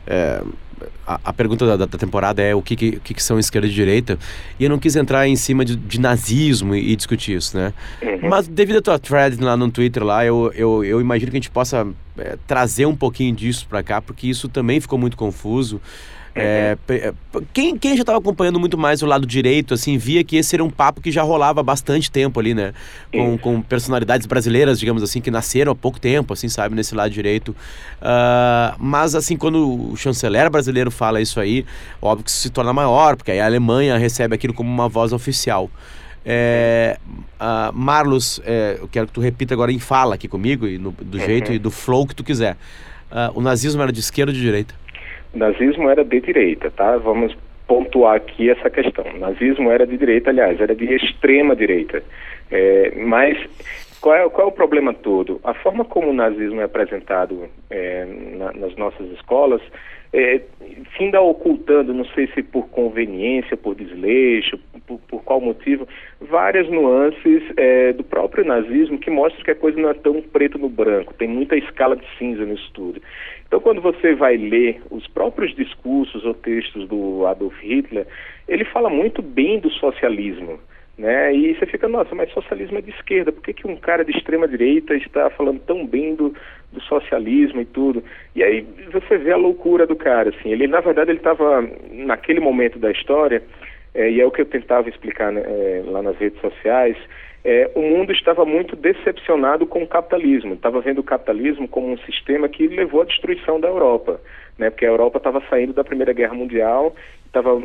é, 0.07 0.41
a, 1.05 1.19
a, 1.25 1.33
pergunta 1.33 1.65
da, 1.65 1.85
da, 1.85 1.97
temporada 1.97 2.41
é 2.41 2.53
o 2.53 2.62
que, 2.62 2.75
que, 2.75 2.99
que, 2.99 3.23
são 3.23 3.39
esquerda 3.39 3.67
e 3.67 3.71
direita, 3.71 4.17
e 4.59 4.63
eu 4.63 4.69
não 4.69 4.79
quis 4.79 4.95
entrar 4.95 5.27
em 5.27 5.35
cima 5.35 5.65
de, 5.65 5.75
de 5.75 5.99
nazismo 5.99 6.75
e, 6.75 6.91
e, 6.91 6.95
discutir 6.95 7.35
isso, 7.35 7.57
né? 7.57 7.73
Uhum. 8.01 8.29
Mas 8.29 8.47
devido 8.47 8.77
à 8.77 8.81
tua 8.81 8.99
thread 8.99 9.41
lá 9.43 9.57
no 9.57 9.69
Twitter, 9.71 10.03
lá, 10.03 10.25
eu, 10.25 10.51
eu, 10.55 10.83
eu 10.83 11.01
imagino 11.01 11.31
que 11.31 11.38
a 11.38 11.39
gente 11.39 11.49
possa 11.49 11.88
é, 12.17 12.38
trazer 12.45 12.85
um 12.85 12.95
pouquinho 12.95 13.35
disso 13.35 13.65
para 13.67 13.81
cá, 13.81 14.01
porque 14.01 14.27
isso 14.27 14.47
também 14.47 14.79
ficou 14.79 14.99
muito 14.99 15.17
confuso. 15.17 15.81
É, 16.39 16.78
é 16.89 17.13
quem, 17.54 17.78
quem 17.78 17.95
já 17.95 18.02
estava 18.02 18.17
acompanhando 18.17 18.60
muito 18.60 18.78
mais 18.78 19.02
o 19.02 19.06
lado 19.06 19.25
direito, 19.25 19.73
assim, 19.73 19.97
via 19.97 20.23
que 20.23 20.38
esse 20.38 20.56
era 20.56 20.63
um 20.63 20.69
papo 20.69 21.02
que 21.02 21.12
já 21.12 21.21
rolava 21.21 21.60
há 21.60 21.63
bastante 21.63 22.10
tempo 22.10 22.39
ali, 22.39 22.54
né? 22.54 22.73
Com, 23.12 23.38
com 23.38 23.62
personalidades 23.62 24.25
brasileiras, 24.25 24.80
digamos 24.80 25.04
assim, 25.04 25.21
que 25.21 25.32
nasceram 25.32 25.71
há 25.71 25.75
pouco 25.75 25.99
tempo, 25.99 26.34
assim, 26.34 26.49
sabe, 26.49 26.75
nesse 26.75 26.95
lado 26.95 27.12
direito. 27.12 27.49
Uh, 27.49 28.75
mas, 28.78 29.15
assim, 29.15 29.38
quando 29.38 29.91
o 29.91 29.95
chanceler 29.95 30.49
brasileiro 30.49 30.91
fala 30.91 31.21
isso 31.21 31.39
aí, 31.39 31.65
óbvio 32.02 32.23
que 32.25 32.30
isso 32.32 32.39
se 32.39 32.49
torna 32.49 32.73
maior, 32.73 33.15
porque 33.15 33.32
aí 33.32 33.39
a 33.39 33.45
Alemanha 33.45 33.97
recebe 33.97 34.36
aquilo 34.36 34.54
como 34.54 34.69
uma 34.69 34.89
voz 34.89 35.13
oficial. 35.13 35.69
É, 36.25 36.99
uh, 37.39 37.73
Marlos, 37.73 38.41
é, 38.45 38.78
eu 38.80 38.88
quero 38.88 39.08
que 39.08 39.13
tu 39.13 39.21
repita 39.21 39.54
agora 39.54 39.71
em 39.71 39.80
fala 39.80 40.15
aqui 40.15 40.28
comigo, 40.28 40.67
e 40.67 40.78
no, 40.78 40.91
do 40.91 41.19
jeito 41.19 41.49
uhum. 41.49 41.56
e 41.56 41.60
do 41.60 41.71
flow 41.71 42.06
que 42.06 42.15
tu 42.15 42.23
quiser. 42.23 42.58
Uh, 43.12 43.39
o 43.39 43.41
nazismo 43.41 43.82
era 43.82 43.91
de 43.91 43.99
esquerda 43.99 44.32
ou 44.32 44.36
de 44.36 44.41
direita? 44.41 44.75
Nazismo 45.34 45.89
era 45.89 46.04
de 46.04 46.20
direita, 46.20 46.72
tá? 46.72 46.98
Vamos 46.98 47.36
pontuar 47.68 48.15
aqui 48.15 48.50
essa 48.50 48.70
questão. 48.70 49.06
O 49.13 49.20
nazismo 49.20 49.70
era 49.70 49.86
de 49.86 49.96
direita, 49.96 50.32
aliás, 50.32 50.60
era 50.60 50.74
de 50.74 50.92
extrema 50.96 51.56
direita. 51.56 52.02
É, 52.52 52.94
mas 52.96 53.38
qual 54.02 54.15
é, 54.15 54.30
qual 54.30 54.48
é 54.48 54.50
o 54.50 54.54
problema 54.54 54.94
todo? 54.94 55.39
A 55.44 55.54
forma 55.54 55.86
como 55.86 56.10
o 56.10 56.13
nazismo 56.13 56.62
é 56.62 56.63
apresentado 56.63 57.48
é, 57.70 58.06
na, 58.38 58.54
nas 58.54 58.76
nossas 58.76 59.08
escolas 59.12 59.62
é, 60.12 60.41
finda 60.98 61.22
ocultando, 61.22 61.93
não 61.93 62.06
sei 62.06 62.28
se 62.28 62.41
por 62.41 62.67
conveniência, 62.69 63.56
por 63.56 63.76
desleixo, 63.76 64.58
por, 64.88 65.00
por 65.08 65.24
qual 65.24 65.39
motivo, 65.39 65.88
várias 66.19 66.67
nuances 66.67 67.43
é, 67.56 67.93
do 67.93 68.04
próprio 68.04 68.43
nazismo 68.43 68.98
que 68.98 69.12
mostram 69.12 69.43
que 69.43 69.52
a 69.52 69.56
coisa 69.56 69.80
não 69.80 69.89
é 69.89 69.93
tão 69.93 70.22
preto 70.22 70.58
no 70.58 70.69
branco, 70.69 71.13
tem 71.13 71.28
muita 71.28 71.56
escala 71.56 71.95
de 71.95 72.06
cinza 72.17 72.45
no 72.45 72.56
estudo. 72.56 73.02
Então, 73.48 73.60
quando 73.60 73.82
você 73.82 74.13
vai 74.13 74.38
ler 74.38 74.82
os 74.89 75.08
próprios 75.08 75.56
discursos 75.56 76.26
ou 76.26 76.34
textos 76.34 76.88
do 76.88 77.26
Adolf 77.26 77.56
Hitler, 77.62 78.08
ele 78.48 78.65
fala 78.65 78.89
muito 78.89 79.22
bem 79.22 79.60
do 79.60 79.69
socialismo. 79.72 80.60
Né? 80.99 81.33
E 81.33 81.55
você 81.55 81.65
fica, 81.65 81.88
nossa, 81.88 82.13
mas 82.13 82.29
socialismo 82.33 82.77
é 82.77 82.81
de 82.81 82.89
esquerda, 82.89 83.31
por 83.31 83.41
que, 83.41 83.53
que 83.53 83.65
um 83.65 83.77
cara 83.77 84.03
de 84.03 84.12
extrema 84.12 84.45
direita 84.45 84.93
está 84.95 85.29
falando 85.29 85.62
tão 85.62 85.88
bem 85.88 86.13
do, 86.13 86.35
do 86.73 86.81
socialismo 86.81 87.62
e 87.62 87.65
tudo? 87.65 88.03
E 88.35 88.43
aí 88.43 88.67
você 88.91 89.17
vê 89.17 89.31
a 89.31 89.38
loucura 89.38 89.88
do 89.88 89.95
cara, 89.95 90.29
assim, 90.29 90.51
ele 90.51 90.67
na 90.67 90.81
verdade 90.81 91.12
ele 91.12 91.19
estava 91.19 91.65
naquele 91.93 92.41
momento 92.41 92.77
da 92.77 92.91
história, 92.91 93.41
é, 93.93 94.12
e 94.12 94.19
é 94.19 94.25
o 94.25 94.31
que 94.31 94.41
eu 94.41 94.45
tentava 94.45 94.89
explicar 94.89 95.31
né, 95.31 95.41
é, 95.45 95.83
lá 95.85 96.01
nas 96.01 96.17
redes 96.17 96.41
sociais, 96.41 96.97
é, 97.45 97.71
o 97.75 97.81
mundo 97.81 98.12
estava 98.12 98.43
muito 98.43 98.75
decepcionado 98.75 99.65
com 99.65 99.81
o 99.81 99.88
capitalismo, 99.88 100.55
estava 100.55 100.81
vendo 100.81 100.99
o 100.99 101.03
capitalismo 101.03 101.65
como 101.65 101.93
um 101.93 101.97
sistema 101.99 102.49
que 102.49 102.67
levou 102.67 103.03
à 103.03 103.05
destruição 103.05 103.57
da 103.57 103.69
Europa, 103.69 104.19
né? 104.57 104.69
porque 104.69 104.85
a 104.85 104.89
Europa 104.89 105.17
estava 105.17 105.41
saindo 105.49 105.71
da 105.71 105.85
Primeira 105.85 106.12
Guerra 106.12 106.33
Mundial, 106.33 106.93
estava 107.25 107.63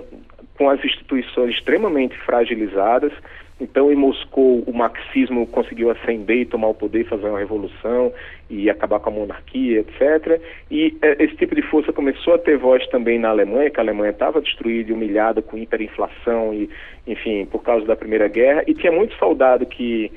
com 0.56 0.70
as 0.70 0.82
instituições 0.84 1.54
extremamente 1.54 2.16
fragilizadas. 2.18 3.12
Então, 3.60 3.90
em 3.92 3.94
Moscou, 3.94 4.64
o 4.66 4.72
marxismo 4.72 5.46
conseguiu 5.46 5.90
ascender 5.90 6.38
e 6.38 6.44
tomar 6.44 6.68
o 6.68 6.74
poder, 6.74 7.04
fazer 7.04 7.28
uma 7.28 7.38
revolução 7.38 8.12
e 8.50 8.68
acabar 8.68 8.98
com 8.98 9.10
a 9.10 9.12
monarquia, 9.12 9.80
etc. 9.80 10.40
E 10.70 10.96
é, 11.00 11.22
esse 11.22 11.36
tipo 11.36 11.54
de 11.54 11.62
força 11.62 11.92
começou 11.92 12.34
a 12.34 12.38
ter 12.38 12.58
voz 12.58 12.84
também 12.88 13.18
na 13.18 13.28
Alemanha, 13.28 13.70
que 13.70 13.78
a 13.78 13.82
Alemanha 13.82 14.10
estava 14.10 14.40
destruída 14.40 14.90
e 14.90 14.92
humilhada 14.92 15.40
com 15.40 15.56
hiperinflação 15.56 16.52
e, 16.52 16.68
enfim, 17.06 17.46
por 17.46 17.62
causa 17.62 17.86
da 17.86 17.94
Primeira 17.94 18.26
Guerra. 18.26 18.64
E 18.66 18.74
tinha 18.74 18.92
muito 18.92 19.14
soldado 19.14 19.64
que 19.66 20.10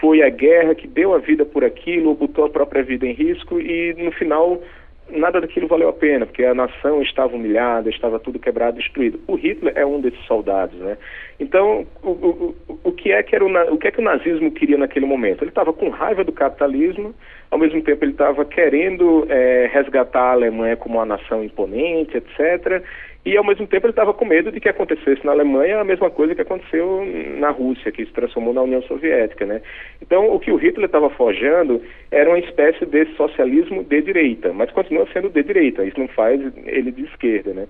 foi 0.00 0.22
a 0.22 0.30
guerra, 0.30 0.74
que 0.74 0.86
deu 0.86 1.14
a 1.14 1.18
vida 1.18 1.44
por 1.44 1.64
aquilo, 1.64 2.08
ou 2.08 2.14
botou 2.14 2.46
a 2.46 2.50
própria 2.50 2.82
vida 2.82 3.06
em 3.06 3.12
risco 3.12 3.60
e, 3.60 3.94
no 3.98 4.12
final, 4.12 4.62
nada 5.10 5.40
daquilo 5.40 5.68
valeu 5.68 5.88
a 5.88 5.92
pena, 5.92 6.26
porque 6.26 6.44
a 6.44 6.54
nação 6.54 7.02
estava 7.02 7.34
humilhada, 7.34 7.88
estava 7.90 8.18
tudo 8.18 8.38
quebrado, 8.38 8.78
destruído. 8.78 9.20
O 9.26 9.34
Hitler 9.34 9.72
é 9.76 9.84
um 9.84 10.00
desses 10.00 10.24
soldados, 10.26 10.78
né? 10.78 10.96
Então, 11.40 11.86
o, 12.02 12.10
o, 12.10 12.56
o, 12.84 12.92
que 12.92 13.12
é 13.12 13.22
que 13.22 13.34
era 13.34 13.44
o, 13.44 13.74
o 13.74 13.78
que 13.78 13.88
é 13.88 13.90
que 13.90 14.00
o 14.00 14.04
nazismo 14.04 14.50
queria 14.50 14.76
naquele 14.76 15.06
momento? 15.06 15.42
Ele 15.42 15.50
estava 15.50 15.72
com 15.72 15.88
raiva 15.88 16.24
do 16.24 16.32
capitalismo, 16.32 17.14
ao 17.50 17.58
mesmo 17.58 17.82
tempo 17.82 18.04
ele 18.04 18.12
estava 18.12 18.44
querendo 18.44 19.26
é, 19.28 19.70
resgatar 19.72 20.20
a 20.20 20.32
Alemanha 20.32 20.76
como 20.76 20.96
uma 20.96 21.06
nação 21.06 21.42
imponente, 21.42 22.16
etc. 22.16 22.82
E 23.28 23.36
ao 23.36 23.44
mesmo 23.44 23.66
tempo 23.66 23.84
ele 23.84 23.92
estava 23.92 24.14
com 24.14 24.24
medo 24.24 24.50
de 24.50 24.58
que 24.58 24.70
acontecesse 24.70 25.22
na 25.22 25.32
Alemanha 25.32 25.78
a 25.78 25.84
mesma 25.84 26.08
coisa 26.08 26.34
que 26.34 26.40
aconteceu 26.40 27.04
na 27.36 27.50
Rússia, 27.50 27.92
que 27.92 28.06
se 28.06 28.10
transformou 28.10 28.54
na 28.54 28.62
União 28.62 28.80
Soviética, 28.84 29.44
né? 29.44 29.60
Então, 30.00 30.34
o 30.34 30.40
que 30.40 30.50
o 30.50 30.56
Hitler 30.56 30.86
estava 30.86 31.10
forjando 31.10 31.78
era 32.10 32.30
uma 32.30 32.38
espécie 32.38 32.86
de 32.86 33.04
socialismo 33.16 33.84
de 33.84 34.00
direita, 34.00 34.50
mas 34.54 34.70
continua 34.70 35.06
sendo 35.12 35.28
de 35.28 35.42
direita. 35.42 35.84
Isso 35.84 36.00
não 36.00 36.08
faz 36.08 36.40
ele 36.64 36.90
de 36.90 37.04
esquerda, 37.04 37.52
né? 37.52 37.66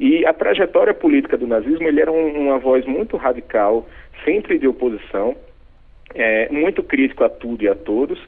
E 0.00 0.24
a 0.24 0.32
trajetória 0.32 0.94
política 0.94 1.36
do 1.36 1.46
nazismo, 1.46 1.86
ele 1.86 2.00
era 2.00 2.10
um, 2.10 2.46
uma 2.46 2.58
voz 2.58 2.86
muito 2.86 3.18
radical, 3.18 3.86
sempre 4.24 4.58
de 4.58 4.66
oposição, 4.66 5.36
é, 6.14 6.48
muito 6.50 6.82
crítico 6.82 7.22
a 7.22 7.28
tudo 7.28 7.62
e 7.62 7.68
a 7.68 7.74
todos, 7.74 8.18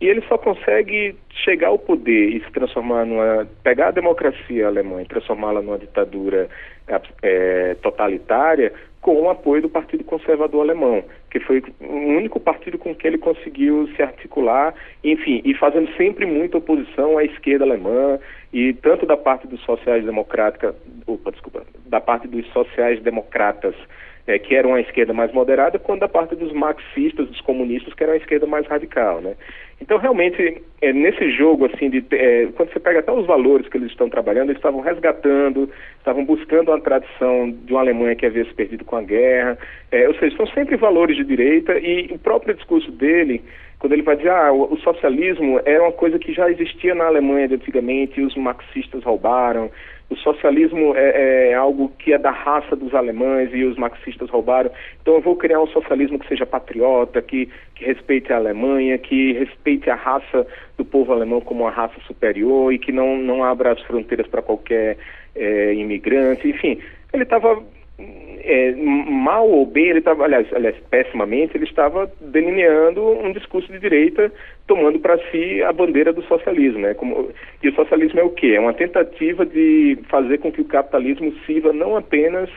e 0.00 0.06
ele 0.06 0.22
só 0.28 0.38
consegue 0.38 1.16
chegar 1.30 1.68
ao 1.68 1.78
poder 1.78 2.28
e 2.36 2.40
se 2.40 2.50
transformar 2.52 3.04
numa. 3.04 3.46
pegar 3.62 3.88
a 3.88 3.92
democracia 3.92 4.66
alemã 4.66 5.02
e 5.02 5.06
transformá-la 5.06 5.60
numa 5.60 5.78
ditadura 5.78 6.48
é, 7.22 7.76
totalitária 7.82 8.72
com 9.00 9.22
o 9.22 9.30
apoio 9.30 9.62
do 9.62 9.68
Partido 9.68 10.04
Conservador 10.04 10.60
Alemão, 10.62 11.04
que 11.30 11.40
foi 11.40 11.62
o 11.80 11.92
único 11.92 12.40
partido 12.40 12.76
com 12.78 12.94
que 12.94 13.06
ele 13.06 13.18
conseguiu 13.18 13.88
se 13.94 14.02
articular, 14.02 14.74
enfim, 15.04 15.40
e 15.44 15.54
fazendo 15.54 15.90
sempre 15.96 16.26
muita 16.26 16.58
oposição 16.58 17.16
à 17.16 17.24
esquerda 17.24 17.64
alemã, 17.64 18.18
e 18.52 18.72
tanto 18.74 19.06
da 19.06 19.16
parte 19.16 19.46
dos 19.46 19.60
sociais-democráticos, 19.62 20.74
opa, 21.06 21.30
desculpa, 21.30 21.62
da 21.86 22.00
parte 22.00 22.26
dos 22.26 22.46
sociais-democratas 22.52 23.74
é, 24.26 24.38
que 24.38 24.54
eram 24.54 24.74
a 24.74 24.80
esquerda 24.80 25.14
mais 25.14 25.32
moderada, 25.32 25.78
quanto 25.78 26.00
da 26.00 26.08
parte 26.08 26.34
dos 26.34 26.52
marxistas, 26.52 27.28
dos 27.28 27.40
comunistas, 27.40 27.94
que 27.94 28.02
eram 28.02 28.12
a 28.12 28.18
esquerda 28.18 28.46
mais 28.46 28.66
radical, 28.66 29.20
né? 29.20 29.36
Então, 29.80 29.96
realmente, 29.96 30.60
é, 30.82 30.92
nesse 30.92 31.30
jogo, 31.30 31.66
assim, 31.66 31.88
de, 31.88 32.04
é, 32.10 32.48
quando 32.56 32.72
você 32.72 32.80
pega 32.80 32.98
até 32.98 33.12
os 33.12 33.26
valores 33.26 33.68
que 33.68 33.76
eles 33.76 33.90
estão 33.90 34.10
trabalhando, 34.10 34.50
eles 34.50 34.58
estavam 34.58 34.80
resgatando, 34.80 35.70
estavam 35.98 36.24
buscando 36.24 36.70
uma 36.70 36.80
tradição 36.80 37.50
de 37.50 37.72
uma 37.72 37.80
Alemanha 37.80 38.16
que 38.16 38.26
havia 38.26 38.44
se 38.44 38.52
perdido 38.54 38.84
com 38.84 38.96
a 38.96 39.02
guerra, 39.02 39.56
é, 39.92 40.08
ou 40.08 40.14
seja, 40.14 40.36
são 40.36 40.46
sempre 40.48 40.76
valores 40.76 41.16
de 41.16 41.24
direita 41.24 41.78
e 41.78 42.08
o 42.12 42.18
próprio 42.18 42.54
discurso 42.54 42.90
dele, 42.90 43.42
quando 43.78 43.92
ele 43.92 44.02
vai 44.02 44.16
dizer, 44.16 44.30
ah, 44.30 44.52
o, 44.52 44.74
o 44.74 44.78
socialismo 44.80 45.60
era 45.64 45.82
uma 45.82 45.92
coisa 45.92 46.18
que 46.18 46.32
já 46.32 46.50
existia 46.50 46.94
na 46.94 47.06
Alemanha 47.06 47.46
de 47.46 47.54
antigamente 47.54 48.20
e 48.20 48.24
os 48.24 48.36
marxistas 48.36 49.04
roubaram, 49.04 49.70
o 50.10 50.16
socialismo 50.16 50.94
é, 50.96 51.50
é, 51.50 51.54
algo 51.54 51.92
que 51.98 52.12
é 52.12 52.18
da 52.18 52.30
raça 52.30 52.74
dos 52.74 52.94
alemães 52.94 53.50
e 53.52 53.64
os 53.64 53.76
marxistas 53.76 54.30
roubaram. 54.30 54.70
Então 55.00 55.14
eu 55.14 55.20
vou 55.20 55.36
criar 55.36 55.60
um 55.60 55.66
socialismo 55.66 56.18
que 56.18 56.26
seja 56.28 56.46
patriota, 56.46 57.20
que, 57.20 57.48
que 57.74 57.84
respeite 57.84 58.32
a 58.32 58.36
Alemanha, 58.36 58.96
que 58.96 59.34
respeite 59.34 59.90
a 59.90 59.94
raça 59.94 60.46
do 60.78 60.84
povo 60.84 61.12
alemão 61.12 61.40
como 61.40 61.64
uma 61.64 61.70
raça 61.70 62.00
superior 62.06 62.72
e 62.72 62.78
que 62.78 62.90
não, 62.90 63.18
não 63.18 63.44
abra 63.44 63.72
as 63.72 63.82
fronteiras 63.82 64.26
para 64.26 64.40
qualquer 64.40 64.96
é, 65.36 65.74
imigrante. 65.74 66.48
Enfim, 66.48 66.80
ele 67.12 67.24
estava 67.24 67.62
é, 67.98 68.72
mal 68.74 69.48
ou 69.48 69.66
bem, 69.66 69.88
ele 69.88 69.98
estava, 69.98 70.24
aliás, 70.24 70.46
aliás, 70.52 70.76
pessimamente, 70.90 71.56
ele 71.56 71.64
estava 71.64 72.10
delineando 72.20 73.02
um 73.02 73.32
discurso 73.32 73.70
de 73.72 73.78
direita, 73.78 74.32
tomando 74.66 74.98
para 75.00 75.18
si 75.30 75.62
a 75.62 75.72
bandeira 75.72 76.12
do 76.12 76.22
socialismo. 76.22 76.80
Né? 76.80 76.94
Como, 76.94 77.30
e 77.62 77.68
o 77.68 77.74
socialismo 77.74 78.20
é 78.20 78.22
o 78.22 78.30
quê? 78.30 78.54
É 78.54 78.60
uma 78.60 78.72
tentativa 78.72 79.44
de 79.44 79.98
fazer 80.08 80.38
com 80.38 80.52
que 80.52 80.60
o 80.60 80.66
capitalismo 80.66 81.32
sirva 81.44 81.72
não 81.72 81.96
apenas 81.96 82.48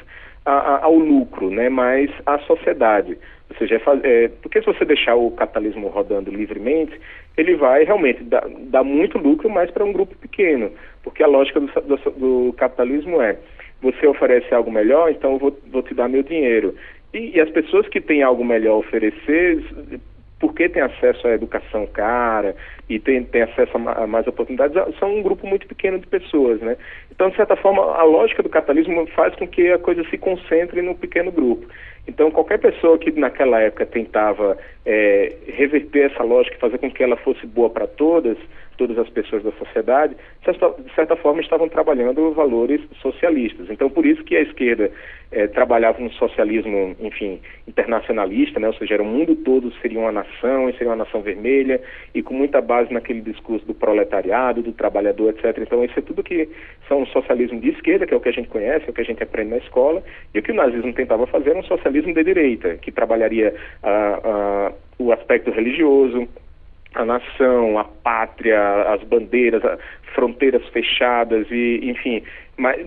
a, 0.46 0.52
a, 0.54 0.86
ao 0.86 0.96
lucro, 0.96 1.50
né, 1.50 1.70
mas 1.70 2.10
à 2.26 2.38
sociedade. 2.40 3.18
Ou 3.50 3.58
seja, 3.58 3.76
é, 3.76 3.80
é, 4.04 4.28
porque 4.42 4.62
se 4.62 4.66
você 4.66 4.86
deixar 4.86 5.16
o 5.16 5.32
capitalismo 5.32 5.88
rodando 5.88 6.32
livremente, 6.32 6.98
ele 7.36 7.56
vai 7.56 7.84
realmente 7.84 8.24
dar, 8.24 8.48
dar 8.48 8.84
muito 8.84 9.18
lucro, 9.18 9.50
mas 9.50 9.70
para 9.72 9.84
um 9.84 9.92
grupo 9.92 10.16
pequeno. 10.16 10.72
Porque 11.04 11.24
a 11.24 11.28
lógica 11.28 11.60
do, 11.60 11.68
do, 11.68 11.98
do 12.12 12.54
capitalismo 12.54 13.22
é 13.22 13.38
você 13.82 14.06
oferece 14.08 14.54
algo 14.54 14.72
melhor, 14.72 15.12
então 15.12 15.34
eu 15.34 15.40
vou, 15.40 15.58
vou 15.72 15.82
te 15.82 15.94
dar 15.94 16.08
meu 16.08 16.24
dinheiro. 16.24 16.76
E, 17.14 17.36
e, 17.36 17.42
as 17.42 17.50
pessoas 17.50 17.88
que 17.88 18.00
têm 18.00 18.24
algo 18.24 18.44
melhor 18.46 18.74
a 18.74 18.78
oferecer, 18.78 19.64
porque 20.40 20.70
têm 20.70 20.82
acesso 20.82 21.28
à 21.28 21.32
educação 21.32 21.86
cara 21.88 22.56
e 22.90 23.00
têm, 23.00 23.24
têm 23.24 23.44
acesso 23.44 23.72
a 23.78 24.08
mais 24.08 24.26
oportunidades, 24.28 24.76
são 24.98 25.16
um 25.18 25.22
grupo 25.22 25.46
muito 25.46 25.68
pequeno 25.68 26.00
de 26.00 26.08
pessoas, 26.08 26.60
né? 26.62 26.78
Então, 27.12 27.30
de 27.30 27.36
certa 27.36 27.56
forma, 27.56 27.82
a 27.82 28.04
lógica 28.04 28.42
do 28.42 28.50
capitalismo 28.50 29.06
faz 29.08 29.36
com 29.36 29.48
que 29.48 29.72
a 29.72 29.78
coisa 29.78 30.04
se 30.10 30.18
concentre 30.18 30.82
no 30.82 30.96
pequeno 30.96 31.32
grupo. 31.32 31.68
Então, 32.08 32.32
qualquer 32.32 32.60
pessoa 32.60 32.98
que 32.98 33.12
naquela 33.12 33.60
época 33.60 33.86
tentava 33.86 34.58
é, 34.86 35.36
reverter 35.48 36.12
essa 36.12 36.24
lógica 36.24 36.58
fazer 36.58 36.78
com 36.78 36.92
que 36.92 37.04
ela 37.04 37.16
fosse 37.18 37.46
boa 37.46 37.70
para 37.70 37.88
todas, 37.88 38.38
todas 38.78 38.98
as 38.98 39.10
pessoas 39.10 39.44
da 39.44 39.52
sociedade, 39.52 40.16
de 40.16 40.96
certa 40.96 41.16
forma 41.16 41.42
estavam 41.42 41.70
trabalhando 41.70 42.32
valores 42.32 42.82
socialistas. 43.00 43.70
Então, 43.70 43.90
por 43.90 44.06
isso 44.06 44.24
que 44.24 44.36
a 44.36 44.42
esquerda 44.42 44.90
é, 45.32 45.46
trabalhava 45.46 46.02
um 46.02 46.10
socialismo, 46.12 46.96
enfim, 47.00 47.40
internacionalista, 47.68 48.60
né? 48.60 48.68
ou 48.68 48.74
seja, 48.74 48.96
era 48.96 49.04
o 49.04 49.06
mundo 49.06 49.36
todo 49.36 49.72
seria 49.82 50.00
uma 50.00 50.12
nação, 50.12 50.68
e 50.68 50.74
seria 50.74 50.90
uma 50.90 50.96
nação 50.96 51.22
vermelha, 51.22 51.80
e 52.16 52.24
com 52.24 52.34
muita 52.34 52.60
base 52.60 52.92
naquele 52.92 53.22
discurso 53.22 53.66
do 53.68 53.74
proletariado, 53.74 54.64
do 54.64 54.72
trabalhador, 54.72 55.30
etc. 55.30 55.60
Então, 55.60 55.84
isso 55.84 56.00
é 56.00 56.02
tudo 56.02 56.24
que 56.24 56.50
são 56.88 57.04
um 57.04 57.06
socialismo 57.06 57.60
de 57.60 57.70
esquerda, 57.70 58.08
que 58.08 58.14
é 58.14 58.18
o 58.18 58.22
que 58.22 58.30
a 58.30 58.34
gente 58.34 58.50
conhece, 58.50 58.88
é 58.88 58.90
o 58.90 58.94
que 58.94 59.02
a 59.02 59.06
gente 59.06 59.22
aprende 59.22 59.52
na 59.52 59.58
escola, 59.58 60.04
e 60.34 60.40
o 60.40 60.44
que 60.44 60.52
o 60.52 60.56
nazismo 60.56 60.92
tentava 60.94 61.28
fazer 61.28 61.52
era 61.52 61.60
um 61.60 61.64
socialismo 61.64 61.91
de 61.92 62.24
direita, 62.24 62.76
que 62.78 62.92
trabalharia 62.92 63.54
ah, 63.84 64.20
ah, 64.24 64.72
o 64.98 65.12
aspecto 65.12 65.52
religioso, 65.52 66.28
a 66.94 67.06
nação, 67.06 67.80
a 67.80 67.84
pátria, 67.84 68.60
as 68.94 69.04
bandeiras, 69.04 69.64
as 69.64 69.80
fronteiras 70.14 70.66
fechadas 70.70 71.48
e, 71.50 71.80
enfim, 71.84 72.22
mas 72.58 72.78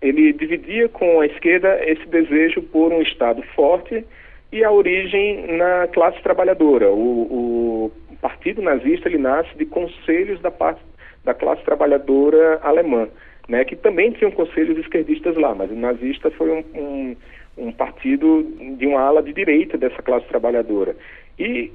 ele 0.00 0.32
dividia 0.32 0.88
com 0.88 1.20
a 1.20 1.26
esquerda 1.26 1.78
esse 1.84 2.06
desejo 2.06 2.62
por 2.62 2.92
um 2.92 3.02
Estado 3.02 3.42
forte 3.54 4.04
e 4.52 4.64
a 4.64 4.70
origem 4.70 5.56
na 5.56 5.86
classe 5.88 6.20
trabalhadora. 6.22 6.90
O, 6.90 7.92
o 8.10 8.16
partido 8.20 8.62
nazista 8.62 9.08
ele 9.08 9.18
nasce 9.18 9.56
de 9.56 9.64
conselhos 9.66 10.40
da 10.40 10.50
parte 10.50 10.80
da 11.24 11.34
classe 11.34 11.62
trabalhadora 11.64 12.58
alemã, 12.62 13.08
né, 13.48 13.64
que 13.64 13.76
também 13.76 14.10
tinham 14.12 14.30
conselhos 14.30 14.78
esquerdistas 14.78 15.36
lá, 15.36 15.54
mas 15.54 15.70
o 15.70 15.74
nazista 15.74 16.30
foi 16.30 16.50
um, 16.50 16.64
um, 16.74 17.16
um 17.60 17.72
partido 17.72 18.42
de 18.78 18.86
uma 18.86 19.00
ala 19.00 19.22
de 19.22 19.32
direita 19.32 19.76
dessa 19.76 20.02
classe 20.02 20.26
trabalhadora. 20.26 20.96
E, 21.38 21.72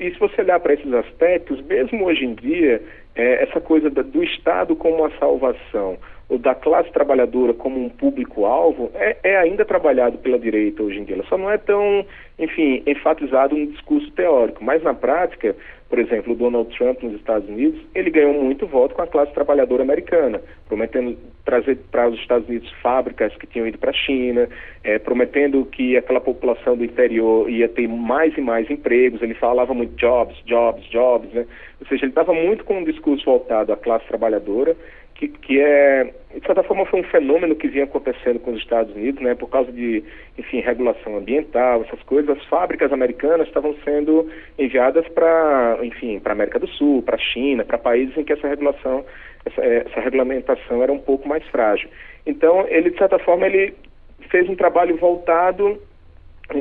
e 0.00 0.10
se 0.10 0.18
você 0.18 0.40
olhar 0.40 0.60
para 0.60 0.74
esses 0.74 0.92
aspectos, 0.92 1.60
mesmo 1.62 2.04
hoje 2.04 2.24
em 2.24 2.34
dia, 2.34 2.82
é, 3.14 3.42
essa 3.42 3.60
coisa 3.60 3.90
da, 3.90 4.02
do 4.02 4.22
Estado 4.22 4.74
como 4.74 4.96
uma 4.96 5.10
salvação, 5.18 5.98
ou 6.28 6.38
da 6.38 6.54
classe 6.54 6.90
trabalhadora 6.92 7.52
como 7.52 7.78
um 7.78 7.90
público-alvo, 7.90 8.90
é, 8.94 9.16
é, 9.22 9.36
ainda 9.36 9.66
trabalhado 9.66 10.16
pela 10.16 10.38
direita 10.38 10.82
hoje 10.82 10.98
em 10.98 11.04
dia. 11.04 11.16
Ela 11.16 11.26
só 11.26 11.36
não 11.36 11.50
é 11.50 11.58
tão, 11.58 12.06
enfim, 12.38 12.82
enfatizado 12.86 13.54
no 13.54 13.66
discurso 13.66 14.10
teórico, 14.12 14.64
mas 14.64 14.82
na 14.82 14.94
prática, 14.94 15.54
por 15.92 15.98
exemplo, 15.98 16.32
o 16.32 16.36
Donald 16.36 16.74
Trump 16.74 17.02
nos 17.02 17.12
Estados 17.16 17.46
Unidos, 17.46 17.78
ele 17.94 18.08
ganhou 18.08 18.32
muito 18.32 18.66
voto 18.66 18.94
com 18.94 19.02
a 19.02 19.06
classe 19.06 19.30
trabalhadora 19.34 19.82
americana, 19.82 20.40
prometendo 20.66 21.18
trazer 21.44 21.76
para 21.90 22.08
os 22.08 22.18
Estados 22.18 22.48
Unidos 22.48 22.72
fábricas 22.80 23.36
que 23.36 23.46
tinham 23.46 23.66
ido 23.66 23.76
para 23.76 23.90
a 23.90 23.92
China, 23.92 24.48
é, 24.82 24.98
prometendo 24.98 25.66
que 25.66 25.94
aquela 25.94 26.18
população 26.18 26.78
do 26.78 26.82
interior 26.82 27.50
ia 27.50 27.68
ter 27.68 27.86
mais 27.88 28.34
e 28.38 28.40
mais 28.40 28.70
empregos. 28.70 29.20
Ele 29.20 29.34
falava 29.34 29.74
muito 29.74 29.94
jobs, 29.96 30.34
jobs, 30.46 30.82
jobs, 30.88 31.30
né? 31.34 31.44
Ou 31.78 31.86
seja, 31.86 32.06
ele 32.06 32.12
estava 32.12 32.32
muito 32.32 32.64
com 32.64 32.78
um 32.78 32.84
discurso 32.84 33.26
voltado 33.26 33.70
à 33.70 33.76
classe 33.76 34.08
trabalhadora, 34.08 34.74
que, 35.22 35.28
que 35.28 35.60
é, 35.60 36.04
de 36.34 36.44
certa 36.44 36.62
forma, 36.62 36.84
foi 36.86 37.00
um 37.00 37.04
fenômeno 37.04 37.54
que 37.54 37.68
vinha 37.68 37.84
acontecendo 37.84 38.40
com 38.40 38.52
os 38.52 38.58
Estados 38.58 38.94
Unidos, 38.94 39.22
né, 39.22 39.34
por 39.34 39.48
causa 39.48 39.70
de, 39.70 40.02
enfim, 40.36 40.60
regulação 40.60 41.16
ambiental, 41.16 41.82
essas 41.82 42.02
coisas. 42.02 42.36
As 42.36 42.44
fábricas 42.46 42.92
americanas 42.92 43.46
estavam 43.46 43.74
sendo 43.84 44.28
enviadas 44.58 45.06
para, 45.08 45.78
enfim, 45.82 46.18
para 46.18 46.32
a 46.32 46.34
América 46.34 46.58
do 46.58 46.66
Sul, 46.66 47.02
para 47.02 47.16
a 47.16 47.18
China, 47.18 47.64
para 47.64 47.78
países 47.78 48.16
em 48.16 48.24
que 48.24 48.32
essa 48.32 48.48
regulação, 48.48 49.04
essa, 49.44 49.64
essa 49.64 50.00
regulamentação 50.00 50.82
era 50.82 50.92
um 50.92 50.98
pouco 50.98 51.28
mais 51.28 51.46
frágil. 51.48 51.88
Então, 52.26 52.66
ele, 52.68 52.90
de 52.90 52.98
certa 52.98 53.18
forma, 53.18 53.46
ele 53.46 53.74
fez 54.30 54.48
um 54.48 54.56
trabalho 54.56 54.96
voltado 54.96 55.80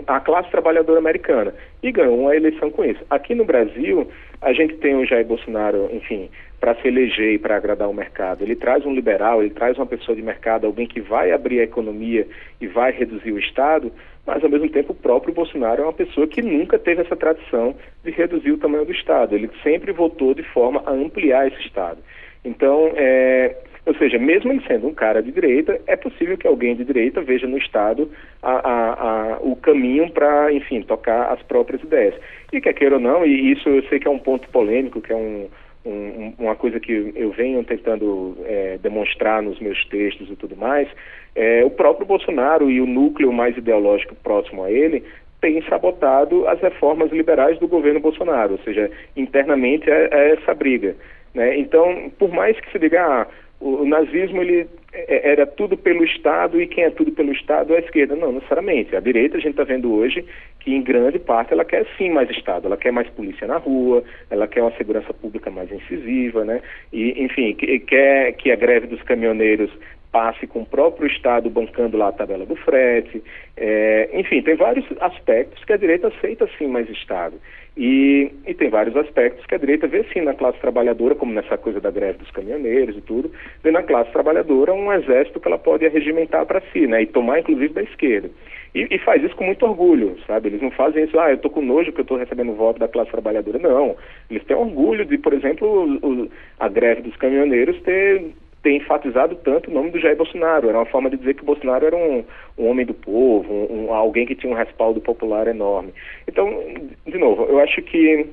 à 0.07 0.19
classe 0.19 0.51
trabalhadora 0.51 0.99
americana 0.99 1.53
e 1.81 1.91
ganhou 1.91 2.19
uma 2.19 2.35
eleição 2.35 2.69
com 2.69 2.85
isso. 2.85 3.03
Aqui 3.09 3.33
no 3.33 3.45
Brasil, 3.45 4.07
a 4.41 4.53
gente 4.53 4.75
tem 4.77 4.95
o 4.95 5.05
Jair 5.05 5.25
Bolsonaro, 5.25 5.89
enfim, 5.93 6.29
para 6.59 6.75
se 6.75 6.87
eleger 6.87 7.33
e 7.33 7.39
para 7.39 7.55
agradar 7.55 7.87
o 7.89 7.93
mercado. 7.93 8.43
Ele 8.43 8.55
traz 8.55 8.85
um 8.85 8.93
liberal, 8.93 9.41
ele 9.41 9.53
traz 9.53 9.77
uma 9.77 9.85
pessoa 9.85 10.15
de 10.15 10.21
mercado, 10.21 10.65
alguém 10.65 10.87
que 10.87 10.99
vai 10.99 11.31
abrir 11.31 11.59
a 11.59 11.63
economia 11.63 12.27
e 12.59 12.67
vai 12.67 12.91
reduzir 12.91 13.31
o 13.31 13.39
Estado, 13.39 13.91
mas 14.25 14.43
ao 14.43 14.49
mesmo 14.49 14.69
tempo 14.69 14.93
o 14.93 14.95
próprio 14.95 15.33
Bolsonaro 15.33 15.81
é 15.81 15.85
uma 15.85 15.93
pessoa 15.93 16.27
que 16.27 16.41
nunca 16.41 16.79
teve 16.79 17.01
essa 17.01 17.15
tradição 17.15 17.75
de 18.03 18.11
reduzir 18.11 18.51
o 18.51 18.57
tamanho 18.57 18.85
do 18.85 18.91
Estado. 18.91 19.35
Ele 19.35 19.49
sempre 19.61 19.91
votou 19.91 20.33
de 20.33 20.43
forma 20.43 20.81
a 20.85 20.91
ampliar 20.91 21.47
esse 21.47 21.61
Estado. 21.61 21.99
Então, 22.43 22.91
é, 22.95 23.55
ou 23.85 23.95
seja, 23.95 24.19
mesmo 24.19 24.51
ele 24.51 24.63
sendo 24.67 24.87
um 24.87 24.93
cara 24.93 25.23
de 25.23 25.31
direita, 25.31 25.79
é 25.87 25.95
possível 25.95 26.37
que 26.37 26.45
alguém 26.45 26.75
de 26.75 26.85
direita 26.85 27.21
veja 27.21 27.47
no 27.47 27.57
Estado 27.57 28.09
a, 28.41 28.51
a, 28.51 28.93
a, 29.33 29.39
o 29.41 29.55
caminho 29.55 30.09
para, 30.11 30.53
enfim, 30.53 30.81
tocar 30.81 31.31
as 31.31 31.41
próprias 31.43 31.81
ideias. 31.81 32.13
E 32.53 32.61
quer 32.61 32.73
queira 32.73 32.95
ou 32.95 33.01
não, 33.01 33.25
e 33.25 33.51
isso 33.51 33.67
eu 33.67 33.83
sei 33.83 33.99
que 33.99 34.07
é 34.07 34.11
um 34.11 34.19
ponto 34.19 34.47
polêmico, 34.49 35.01
que 35.01 35.11
é 35.11 35.15
um, 35.15 35.49
um, 35.85 36.33
uma 36.37 36.55
coisa 36.55 36.79
que 36.79 37.11
eu 37.15 37.31
venho 37.31 37.63
tentando 37.63 38.37
é, 38.45 38.77
demonstrar 38.81 39.41
nos 39.41 39.59
meus 39.59 39.83
textos 39.85 40.29
e 40.29 40.35
tudo 40.35 40.55
mais, 40.55 40.87
é, 41.35 41.63
o 41.65 41.69
próprio 41.71 42.05
Bolsonaro 42.05 42.69
e 42.69 42.79
o 42.81 42.85
núcleo 42.85 43.31
mais 43.31 43.57
ideológico 43.57 44.15
próximo 44.15 44.63
a 44.63 44.71
ele 44.71 45.03
tem 45.39 45.59
sabotado 45.63 46.47
as 46.47 46.61
reformas 46.61 47.11
liberais 47.11 47.57
do 47.57 47.67
governo 47.67 47.99
Bolsonaro, 47.99 48.53
ou 48.53 48.59
seja, 48.59 48.91
internamente 49.17 49.89
é, 49.89 50.07
é 50.11 50.33
essa 50.33 50.53
briga. 50.53 50.95
Né? 51.33 51.57
Então, 51.57 52.11
por 52.19 52.29
mais 52.29 52.59
que 52.59 52.71
se 52.71 52.77
diga, 52.77 53.03
ah, 53.03 53.27
o, 53.61 53.85
nazismo 53.85 54.41
ele 54.41 54.67
é, 54.91 55.31
era 55.31 55.45
tudo 55.45 55.77
pelo 55.77 56.03
Estado 56.03 56.59
e 56.59 56.67
quem 56.67 56.83
é 56.83 56.89
tudo 56.89 57.11
pelo 57.11 57.31
Estado 57.31 57.73
é 57.73 57.77
a 57.77 57.79
esquerda. 57.81 58.15
Não, 58.15 58.31
necessariamente. 58.31 58.95
A 58.95 58.99
direita, 58.99 59.37
a 59.37 59.39
gente 59.39 59.51
está 59.51 59.63
vendo 59.63 59.93
hoje 59.93 60.25
que, 60.59 60.73
em 60.73 60.81
grande 60.81 61.19
parte, 61.19 61.53
ela 61.53 61.63
quer 61.63 61.85
sim 61.97 62.09
mais 62.09 62.29
Estado. 62.29 62.67
Ela 62.67 62.77
quer 62.77 62.91
mais 62.91 63.07
polícia 63.09 63.47
na 63.47 63.57
rua, 63.57 64.03
ela 64.29 64.47
quer 64.47 64.61
uma 64.61 64.75
segurança 64.75 65.13
pública 65.13 65.49
mais 65.49 65.71
incisiva, 65.71 66.43
né? 66.43 66.61
E, 66.91 67.23
enfim, 67.23 67.53
que, 67.53 67.79
quer 67.79 68.33
que 68.33 68.51
a 68.51 68.55
greve 68.55 68.87
dos 68.87 69.01
caminhoneiros 69.03 69.71
passe 70.11 70.45
com 70.45 70.61
o 70.61 70.65
próprio 70.65 71.07
Estado 71.07 71.49
bancando 71.49 71.97
lá 71.97 72.09
a 72.09 72.11
tabela 72.11 72.45
do 72.45 72.55
frete. 72.55 73.23
É, 73.55 74.09
enfim, 74.13 74.41
tem 74.41 74.55
vários 74.55 74.85
aspectos 74.99 75.63
que 75.63 75.73
a 75.73 75.77
direita 75.77 76.07
aceita 76.07 76.49
sim 76.57 76.67
mais 76.67 76.89
Estado. 76.89 77.35
E, 77.77 78.29
e, 78.45 78.53
tem 78.53 78.69
vários 78.69 78.97
aspectos 78.97 79.45
que 79.45 79.55
a 79.55 79.57
direita 79.57 79.87
vê 79.87 80.03
sim 80.11 80.19
na 80.19 80.33
classe 80.33 80.59
trabalhadora, 80.59 81.15
como 81.15 81.31
nessa 81.31 81.57
coisa 81.57 81.79
da 81.79 81.89
greve 81.89 82.17
dos 82.17 82.29
caminhoneiros 82.31 82.97
e 82.97 83.01
tudo, 83.01 83.31
vê 83.63 83.71
na 83.71 83.81
classe 83.81 84.11
trabalhadora 84.11 84.73
um 84.73 84.91
exército 84.91 85.39
que 85.39 85.47
ela 85.47 85.57
pode 85.57 85.87
regimentar 85.87 86.45
para 86.45 86.61
si, 86.73 86.85
né? 86.85 87.03
E 87.03 87.05
tomar 87.05 87.39
inclusive 87.39 87.73
da 87.73 87.81
esquerda. 87.81 88.29
E, 88.75 88.87
e, 88.91 88.97
faz 88.99 89.23
isso 89.23 89.35
com 89.37 89.45
muito 89.45 89.65
orgulho, 89.65 90.17
sabe? 90.27 90.49
Eles 90.49 90.61
não 90.61 90.71
fazem 90.71 91.05
isso, 91.05 91.17
ah, 91.17 91.31
eu 91.31 91.37
tô 91.37 91.49
com 91.49 91.61
nojo 91.61 91.93
que 91.93 92.01
eu 92.01 92.03
estou 92.03 92.17
recebendo 92.17 92.53
voto 92.53 92.77
da 92.77 92.89
classe 92.89 93.11
trabalhadora. 93.11 93.57
Não. 93.57 93.95
Eles 94.29 94.43
têm 94.43 94.55
orgulho 94.55 95.05
de, 95.05 95.17
por 95.17 95.33
exemplo, 95.33 95.67
o, 95.67 96.23
o, 96.23 96.31
a 96.59 96.67
greve 96.67 97.03
dos 97.03 97.15
caminhoneiros 97.15 97.81
ter 97.83 98.33
ter 98.61 98.73
enfatizado 98.73 99.35
tanto 99.35 99.69
o 99.69 99.73
nome 99.73 99.91
do 99.91 99.99
Jair 99.99 100.15
Bolsonaro. 100.15 100.69
Era 100.69 100.77
uma 100.77 100.85
forma 100.85 101.09
de 101.09 101.17
dizer 101.17 101.33
que 101.33 101.43
o 101.43 101.45
Bolsonaro 101.45 101.85
era 101.85 101.95
um, 101.95 102.23
um 102.57 102.67
homem 102.67 102.85
do 102.85 102.93
povo, 102.93 103.51
um, 103.51 103.85
um, 103.85 103.93
alguém 103.93 104.25
que 104.25 104.35
tinha 104.35 104.51
um 104.51 104.55
respaldo 104.55 105.01
popular 105.01 105.47
enorme. 105.47 105.93
Então, 106.27 106.63
de 107.05 107.17
novo, 107.17 107.43
eu 107.45 107.59
acho 107.59 107.81
que 107.81 108.27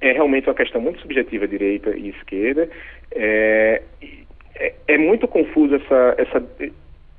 é 0.00 0.12
realmente 0.12 0.48
uma 0.48 0.54
questão 0.54 0.80
muito 0.80 1.00
subjetiva, 1.00 1.48
direita 1.48 1.96
e 1.96 2.10
esquerda. 2.10 2.68
É, 3.12 3.82
é, 4.56 4.74
é 4.86 4.98
muito 4.98 5.26
confuso 5.26 5.76
essa, 5.76 6.14
essa, 6.18 6.42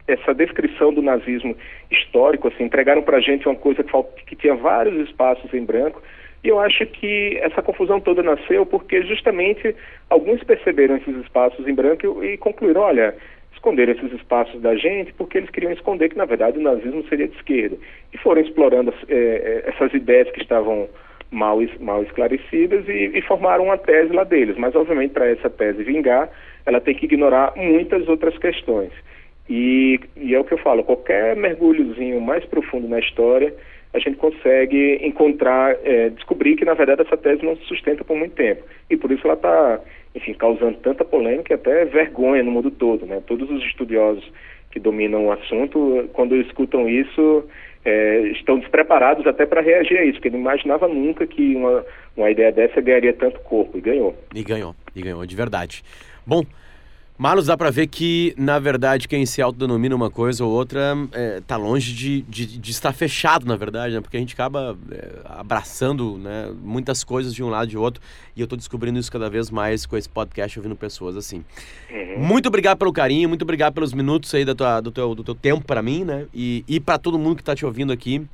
essa 0.08 0.34
descrição 0.34 0.94
do 0.94 1.02
nazismo 1.02 1.56
histórico. 1.90 2.48
Assim, 2.48 2.64
entregaram 2.64 3.02
para 3.02 3.18
a 3.18 3.22
gente 3.22 3.48
uma 3.48 3.56
coisa 3.56 3.84
que, 3.84 4.26
que 4.26 4.36
tinha 4.36 4.56
vários 4.56 5.10
espaços 5.10 5.52
em 5.54 5.66
branco 5.66 6.02
e 6.44 6.48
eu 6.48 6.60
acho 6.60 6.86
que 6.86 7.38
essa 7.42 7.62
confusão 7.62 8.00
toda 8.00 8.24
nasceu 8.24 8.66
porque 8.66 9.02
justamente 9.04 9.76
alguns 10.10 10.44
perceberam 10.44 10.96
esses 10.98 11.16
espaços 11.18 11.68
em 11.68 11.74
branco 11.74 12.24
e 12.24 12.38
concluíram, 12.38 12.82
olha, 12.82 13.16
esconderam 13.54 13.92
esses 13.94 14.14
espaços 14.14 14.62
da 14.62 14.76
gente 14.76 15.14
porque 15.14 15.38
eles 15.38 15.50
queriam 15.50 15.74
esconder 15.74 16.10
que, 16.10 16.18
na 16.18 16.26
verdade, 16.26 16.58
o 16.58 16.62
nazismo 16.62 17.04
seria 17.10 17.28
de 17.28 17.36
esquerda. 17.36 17.78
E 18.14 18.18
foram 18.18 18.42
explorando 18.42 18.94
é, 19.10 19.64
essas 19.68 19.94
ideias 19.94 20.32
que 20.32 20.42
estavam 20.42 20.88
mal, 21.30 21.60
mal 21.80 22.04
esclarecidas 22.04 22.88
e, 22.88 23.12
e 23.14 23.22
formaram 23.24 23.66
uma 23.66 23.78
tese 23.78 24.14
lá 24.14 24.24
deles. 24.24 24.58
Mas, 24.58 24.74
obviamente, 24.76 25.12
para 25.12 25.30
essa 25.30 25.50
tese 25.50 25.84
vingar, 25.84 26.30
ela 26.66 26.80
tem 26.80 26.96
que 26.96 27.06
ignorar 27.06 27.52
muitas 27.58 28.08
outras 28.08 28.38
questões. 28.38 28.92
E, 29.50 30.00
e 30.16 30.34
é 30.34 30.40
o 30.40 30.44
que 30.44 30.54
eu 30.54 30.60
falo, 30.60 30.84
qualquer 30.84 31.36
mergulhozinho 31.36 32.22
mais 32.22 32.46
profundo 32.46 32.88
na 32.88 33.00
história 33.00 33.54
a 33.94 34.00
gente 34.00 34.18
consegue 34.18 35.00
encontrar, 35.02 35.76
é, 35.84 36.10
descobrir 36.10 36.56
que 36.56 36.66
na 36.66 36.74
verdade 36.74 37.02
essa 37.02 37.18
tese 37.18 37.44
não 37.44 37.56
se 37.56 37.66
sustenta 37.66 38.04
por 38.04 38.16
muito 38.16 38.36
tempo. 38.36 38.64
E 38.90 38.96
por 38.96 39.12
isso 39.12 39.26
ela 39.26 39.34
está, 39.34 39.80
enfim, 40.16 40.34
causando 40.34 40.78
tanta 40.78 41.04
polêmica 41.04 41.54
e 41.54 41.56
até 41.56 41.86
vergonha 41.86 42.44
no 42.44 42.52
mundo 42.52 42.70
todo. 42.70 43.06
Né? 43.06 43.22
Todos 43.26 43.50
os 43.50 43.64
estudiosos 43.64 44.32
que 44.72 44.80
dominam 44.80 45.26
o 45.26 45.32
assunto, 45.32 46.08
quando 46.14 46.36
escutam 46.36 46.88
isso, 46.88 47.44
é, 47.84 48.22
estão 48.28 48.60
despreparados 48.60 49.26
até 49.26 49.46
para 49.46 49.62
reagir 49.62 49.98
a 49.98 50.04
isso, 50.04 50.16
porque 50.16 50.30
não 50.30 50.40
imaginava 50.40 50.88
nunca 50.88 51.26
que 51.26 51.56
uma, 51.56 51.84
uma 52.16 52.30
ideia 52.30 52.52
dessa 52.52 52.80
ganharia 52.80 53.14
tanto 53.14 53.40
corpo, 53.40 53.78
e 53.78 53.82
ganhou. 53.82 54.16
E 54.36 54.44
ganhou, 54.44 54.76
e 54.96 55.02
ganhou, 55.02 55.26
de 55.26 55.36
verdade. 55.36 55.84
Bom, 56.26 56.44
Marlos, 57.20 57.48
dá 57.48 57.58
para 57.58 57.70
ver 57.70 57.88
que, 57.88 58.34
na 58.38 58.60
verdade, 58.60 59.06
quem 59.06 59.26
se 59.26 59.42
autodenomina 59.42 59.94
uma 59.94 60.10
coisa 60.10 60.46
ou 60.46 60.54
outra 60.54 60.96
é, 61.12 61.42
tá 61.46 61.58
longe 61.58 61.94
de, 61.94 62.22
de, 62.22 62.46
de, 62.46 62.72
estar 62.72 62.94
fechado, 62.94 63.46
na 63.46 63.58
verdade, 63.58 63.94
né? 63.94 64.00
Porque 64.00 64.16
a 64.16 64.20
gente 64.22 64.34
acaba 64.34 64.78
é, 64.90 65.16
abraçando 65.26 66.18
né, 66.18 66.50
muitas 66.64 67.04
coisas 67.04 67.36
de 67.36 67.44
um 67.44 67.50
lado 67.50 67.68
e 67.68 67.72
de 67.72 67.78
outro. 67.78 68.02
E 68.38 68.40
eu 68.40 68.48
tô 68.48 68.56
descobrindo 68.56 68.98
isso 68.98 69.12
cada 69.12 69.30
vez 69.30 69.52
mais 69.52 69.86
com 69.86 69.98
esse 69.98 70.08
podcast, 70.08 70.58
ouvindo 70.58 70.78
pessoas 70.78 71.18
assim. 71.18 71.44
Uhum. 71.92 72.24
Muito 72.24 72.48
obrigado 72.48 72.78
pelo 72.78 72.94
carinho, 72.94 73.28
muito 73.28 73.42
obrigado 73.42 73.74
pelos 73.74 73.92
minutos 73.92 74.34
aí 74.34 74.46
da 74.46 74.56
tua, 74.56 74.80
do, 74.80 74.90
teu, 74.90 75.14
do 75.14 75.22
teu 75.22 75.36
tempo 75.36 75.66
para 75.66 75.82
mim, 75.82 76.06
né? 76.06 76.26
E, 76.34 76.64
e 76.70 76.80
para 76.80 76.98
todo 76.98 77.20
mundo 77.20 77.36
que 77.36 77.44
tá 77.44 77.54
te 77.54 77.66
ouvindo 77.66 77.92
aqui. 77.92 78.26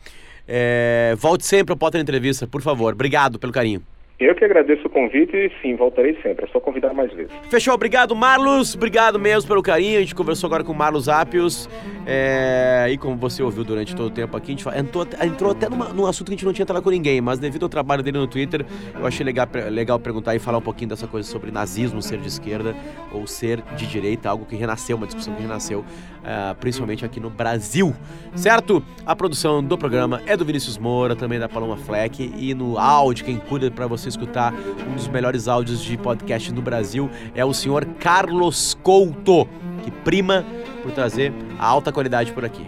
É, 0.47 1.15
volte 1.17 1.43
sempre 1.43 1.71
ao 1.71 1.77
Potter 1.77 1.99
Entrevista, 1.99 2.45
por 2.45 2.61
favor. 2.61 2.93
Obrigado 2.93 3.39
pelo 3.39 3.51
carinho. 3.51 3.81
Eu 4.17 4.33
que 4.33 4.45
agradeço 4.45 4.87
o 4.87 4.89
convite 4.89 5.35
e 5.35 5.51
sim, 5.61 5.75
voltarei 5.75 6.17
sempre. 6.23 6.45
É 6.45 6.47
só 6.47 6.57
convidar 6.61 6.93
mais 6.93 7.11
vezes. 7.11 7.31
Fechou, 7.49 7.73
obrigado, 7.73 8.15
Marlos. 8.15 8.73
Obrigado 8.73 9.19
mesmo 9.19 9.45
pelo 9.45 9.61
carinho. 9.61 9.97
A 9.97 10.01
gente 10.01 10.15
conversou 10.15 10.47
agora 10.47 10.63
com 10.63 10.71
o 10.71 10.75
Marlos 10.75 11.09
Apios. 11.09 11.69
É... 12.05 12.87
E 12.89 12.97
como 12.97 13.17
você 13.17 13.43
ouviu 13.43 13.65
durante 13.65 13.93
todo 13.93 14.07
o 14.07 14.11
tempo 14.11 14.37
aqui, 14.37 14.53
a 14.53 14.55
gente 14.55 14.79
entrou, 14.79 15.05
entrou 15.21 15.51
até 15.51 15.67
numa, 15.67 15.89
num 15.89 16.05
assunto 16.05 16.27
que 16.27 16.33
a 16.33 16.37
gente 16.37 16.45
não 16.45 16.53
tinha 16.53 16.65
falado 16.65 16.83
com 16.83 16.91
ninguém, 16.91 17.19
mas 17.19 17.39
devido 17.39 17.63
ao 17.63 17.69
trabalho 17.69 18.01
dele 18.01 18.17
no 18.17 18.27
Twitter, 18.27 18.65
eu 18.97 19.05
achei 19.05 19.25
legal, 19.25 19.47
legal 19.69 19.99
perguntar 19.99 20.33
e 20.33 20.39
falar 20.39 20.59
um 20.59 20.61
pouquinho 20.61 20.91
dessa 20.91 21.07
coisa 21.07 21.27
sobre 21.29 21.51
nazismo, 21.51 22.01
ser 22.01 22.17
de 22.19 22.29
esquerda 22.29 22.73
ou 23.11 23.27
ser 23.27 23.61
de 23.75 23.85
direita, 23.85 24.29
algo 24.29 24.45
que 24.45 24.55
renasceu, 24.55 24.95
uma 24.95 25.07
discussão 25.07 25.35
que 25.35 25.41
renasceu, 25.41 25.79
uh, 25.79 26.55
principalmente 26.57 27.03
aqui 27.03 27.19
no 27.19 27.29
Brasil. 27.29 27.93
Certo? 28.33 28.81
A 29.05 29.13
produção 29.13 29.61
do 29.61 29.77
programa 29.77 30.21
é 30.25 30.37
do 30.37 30.45
Vinícius 30.45 30.77
Moura, 30.77 31.17
também 31.17 31.37
da 31.37 31.49
Paloma 31.49 31.75
Fleck, 31.75 32.31
e 32.37 32.53
no 32.53 32.77
áudio, 32.77 33.25
quem 33.25 33.37
cuida 33.37 33.69
para 33.69 33.87
você 33.87 34.04
você 34.05 34.09
escutar 34.09 34.53
um 34.87 34.95
dos 34.95 35.07
melhores 35.07 35.47
áudios 35.47 35.81
de 35.81 35.97
podcast 35.97 36.51
no 36.51 36.61
Brasil 36.61 37.09
é 37.33 37.43
o 37.43 37.53
senhor 37.53 37.85
Carlos 37.99 38.77
Couto, 38.83 39.47
que 39.83 39.91
prima 39.91 40.45
por 40.83 40.91
trazer 40.91 41.33
a 41.57 41.65
alta 41.65 41.91
qualidade 41.91 42.31
por 42.31 42.45
aqui. 42.45 42.65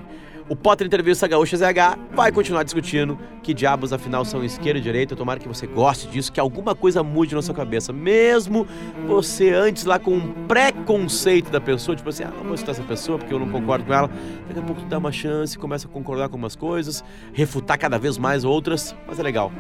O 0.50 0.56
Potter 0.56 0.88
Entrevista 0.88 1.28
Gaúcha 1.28 1.58
ZH 1.58 2.00
vai 2.14 2.32
continuar 2.32 2.64
discutindo 2.64 3.20
que 3.44 3.54
diabos 3.54 3.92
afinal 3.92 4.24
são 4.24 4.42
esquerda 4.46 4.80
e 4.80 4.82
direita. 4.82 5.14
Tomara 5.14 5.42
que 5.42 5.48
você 5.48 5.68
goste 5.68 6.08
disso, 6.08 6.32
que 6.32 6.40
alguma 6.40 6.74
coisa 6.74 7.04
mude 7.04 7.36
na 7.36 7.42
sua 7.42 7.54
cabeça. 7.54 7.92
Mesmo 7.92 8.66
você 9.06 9.52
antes 9.52 9.84
lá 9.84 10.00
com 10.00 10.16
um 10.16 10.46
preconceito 10.48 11.52
da 11.52 11.60
pessoa, 11.60 11.98
tipo 11.98 12.08
assim, 12.08 12.24
ah, 12.24 12.32
não 12.38 12.46
vou 12.46 12.56
citar 12.56 12.74
essa 12.74 12.84
pessoa 12.84 13.18
porque 13.18 13.34
eu 13.34 13.40
não 13.40 13.50
concordo 13.50 13.84
com 13.84 13.94
ela. 13.94 14.10
Daqui 14.48 14.60
a 14.60 14.64
pouco 14.64 14.82
tu 14.82 14.88
dá 14.88 14.98
uma 14.98 15.12
chance, 15.12 15.58
começa 15.58 15.86
a 15.86 15.92
concordar 15.92 16.30
com 16.30 16.38
umas 16.38 16.56
coisas, 16.56 17.04
refutar 17.34 17.78
cada 17.78 18.00
vez 18.00 18.18
mais 18.18 18.46
outras, 18.46 18.96
mas 19.06 19.20
é 19.20 19.24
legal. 19.24 19.52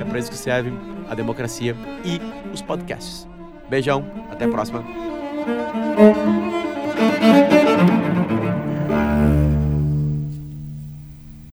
É 0.00 0.04
para 0.04 0.18
isso 0.18 0.30
que 0.30 0.38
serve 0.38 0.72
a 1.10 1.14
democracia 1.14 1.76
e 2.06 2.18
os 2.54 2.62
podcasts. 2.62 3.28
Beijão, 3.68 4.02
até 4.30 4.46
a 4.46 4.48
próxima. 4.48 4.82